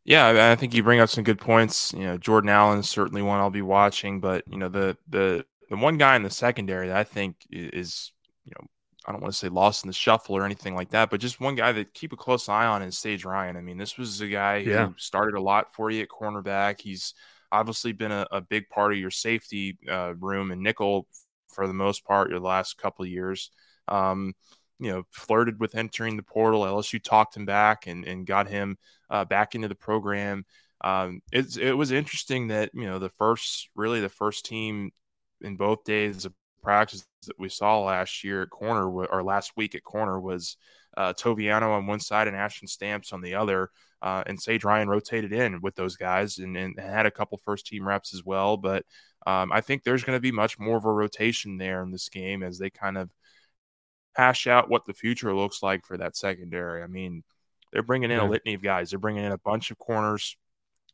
Yeah, 0.03 0.51
I 0.51 0.55
think 0.55 0.73
you 0.73 0.83
bring 0.83 0.99
up 0.99 1.09
some 1.09 1.23
good 1.23 1.39
points. 1.39 1.93
You 1.93 2.03
know, 2.03 2.17
Jordan 2.17 2.49
Allen 2.49 2.79
is 2.79 2.89
certainly 2.89 3.21
one 3.21 3.39
I'll 3.39 3.51
be 3.51 3.61
watching, 3.61 4.19
but 4.19 4.43
you 4.49 4.57
know, 4.57 4.67
the 4.67 4.97
the 5.07 5.45
the 5.69 5.77
one 5.77 5.97
guy 5.97 6.15
in 6.15 6.23
the 6.23 6.29
secondary 6.29 6.87
that 6.87 6.97
I 6.97 7.03
think 7.03 7.37
is, 7.49 8.11
you 8.43 8.51
know, 8.57 8.67
I 9.05 9.11
don't 9.11 9.21
want 9.21 9.33
to 9.33 9.37
say 9.37 9.47
lost 9.47 9.83
in 9.83 9.87
the 9.87 9.93
shuffle 9.93 10.35
or 10.35 10.43
anything 10.43 10.75
like 10.75 10.89
that, 10.89 11.09
but 11.09 11.19
just 11.19 11.39
one 11.39 11.55
guy 11.55 11.71
that 11.71 11.93
keep 11.93 12.13
a 12.13 12.17
close 12.17 12.49
eye 12.49 12.65
on 12.65 12.81
is 12.81 12.97
Sage 12.97 13.25
Ryan. 13.25 13.57
I 13.57 13.61
mean, 13.61 13.77
this 13.77 13.97
was 13.97 14.21
a 14.21 14.27
guy 14.27 14.57
yeah. 14.57 14.87
who 14.87 14.93
started 14.97 15.35
a 15.35 15.41
lot 15.41 15.73
for 15.73 15.89
you 15.89 16.01
at 16.01 16.09
cornerback. 16.09 16.81
He's 16.81 17.13
obviously 17.51 17.91
been 17.91 18.11
a, 18.11 18.27
a 18.31 18.41
big 18.41 18.69
part 18.69 18.93
of 18.93 18.99
your 18.99 19.11
safety 19.11 19.77
uh, 19.89 20.13
room 20.19 20.51
and 20.51 20.61
nickel 20.61 21.07
for 21.53 21.67
the 21.67 21.73
most 21.73 22.05
part 22.05 22.29
your 22.29 22.39
last 22.39 22.77
couple 22.77 23.03
of 23.03 23.11
years. 23.11 23.51
Um, 23.87 24.33
you 24.79 24.91
know, 24.91 25.03
flirted 25.11 25.59
with 25.59 25.75
entering 25.75 26.17
the 26.17 26.23
portal. 26.23 26.63
LSU 26.63 27.01
talked 27.01 27.37
him 27.37 27.45
back 27.45 27.85
and, 27.85 28.03
and 28.05 28.25
got 28.25 28.47
him 28.47 28.77
uh, 29.11 29.25
back 29.25 29.53
into 29.53 29.67
the 29.67 29.75
program. 29.75 30.43
Um, 30.83 31.21
it, 31.31 31.55
it 31.57 31.73
was 31.73 31.91
interesting 31.91 32.47
that, 32.47 32.71
you 32.73 32.87
know, 32.87 32.97
the 32.97 33.09
first, 33.09 33.69
really 33.75 34.01
the 34.01 34.09
first 34.09 34.45
team 34.45 34.91
in 35.41 35.55
both 35.55 35.83
days 35.83 36.25
of 36.25 36.33
practice 36.63 37.05
that 37.27 37.39
we 37.39 37.49
saw 37.49 37.83
last 37.83 38.23
year 38.23 38.43
at 38.43 38.49
corner 38.49 38.89
or 38.89 39.23
last 39.23 39.51
week 39.55 39.75
at 39.75 39.83
corner 39.83 40.19
was 40.19 40.57
uh, 40.97 41.13
Toviano 41.13 41.69
on 41.71 41.87
one 41.87 41.99
side 41.99 42.27
and 42.27 42.35
Ashton 42.35 42.67
Stamps 42.67 43.13
on 43.13 43.21
the 43.21 43.35
other. 43.35 43.69
Uh, 44.01 44.23
and 44.25 44.41
Sage 44.41 44.63
Ryan 44.63 44.89
rotated 44.89 45.31
in 45.31 45.61
with 45.61 45.75
those 45.75 45.95
guys 45.95 46.39
and, 46.39 46.57
and 46.57 46.79
had 46.79 47.05
a 47.05 47.11
couple 47.11 47.37
first 47.37 47.67
team 47.67 47.87
reps 47.87 48.15
as 48.15 48.23
well. 48.23 48.57
But 48.57 48.83
um, 49.27 49.51
I 49.51 49.61
think 49.61 49.83
there's 49.83 50.03
going 50.03 50.17
to 50.17 50.21
be 50.21 50.31
much 50.31 50.57
more 50.57 50.77
of 50.77 50.85
a 50.85 50.91
rotation 50.91 51.57
there 51.57 51.83
in 51.83 51.91
this 51.91 52.09
game 52.09 52.41
as 52.41 52.57
they 52.57 52.71
kind 52.71 52.97
of 52.97 53.11
hash 54.15 54.47
out 54.47 54.69
what 54.69 54.85
the 54.85 54.93
future 54.93 55.35
looks 55.35 55.61
like 55.61 55.85
for 55.85 55.97
that 55.97 56.17
secondary. 56.17 56.81
I 56.81 56.87
mean, 56.87 57.23
they're 57.71 57.83
bringing 57.83 58.09
in 58.09 58.17
yeah. 58.17 58.27
a 58.27 58.29
litany 58.29 58.55
of 58.55 58.63
guys. 58.63 58.89
They're 58.89 58.99
bringing 58.99 59.23
in 59.23 59.31
a 59.31 59.37
bunch 59.37 59.69
of 59.69 59.77
corners 59.77 60.35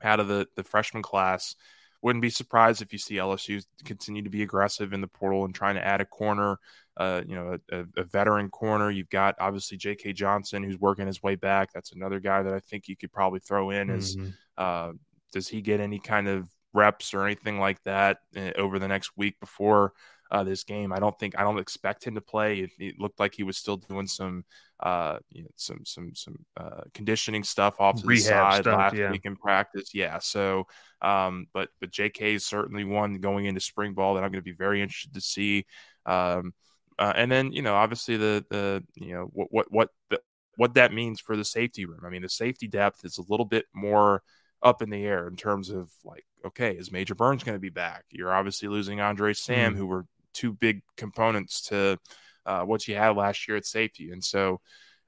out 0.03 0.19
of 0.19 0.27
the, 0.27 0.47
the 0.55 0.63
freshman 0.63 1.01
class 1.01 1.55
wouldn't 2.01 2.21
be 2.21 2.29
surprised 2.29 2.81
if 2.81 2.93
you 2.93 2.99
see 2.99 3.15
LSU 3.15 3.63
continue 3.85 4.21
to 4.21 4.29
be 4.29 4.43
aggressive 4.43 4.93
in 4.93 5.01
the 5.01 5.07
portal 5.07 5.45
and 5.45 5.53
trying 5.53 5.75
to 5.75 5.85
add 5.85 6.01
a 6.01 6.05
corner, 6.05 6.59
uh, 6.97 7.21
you 7.27 7.35
know, 7.35 7.57
a, 7.71 7.85
a, 7.97 8.03
veteran 8.03 8.49
corner. 8.49 8.91
You've 8.91 9.09
got 9.09 9.35
obviously 9.39 9.77
J.K. 9.77 10.13
Johnson 10.13 10.63
who's 10.63 10.79
working 10.79 11.07
his 11.07 11.23
way 11.23 11.35
back. 11.35 11.73
That's 11.73 11.91
another 11.91 12.19
guy 12.19 12.43
that 12.43 12.53
I 12.53 12.59
think 12.59 12.87
you 12.87 12.95
could 12.95 13.11
probably 13.11 13.39
throw 13.39 13.71
in. 13.71 13.89
Is 13.89 14.15
mm-hmm. 14.15 14.29
uh, 14.57 14.91
does 15.33 15.47
he 15.47 15.61
get 15.61 15.79
any 15.79 15.99
kind 15.99 16.27
of 16.27 16.49
reps 16.73 17.13
or 17.13 17.25
anything 17.25 17.59
like 17.59 17.81
that 17.83 18.19
uh, 18.35 18.51
over 18.57 18.77
the 18.77 18.87
next 18.87 19.11
week 19.17 19.39
before 19.39 19.93
uh, 20.31 20.43
this 20.43 20.63
game. 20.63 20.91
I 20.91 20.99
don't 20.99 21.17
think 21.17 21.37
I 21.37 21.43
don't 21.43 21.59
expect 21.59 22.03
him 22.03 22.15
to 22.15 22.21
play. 22.21 22.59
It, 22.59 22.71
it 22.79 22.99
looked 22.99 23.19
like 23.19 23.35
he 23.35 23.43
was 23.43 23.57
still 23.57 23.77
doing 23.77 24.07
some 24.07 24.43
uh, 24.79 25.17
you 25.31 25.43
know, 25.43 25.49
some 25.55 25.81
some 25.85 26.13
some 26.13 26.35
uh, 26.55 26.81
conditioning 26.93 27.43
stuff 27.43 27.79
off 27.79 28.01
to 28.01 28.07
Rehab 28.07 28.23
the 28.23 28.29
side 28.29 28.63
stuff, 28.63 28.77
last 28.77 28.95
yeah. 28.95 29.11
week 29.11 29.25
in 29.25 29.35
practice. 29.35 29.93
Yeah, 29.93 30.19
so 30.19 30.67
um, 31.01 31.47
but 31.53 31.69
but 31.79 31.91
J.K. 31.91 32.35
is 32.35 32.45
certainly 32.45 32.83
one 32.83 33.15
going 33.15 33.45
into 33.45 33.59
spring 33.59 33.93
ball 33.93 34.15
that 34.15 34.23
I'm 34.23 34.31
going 34.31 34.41
to 34.41 34.41
be 34.41 34.51
very 34.51 34.81
interested 34.81 35.13
to 35.15 35.21
see. 35.21 35.65
Um, 36.05 36.53
uh, 36.99 37.13
and 37.15 37.31
then 37.31 37.51
you 37.51 37.61
know 37.61 37.75
obviously 37.75 38.17
the 38.17 38.45
the 38.49 38.83
you 38.95 39.13
know 39.13 39.29
what 39.33 39.47
what 39.51 39.71
what 39.71 39.89
the, 40.09 40.19
what 40.57 40.73
that 40.75 40.93
means 40.93 41.19
for 41.19 41.35
the 41.35 41.45
safety 41.45 41.85
room. 41.85 42.01
I 42.05 42.09
mean 42.09 42.21
the 42.21 42.29
safety 42.29 42.67
depth 42.67 43.03
is 43.03 43.17
a 43.17 43.25
little 43.27 43.45
bit 43.45 43.65
more 43.73 44.21
up 44.61 44.81
in 44.81 44.89
the 44.89 45.05
air 45.05 45.27
in 45.27 45.35
terms 45.35 45.69
of 45.69 45.91
like 46.03 46.25
okay 46.45 46.71
is 46.71 46.91
Major 46.91 47.15
Burns 47.15 47.43
going 47.43 47.55
to 47.55 47.59
be 47.59 47.69
back? 47.69 48.05
You're 48.11 48.33
obviously 48.33 48.67
losing 48.67 49.01
Andre 49.01 49.33
Sam 49.33 49.73
mm. 49.73 49.77
who 49.77 49.87
were 49.87 50.05
two 50.37 50.53
big 50.53 50.81
components 50.95 51.61
to 51.69 51.97
uh, 52.45 52.61
what 52.61 52.87
you 52.87 52.95
had 52.95 53.17
last 53.17 53.47
year 53.47 53.57
at 53.57 53.65
safety. 53.65 54.11
And 54.11 54.23
so 54.23 54.61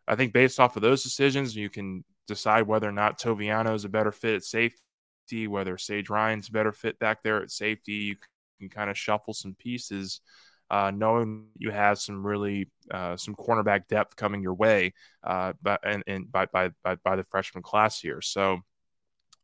I 0.08 0.16
think 0.16 0.34
based 0.34 0.60
off 0.60 0.76
of 0.76 0.82
those 0.82 1.04
decisions, 1.04 1.56
you 1.56 1.70
can 1.70 2.04
decide 2.28 2.68
whether 2.68 2.90
or 2.90 2.92
not 2.92 3.20
Toviano 3.20 3.74
is 3.76 3.86
a 3.86 3.90
better 3.90 4.12
fit 4.12 4.36
at 4.36 4.44
safety, 4.44 5.48
whether 5.48 5.78
Sage 5.78 6.10
Ryan's 6.10 6.50
a 6.50 6.52
better 6.52 6.72
fit 6.72 6.98
back 7.00 7.22
there 7.22 7.42
at 7.42 7.52
safety. 7.52 7.94
You 7.94 8.16
can 8.60 8.70
kind 8.70 8.90
of 8.90 8.98
shuffle 8.98 9.34
some 9.34 9.56
pieces, 9.56 10.22
uh, 10.70 10.92
knowing 10.92 11.48
you 11.58 11.72
have 11.72 11.98
some 12.00 12.26
really 12.26 12.70
uh, 12.92 13.16
some 13.18 13.36
cornerback 13.36 13.88
depth 13.88 14.16
coming 14.16 14.42
your 14.42 14.56
way, 14.56 14.94
uh, 15.24 15.54
and, 15.84 16.04
and 16.08 16.32
by, 16.32 16.46
by 16.48 16.72
by 16.84 16.96
by 17.04 17.16
the 17.16 17.24
freshman 17.24 17.64
class 17.64 18.02
here. 18.02 18.22
So 18.22 18.60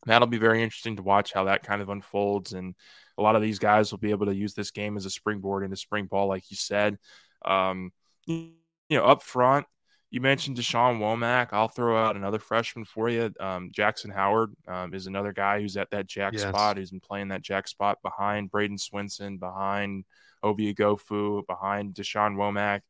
that'll 0.06 0.28
be 0.28 0.38
very 0.38 0.63
interesting 0.63 0.96
to 0.98 1.04
watch 1.04 1.34
how 1.34 1.46
that 1.46 1.63
kind 1.63 1.82
of 1.82 1.89
unfolds 1.89 2.54
and 2.54 2.76
a 3.18 3.22
lot 3.22 3.36
of 3.36 3.41
these 3.41 3.60
guys 3.60 3.91
will 3.91 4.00
be 4.00 4.12
able 4.12 4.26
to 4.26 4.36
use 4.36 4.54
this 4.54 4.72
game 4.72 4.98
as 4.98 5.06
a 5.06 5.10
springboard 5.10 5.63
into 5.63 5.78
spring 5.78 6.06
ball, 6.06 6.28
like 6.28 6.52
you 6.52 6.58
said. 6.58 6.98
Um, 7.44 7.91
you 8.26 8.52
know, 8.89 9.06
up 9.06 9.24
front, 9.24 9.65
you 10.12 10.22
mentioned 10.22 10.58
Da'Shawn 10.58 11.00
Womack. 11.00 11.50
I'll 11.52 11.68
throw 11.68 11.98
out 11.98 12.15
another 12.15 12.39
freshman 12.39 12.86
for 12.86 13.10
you. 13.10 13.32
Um, 13.39 13.70
Jackson 13.74 14.12
Howard 14.12 14.54
um, 14.68 14.94
is 14.94 15.08
another 15.08 15.34
guy 15.34 15.62
who's 15.62 15.78
at 15.78 15.91
that 15.91 16.08
jack 16.08 16.34
yes. 16.34 16.44
spot, 16.44 16.78
who's 16.78 16.91
been 16.91 17.00
playing 17.00 17.30
that 17.30 17.41
jack 17.41 17.68
spot 17.68 18.00
behind 18.04 18.52
Bradyn 18.52 18.80
Swinson, 18.80 19.39
behind 19.39 20.06
Ovie 20.44 20.74
Oghoufo, 20.74 21.46
behind 21.48 21.96
Da'Shawn 21.96 22.36
Womack. 22.36 22.82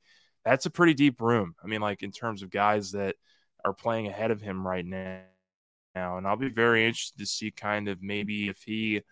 That's 0.43 0.65
a 0.65 0.71
pretty 0.71 0.93
deep 0.93 1.21
room. 1.21 1.55
I 1.63 1.67
mean, 1.67 1.81
like 1.81 2.03
in 2.03 2.11
terms 2.11 2.43
of 2.43 2.49
guys 2.49 2.91
that 2.91 3.15
are 3.63 3.73
playing 3.73 4.07
ahead 4.07 4.31
of 4.31 4.41
him 4.41 4.65
right 4.65 4.85
now. 4.85 5.21
And 5.95 6.27
I'll 6.27 6.35
be 6.35 6.49
very 6.49 6.85
interested 6.85 7.19
to 7.19 7.25
see 7.25 7.51
kind 7.51 7.87
of 7.87 8.01
maybe 8.01 8.49
if 8.49 8.61
he– 8.63 9.01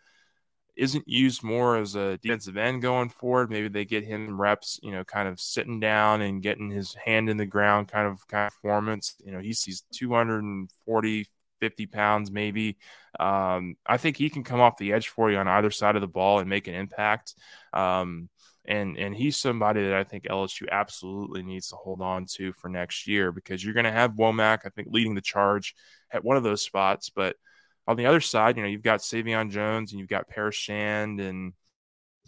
isn't 0.76 1.08
used 1.08 1.44
more 1.44 1.78
as 1.78 1.96
a 1.96 2.18
defensive 2.18 2.58
end 2.58 2.82
going 2.82 3.10
forward. 3.10 3.50
Maybe 3.50 3.68
they 3.68 3.86
get 3.86 4.04
him 4.04 4.40
reps, 4.40 4.80
you 4.82 4.92
know, 4.92 5.04
kind 5.04 5.28
of 5.28 5.40
sitting 5.40 5.80
down 5.80 6.22
and 6.22 6.42
getting 6.42 6.70
his 6.70 6.96
hand 6.96 7.30
in 7.30 7.38
the 7.38 7.46
ground 7.46 7.88
kind 7.88 8.08
of 8.08 8.28
kind 8.28 8.48
of 8.48 8.54
performance. 8.54 9.16
You 9.24 9.32
know, 9.32 9.40
he's, 9.40 9.64
he's 9.64 9.84
240, 9.94 11.28
50 11.60 11.86
pounds 11.88 12.32
maybe. 12.32 12.78
Um, 13.20 13.76
I 13.86 13.98
think 13.98 14.18
he 14.18 14.30
can 14.30 14.44
come 14.44 14.62
off 14.62 14.78
the 14.78 14.94
edge 14.94 15.10
for 15.10 15.30
you 15.32 15.38
on 15.38 15.48
either 15.48 15.72
side 15.72 15.96
of 15.96 16.02
the 16.02 16.08
ball 16.08 16.40
and 16.40 16.50
make 16.50 16.68
an 16.68 16.74
impact. 16.74 17.36
Um, 17.72 18.30
and 18.66 18.98
and 18.98 19.16
he's 19.16 19.38
somebody 19.38 19.84
that 19.84 19.94
I 19.94 20.04
think 20.04 20.26
LSU 20.26 20.70
absolutely 20.72 21.44
needs 21.44 21.70
to 21.70 21.76
hold 21.76 22.02
on 22.02 22.26
to 22.36 22.54
for 22.54 22.70
next 22.70 23.08
year 23.08 23.32
because 23.32 23.64
you're 23.64 23.74
going 23.74 23.84
to 23.86 23.92
have 23.92 24.14
Womack, 24.14 24.60
I 24.66 24.70
think, 24.70 24.88
leading 24.92 25.16
the 25.16 25.22
charge 25.22 25.76
at 26.12 26.24
one 26.24 26.38
of 26.38 26.44
those 26.44 26.62
spots, 26.62 27.10
but– 27.10 27.36
on 27.88 27.98
the 27.98 28.06
other 28.06 28.22
side, 28.22 28.58
you 28.58 28.64
know, 28.64 28.70
you've 28.70 28.82
got 28.82 29.02
Sai'vion 29.02 29.52
Jones 29.52 29.92
and 29.92 30.00
you've 30.00 30.10
got 30.10 30.28
Paris 30.28 30.56
Shand 30.56 31.20
and 31.20 31.54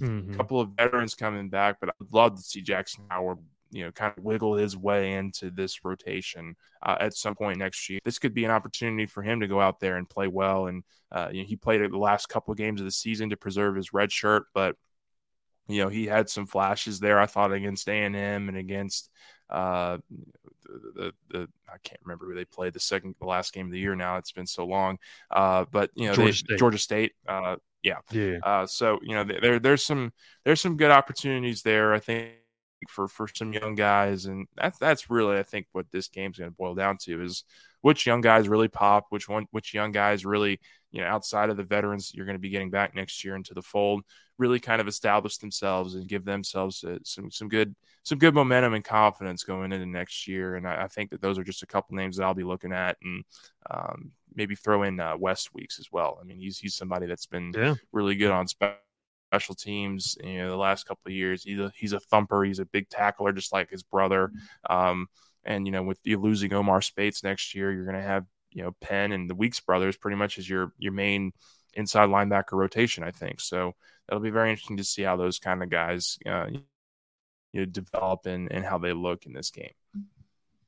mm-hmm. 0.01 0.33
a 0.33 0.35
couple 0.35 0.59
of 0.59 0.71
veterans 0.71 1.15
coming 1.15 1.49
back, 1.49 1.77
but 1.79 1.89
I'd 1.89 2.11
love 2.11 2.35
to 2.35 2.41
see 2.41 2.61
Jackson 2.61 3.05
Howard, 3.09 3.37
you 3.71 3.83
know, 3.85 3.91
kind 3.91 4.13
of 4.17 4.23
wiggle 4.23 4.55
his 4.55 4.75
way 4.75 5.13
into 5.13 5.51
this 5.51 5.85
rotation 5.85 6.55
uh, 6.83 6.97
at 6.99 7.15
some 7.15 7.35
point 7.35 7.57
next 7.57 7.89
year. 7.89 7.99
This 8.03 8.19
could 8.19 8.33
be 8.33 8.43
an 8.43 8.51
opportunity 8.51 9.05
for 9.05 9.23
him 9.23 9.39
to 9.39 9.47
go 9.47 9.61
out 9.61 9.79
there 9.79 9.95
and 9.95 10.09
play 10.09 10.27
well. 10.27 10.67
And 10.67 10.83
uh, 11.11 11.29
you 11.31 11.41
know, 11.41 11.47
he 11.47 11.55
played 11.55 11.81
the 11.81 11.97
last 11.97 12.27
couple 12.27 12.51
of 12.51 12.57
games 12.57 12.81
of 12.81 12.85
the 12.85 12.91
season 12.91 13.29
to 13.29 13.37
preserve 13.37 13.75
his 13.75 13.93
red 13.93 14.11
shirt, 14.11 14.47
but 14.53 14.75
you 15.67 15.83
know, 15.83 15.89
he 15.89 16.05
had 16.05 16.29
some 16.29 16.45
flashes 16.45 16.99
there. 16.99 17.19
I 17.19 17.25
thought 17.25 17.51
against 17.51 17.87
A 17.89 18.03
and 18.03 18.15
M 18.15 18.49
and 18.49 18.57
against 18.57 19.09
uh, 19.49 19.97
the, 20.95 21.13
the, 21.29 21.47
I 21.67 21.77
can't 21.83 22.01
remember 22.03 22.25
who 22.25 22.35
they 22.35 22.45
played 22.45 22.73
the 22.73 22.79
second 22.79 23.15
the 23.19 23.27
last 23.27 23.53
game 23.53 23.67
of 23.67 23.71
the 23.71 23.79
year 23.79 23.95
now. 23.95 24.17
It's 24.17 24.31
been 24.31 24.47
so 24.47 24.65
long. 24.65 24.97
Uh, 25.31 25.65
but 25.71 25.91
you 25.95 26.07
know 26.07 26.13
Georgia 26.13 26.31
they, 26.31 26.31
State. 26.31 26.59
Georgia 26.59 26.77
State. 26.77 27.11
Uh, 27.27 27.55
yeah. 27.83 27.99
Yeah. 28.11 28.37
Uh, 28.43 28.65
so 28.65 28.99
you 29.03 29.15
know 29.15 29.23
there 29.23 29.59
there's 29.59 29.83
some 29.83 30.11
there's 30.43 30.61
some 30.61 30.77
good 30.77 30.91
opportunities 30.91 31.61
there. 31.61 31.93
I 31.93 31.99
think 31.99 32.31
for 32.89 33.07
for 33.07 33.27
some 33.33 33.53
young 33.53 33.75
guys, 33.75 34.25
and 34.25 34.47
that's 34.55 34.77
that's 34.77 35.09
really 35.09 35.37
I 35.37 35.43
think 35.43 35.67
what 35.71 35.85
this 35.91 36.07
game's 36.07 36.37
going 36.37 36.49
to 36.49 36.55
boil 36.55 36.75
down 36.75 36.97
to 37.03 37.21
is 37.23 37.43
which 37.85 38.07
young 38.07 38.19
guys 38.19 38.49
really 38.49 38.67
pop, 38.67 39.05
which 39.09 39.29
one 39.29 39.45
which 39.51 39.71
young 39.71 39.91
guys 39.91 40.25
really 40.25 40.59
you 40.89 41.01
know 41.01 41.07
outside 41.07 41.51
of 41.51 41.57
the 41.57 41.63
veterans 41.63 42.11
you're 42.15 42.25
going 42.25 42.33
to 42.33 42.39
be 42.39 42.49
getting 42.49 42.71
back 42.71 42.95
next 42.95 43.23
year 43.23 43.35
into 43.35 43.53
the 43.53 43.61
fold 43.61 44.01
really 44.39 44.59
kind 44.59 44.81
of 44.81 44.87
establish 44.87 45.37
themselves 45.37 45.93
and 45.93 46.07
give 46.07 46.25
themselves 46.25 46.83
uh, 46.83 46.97
some 47.03 47.29
some 47.29 47.47
good 47.47 47.75
some 48.01 48.17
good 48.17 48.33
momentum 48.33 48.73
and 48.73 48.83
confidence 48.83 49.43
going 49.43 49.71
into 49.71 49.85
next 49.85 50.27
year. 50.27 50.55
And 50.55 50.67
I, 50.67 50.85
I, 50.85 50.87
think 50.87 51.11
that 51.11 51.21
those 51.21 51.37
are 51.37 51.43
just 51.43 51.61
a 51.61 51.67
couple 51.67 51.95
names 51.95 52.17
that 52.17 52.23
I'll 52.23 52.33
be 52.33 52.43
looking 52.43 52.73
at, 52.73 52.97
and 53.03 53.23
um, 53.69 54.11
maybe 54.33 54.55
throw 54.55 54.81
in 54.81 54.99
uh, 54.99 55.15
West 55.15 55.53
Weeks 55.53 55.77
as 55.77 55.91
well. 55.91 56.17
I 56.19 56.23
mean, 56.23 56.39
he's 56.39 56.57
he's 56.57 56.73
somebody 56.73 57.05
that's 57.05 57.27
been 57.27 57.53
yeah. 57.55 57.75
really 57.91 58.15
good 58.15 58.31
on 58.31 58.47
special 58.47 59.53
teams. 59.53 60.17
You 60.23 60.39
know, 60.39 60.49
the 60.49 60.57
last 60.57 60.87
couple 60.87 61.11
of 61.11 61.13
years, 61.13 61.43
he's 61.43 61.59
a, 61.59 61.71
he's 61.75 61.93
a 61.93 61.99
thumper. 61.99 62.43
He's 62.43 62.57
a 62.57 62.65
big 62.65 62.89
tackler, 62.89 63.31
just 63.31 63.53
like 63.53 63.69
his 63.69 63.83
brother. 63.83 64.31
Um, 64.67 65.05
and 65.45 65.65
you 65.65 65.71
know, 65.71 65.83
with 65.83 65.99
you 66.03 66.19
losing 66.19 66.53
Omar 66.53 66.81
Speights 66.81 67.23
next 67.23 67.55
year, 67.55 67.71
you're 67.71 67.85
going 67.85 67.95
to 67.95 68.01
have 68.01 68.25
you 68.51 68.63
know 68.63 68.75
Penn 68.81 69.11
and 69.11 69.29
the 69.29 69.35
Weeks 69.35 69.59
brothers 69.59 69.97
pretty 69.97 70.17
much 70.17 70.37
as 70.37 70.49
your 70.49 70.73
your 70.77 70.93
main 70.93 71.31
inside 71.73 72.09
linebacker 72.09 72.53
rotation. 72.53 73.03
I 73.03 73.11
think 73.11 73.39
so 73.39 73.73
it'll 74.07 74.21
be 74.21 74.29
very 74.29 74.49
interesting 74.49 74.77
to 74.77 74.83
see 74.83 75.01
how 75.01 75.15
those 75.15 75.39
kind 75.39 75.63
of 75.63 75.69
guys 75.69 76.17
uh, 76.25 76.47
you 76.49 77.61
know, 77.61 77.65
develop 77.65 78.25
and, 78.25 78.51
and 78.51 78.65
how 78.65 78.77
they 78.77 78.93
look 78.93 79.25
in 79.25 79.33
this 79.33 79.49
game. 79.49 79.73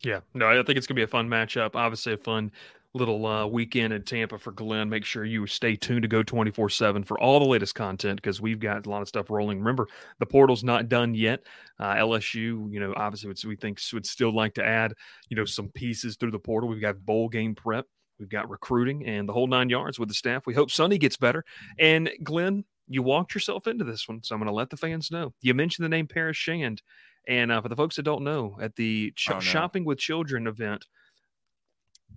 Yeah, 0.04 0.20
no, 0.34 0.48
I 0.48 0.56
think 0.64 0.78
it's 0.78 0.86
going 0.86 0.96
to 0.96 1.00
be 1.00 1.04
a 1.04 1.08
fun 1.08 1.28
matchup. 1.28 1.76
Obviously, 1.76 2.14
a 2.14 2.18
fun 2.18 2.52
little 2.98 3.26
uh, 3.26 3.46
weekend 3.46 3.94
in 3.94 4.04
Tampa 4.04 4.38
for 4.38 4.52
Glen. 4.52 4.90
Make 4.90 5.06
sure 5.06 5.24
you 5.24 5.48
stay 5.48 5.76
tuned 5.76 6.02
to 6.02 6.08
Geaux 6.08 6.24
24 6.24 6.70
7 6.70 7.04
for 7.04 7.20
all 7.20 7.40
the 7.40 7.46
latest 7.46 7.76
content 7.76 8.22
because 8.22 8.42
we've 8.42 8.60
got 8.60 8.86
a 8.86 8.90
lot 8.90 9.02
of 9.02 9.08
stuff 9.08 9.30
rolling. 9.30 9.60
Remember, 9.60 9.88
the 10.20 10.26
portal's 10.26 10.64
not 10.64 10.90
done 10.90 11.14
yet. 11.16 11.44
Uh, 11.80 11.96
LSU, 11.96 12.72
you 12.72 12.80
know, 12.80 12.94
obviously, 12.98 13.48
we 13.48 13.56
think 13.56 13.80
would 13.94 14.06
still 14.06 14.36
like 14.36 14.54
to 14.56 14.66
add, 14.66 14.94
you 15.30 15.38
know, 15.38 15.46
some 15.46 15.70
pieces 15.70 16.16
through 16.16 16.32
the 16.32 16.40
portal. 16.40 16.70
We've 16.70 16.82
got 16.82 17.06
bowl 17.06 17.30
game 17.30 17.56
prep, 17.56 17.86
we've 18.20 18.30
got 18.30 18.50
recruiting, 18.50 19.06
and 19.06 19.30
the 19.30 19.34
whole 19.34 19.48
nine 19.48 19.70
yards 19.70 20.00
with 20.00 20.10
the 20.10 20.16
staff. 20.16 20.46
We 20.46 20.54
hope 20.54 20.72
Sonny 20.72 20.98
gets 20.98 21.18
better. 21.18 21.46
And 21.80 22.10
Glen, 22.24 22.66
you 22.88 23.04
walked 23.04 23.34
yourself 23.34 23.68
into 23.68 23.84
this 23.84 24.08
one, 24.08 24.24
so 24.24 24.36
I'm 24.36 24.40
going 24.40 24.48
to 24.48 24.54
let 24.54 24.70
the 24.70 24.78
fans 24.78 25.12
know. 25.12 25.34
You 25.42 25.54
mentioned 25.54 25.86
the 25.86 25.90
name 25.90 26.08
Paris 26.08 26.38
Shand. 26.38 26.82
And 27.28 27.52
uh, 27.52 27.62
for 27.62 27.68
the 27.68 27.76
folks 27.76 27.98
that 27.98 28.04
don't 28.04 28.24
know, 28.24 28.58
at 28.62 28.76
the 28.76 29.12
ch- 29.16 29.32
oh, 29.32 29.36
no. 29.36 29.40
Shopping 29.42 29.84
with 29.84 30.00
Children 30.00 30.48
event, 30.48 30.86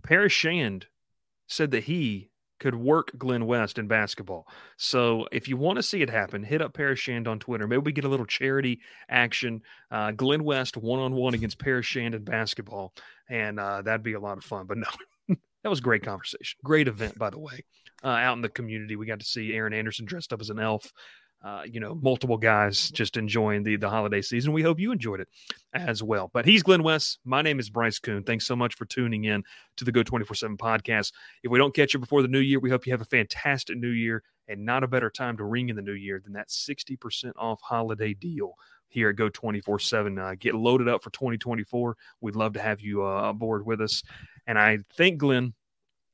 Paris 0.03 0.33
Shand 0.33 0.87
said 1.47 1.71
that 1.73 1.85
he 1.85 2.31
could 2.61 2.75
work 2.75 3.11
Glen 3.17 3.47
West 3.47 3.79
in 3.79 3.89
basketball. 3.89 4.47
So 4.77 5.27
if 5.33 5.49
you 5.49 5.57
want 5.57 5.77
to 5.77 5.83
see 5.83 6.03
it 6.03 6.11
happen, 6.11 6.45
hit 6.45 6.61
up 6.63 6.75
Paris 6.75 7.01
Shand 7.01 7.27
on 7.27 7.39
Twitter. 7.39 7.67
Maybe 7.67 7.81
we 7.81 7.93
get 7.93 8.05
a 8.05 8.09
little 8.09 8.27
charity 8.27 8.81
action. 9.09 9.63
Uh, 9.91 10.13
Glen 10.13 10.45
West 10.45 10.77
one 10.77 11.01
on 11.01 11.15
one 11.15 11.35
against 11.35 11.59
Paris 11.59 11.87
Shand 11.87 12.15
in 12.15 12.23
basketball, 12.23 12.93
and 13.29 13.59
uh, 13.59 13.83
that'd 13.83 14.03
be 14.03 14.13
a 14.13 14.21
lot 14.21 14.39
of 14.39 14.45
fun. 14.45 14.67
But 14.67 14.79
no, 14.79 14.87
that 15.63 15.71
was 15.71 15.81
great 15.81 16.05
conversation. 16.05 16.59
Great 16.63 16.87
event, 16.87 17.19
by 17.19 17.31
the 17.31 17.39
way. 17.39 17.65
Uh, 18.05 18.09
out 18.09 18.37
in 18.37 18.43
the 18.43 18.49
community, 18.49 18.97
we 18.97 19.07
got 19.07 19.21
to 19.21 19.27
see 19.27 19.53
Aaron 19.53 19.73
Anderson 19.73 20.05
dressed 20.05 20.33
up 20.33 20.41
as 20.41 20.51
an 20.51 20.59
elf 20.59 20.93
uh, 21.43 21.63
you 21.65 21.81
know, 21.81 21.95
multiple 21.95 22.37
guys 22.37 22.91
just 22.91 23.17
enjoying 23.17 23.63
the 23.63 23.77
the 23.77 23.89
holiday 23.89 24.21
season. 24.21 24.53
We 24.53 24.63
hope 24.63 24.79
you 24.79 24.93
enjoyed 24.93 25.21
it 25.21 25.29
as 25.73 26.03
well. 26.03 26.31
But 26.33 26.45
he's 26.45 26.63
Glen 26.63 26.83
West. 26.83 27.19
My 27.25 27.41
name 27.41 27.59
is 27.59 27.71
Bryce 27.71 27.99
Koon. 27.99 28.25
Thanks 28.25 28.47
so 28.47 28.55
much 28.55 28.75
for 28.75 28.85
tuning 28.85 29.25
in 29.25 29.43
to 29.77 29.85
the 29.85 29.93
Geaux 29.93 30.03
24 30.03 30.35
7 30.35 30.57
podcast. 30.57 31.13
If 31.43 31.51
we 31.51 31.59
don't 31.59 31.75
catch 31.75 31.95
you 31.95 32.01
before 32.01 32.23
the 32.23 32.29
new 32.29 32.41
year, 32.41 32.61
we 32.61 32.71
hope 32.71 32.87
you 32.87 32.93
have 32.93 33.01
a 33.01 33.07
fantastic 33.07 33.79
new 33.79 33.89
year 33.89 34.23
and 34.49 34.65
not 34.65 34.85
a 34.85 34.89
better 34.89 35.09
time 35.09 35.37
to 35.37 35.45
ring 35.45 35.69
in 35.69 35.77
the 35.77 35.83
new 35.83 35.93
year 35.93 36.21
than 36.23 36.33
that 36.35 36.49
60% 36.49 37.33
off 37.37 37.61
holiday 37.63 38.13
deal 38.13 38.55
here 38.89 39.11
at 39.11 39.17
Geaux 39.17 39.29
24 39.31 39.75
uh, 39.75 39.79
7. 39.79 40.37
Get 40.41 40.55
loaded 40.55 40.89
up 40.89 41.03
for 41.03 41.11
2024. 41.11 41.97
We'd 42.21 42.37
love 42.37 42.53
to 42.55 42.61
have 42.61 42.81
you 42.81 43.05
uh, 43.07 43.31
aboard 43.31 43.65
with 43.65 43.81
us. 43.81 44.03
And 44.47 44.59
I 44.59 44.81
think, 44.95 45.19
Glen, 45.19 45.55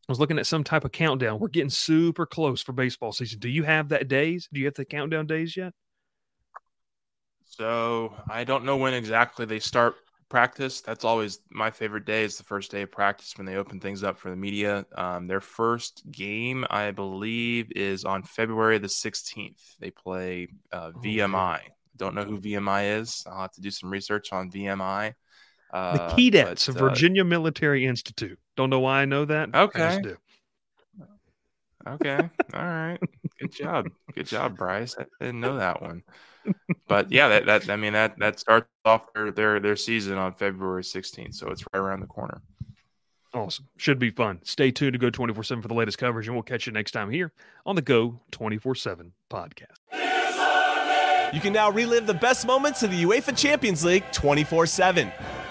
I 0.09 0.13
was 0.13 0.21
looking 0.21 0.39
at 0.39 0.47
some 0.47 0.63
type 0.63 0.85
of 0.85 0.93
countdown. 0.93 1.41
We're 1.41 1.49
getting 1.49 1.71
super 1.71 2.27
close 2.27 2.63
for 2.63 2.73
baseball 2.73 3.11
season. 3.11 3.41
Do 3.41 3.49
you 3.49 3.65
have 3.65 3.89
that 3.89 4.07
days? 4.07 4.49
Do 4.53 4.61
you 4.61 4.67
have 4.67 4.75
the 4.75 4.85
countdown 4.85 5.27
days 5.27 5.57
yet? 5.57 5.73
So 7.45 8.15
I 8.31 8.45
don't 8.45 8.65
know 8.65 8.77
when 8.77 8.95
exactly 8.95 9.47
they 9.47 9.59
start 9.59 9.97
practice. 10.29 10.81
That's 10.81 11.05
always 11.05 11.41
my 11.51 11.71
favorite 11.71 12.05
day. 12.05 12.23
Is 12.23 12.37
the 12.39 12.45
first 12.45 12.71
day 12.71 12.83
of 12.83 12.93
practice 12.93 13.35
when 13.37 13.47
they 13.47 13.57
open 13.57 13.81
things 13.81 14.05
up 14.05 14.17
for 14.17 14.31
the 14.31 14.37
media. 14.37 14.87
Um, 14.97 15.27
their 15.27 15.41
first 15.41 16.03
game, 16.11 16.65
I 16.71 16.93
believe, 16.93 17.73
is 17.75 18.05
on 18.05 18.23
February 18.23 18.79
the 18.79 18.89
16th. 18.89 19.77
They 19.81 19.91
play 19.91 20.49
uh, 20.73 20.93
VMI. 21.03 21.61
Don't 21.97 22.15
know 22.15 22.25
who 22.25 22.39
VMI 22.39 23.01
is. 23.01 23.25
I'll 23.27 23.43
have 23.43 23.53
to 23.53 23.61
do 23.61 23.71
some 23.71 23.91
research 23.91 24.33
on 24.33 24.51
VMI. 24.51 25.15
Uh, 25.73 26.09
the 26.09 26.15
Keydets 26.15 26.69
of 26.69 26.77
uh, 26.77 26.89
Virginia 26.89 27.25
Military 27.25 27.87
Institute. 27.87 28.39
Don't 28.57 28.71
know 28.71 28.81
why 28.81 29.03
I 29.03 29.05
know 29.05 29.25
that. 29.25 29.55
Okay. 29.55 30.03
Okay. 31.87 32.19
All 32.55 32.65
right. 32.65 32.99
Good 33.39 33.53
job. 33.53 33.89
Good 34.15 34.27
job, 34.27 34.57
Bryce. 34.57 34.97
I 34.99 35.05
didn't 35.21 35.41
know 35.41 35.57
that 35.59 35.81
one. 35.81 36.03
But 36.89 37.13
yeah, 37.13 37.29
that, 37.29 37.47
that 37.47 37.71
I 37.71 37.77
mean 37.77 37.93
that 37.93 38.19
that 38.19 38.39
starts 38.39 38.69
off 38.85 39.13
their 39.13 39.31
their, 39.31 39.61
their 39.61 39.77
season 39.77 40.17
on 40.19 40.35
February 40.35 40.83
16th, 40.83 41.35
so 41.35 41.49
it's 41.49 41.65
right 41.73 41.81
around 41.81 42.01
the 42.01 42.07
corner. 42.07 42.41
Awesome. 43.35 43.67
Should 43.77 43.99
be 43.99 44.11
fun. 44.11 44.41
Stay 44.45 44.71
tuned 44.71 44.95
to 44.95 44.99
Geaux 44.99 45.11
24 45.11 45.45
7 45.45 45.63
for 45.63 45.69
the 45.69 45.75
latest 45.75 45.99
coverage, 45.99 46.27
and 46.27 46.35
we'll 46.35 46.43
catch 46.43 46.67
you 46.67 46.73
next 46.73 46.93
time 46.93 47.11
here 47.11 47.33
on 47.67 47.77
the 47.77 47.83
Geaux 47.83 48.21
24 48.31 48.75
7 48.77 49.13
podcast. 49.31 49.77
You 51.33 51.41
can 51.41 51.53
now 51.53 51.71
relive 51.71 52.07
the 52.07 52.15
best 52.15 52.47
moments 52.47 52.83
of 52.83 52.91
the 52.93 53.03
UEFA 53.03 53.37
Champions 53.37 53.85
League 53.85 54.05
24 54.13 54.67
7. 54.67 55.13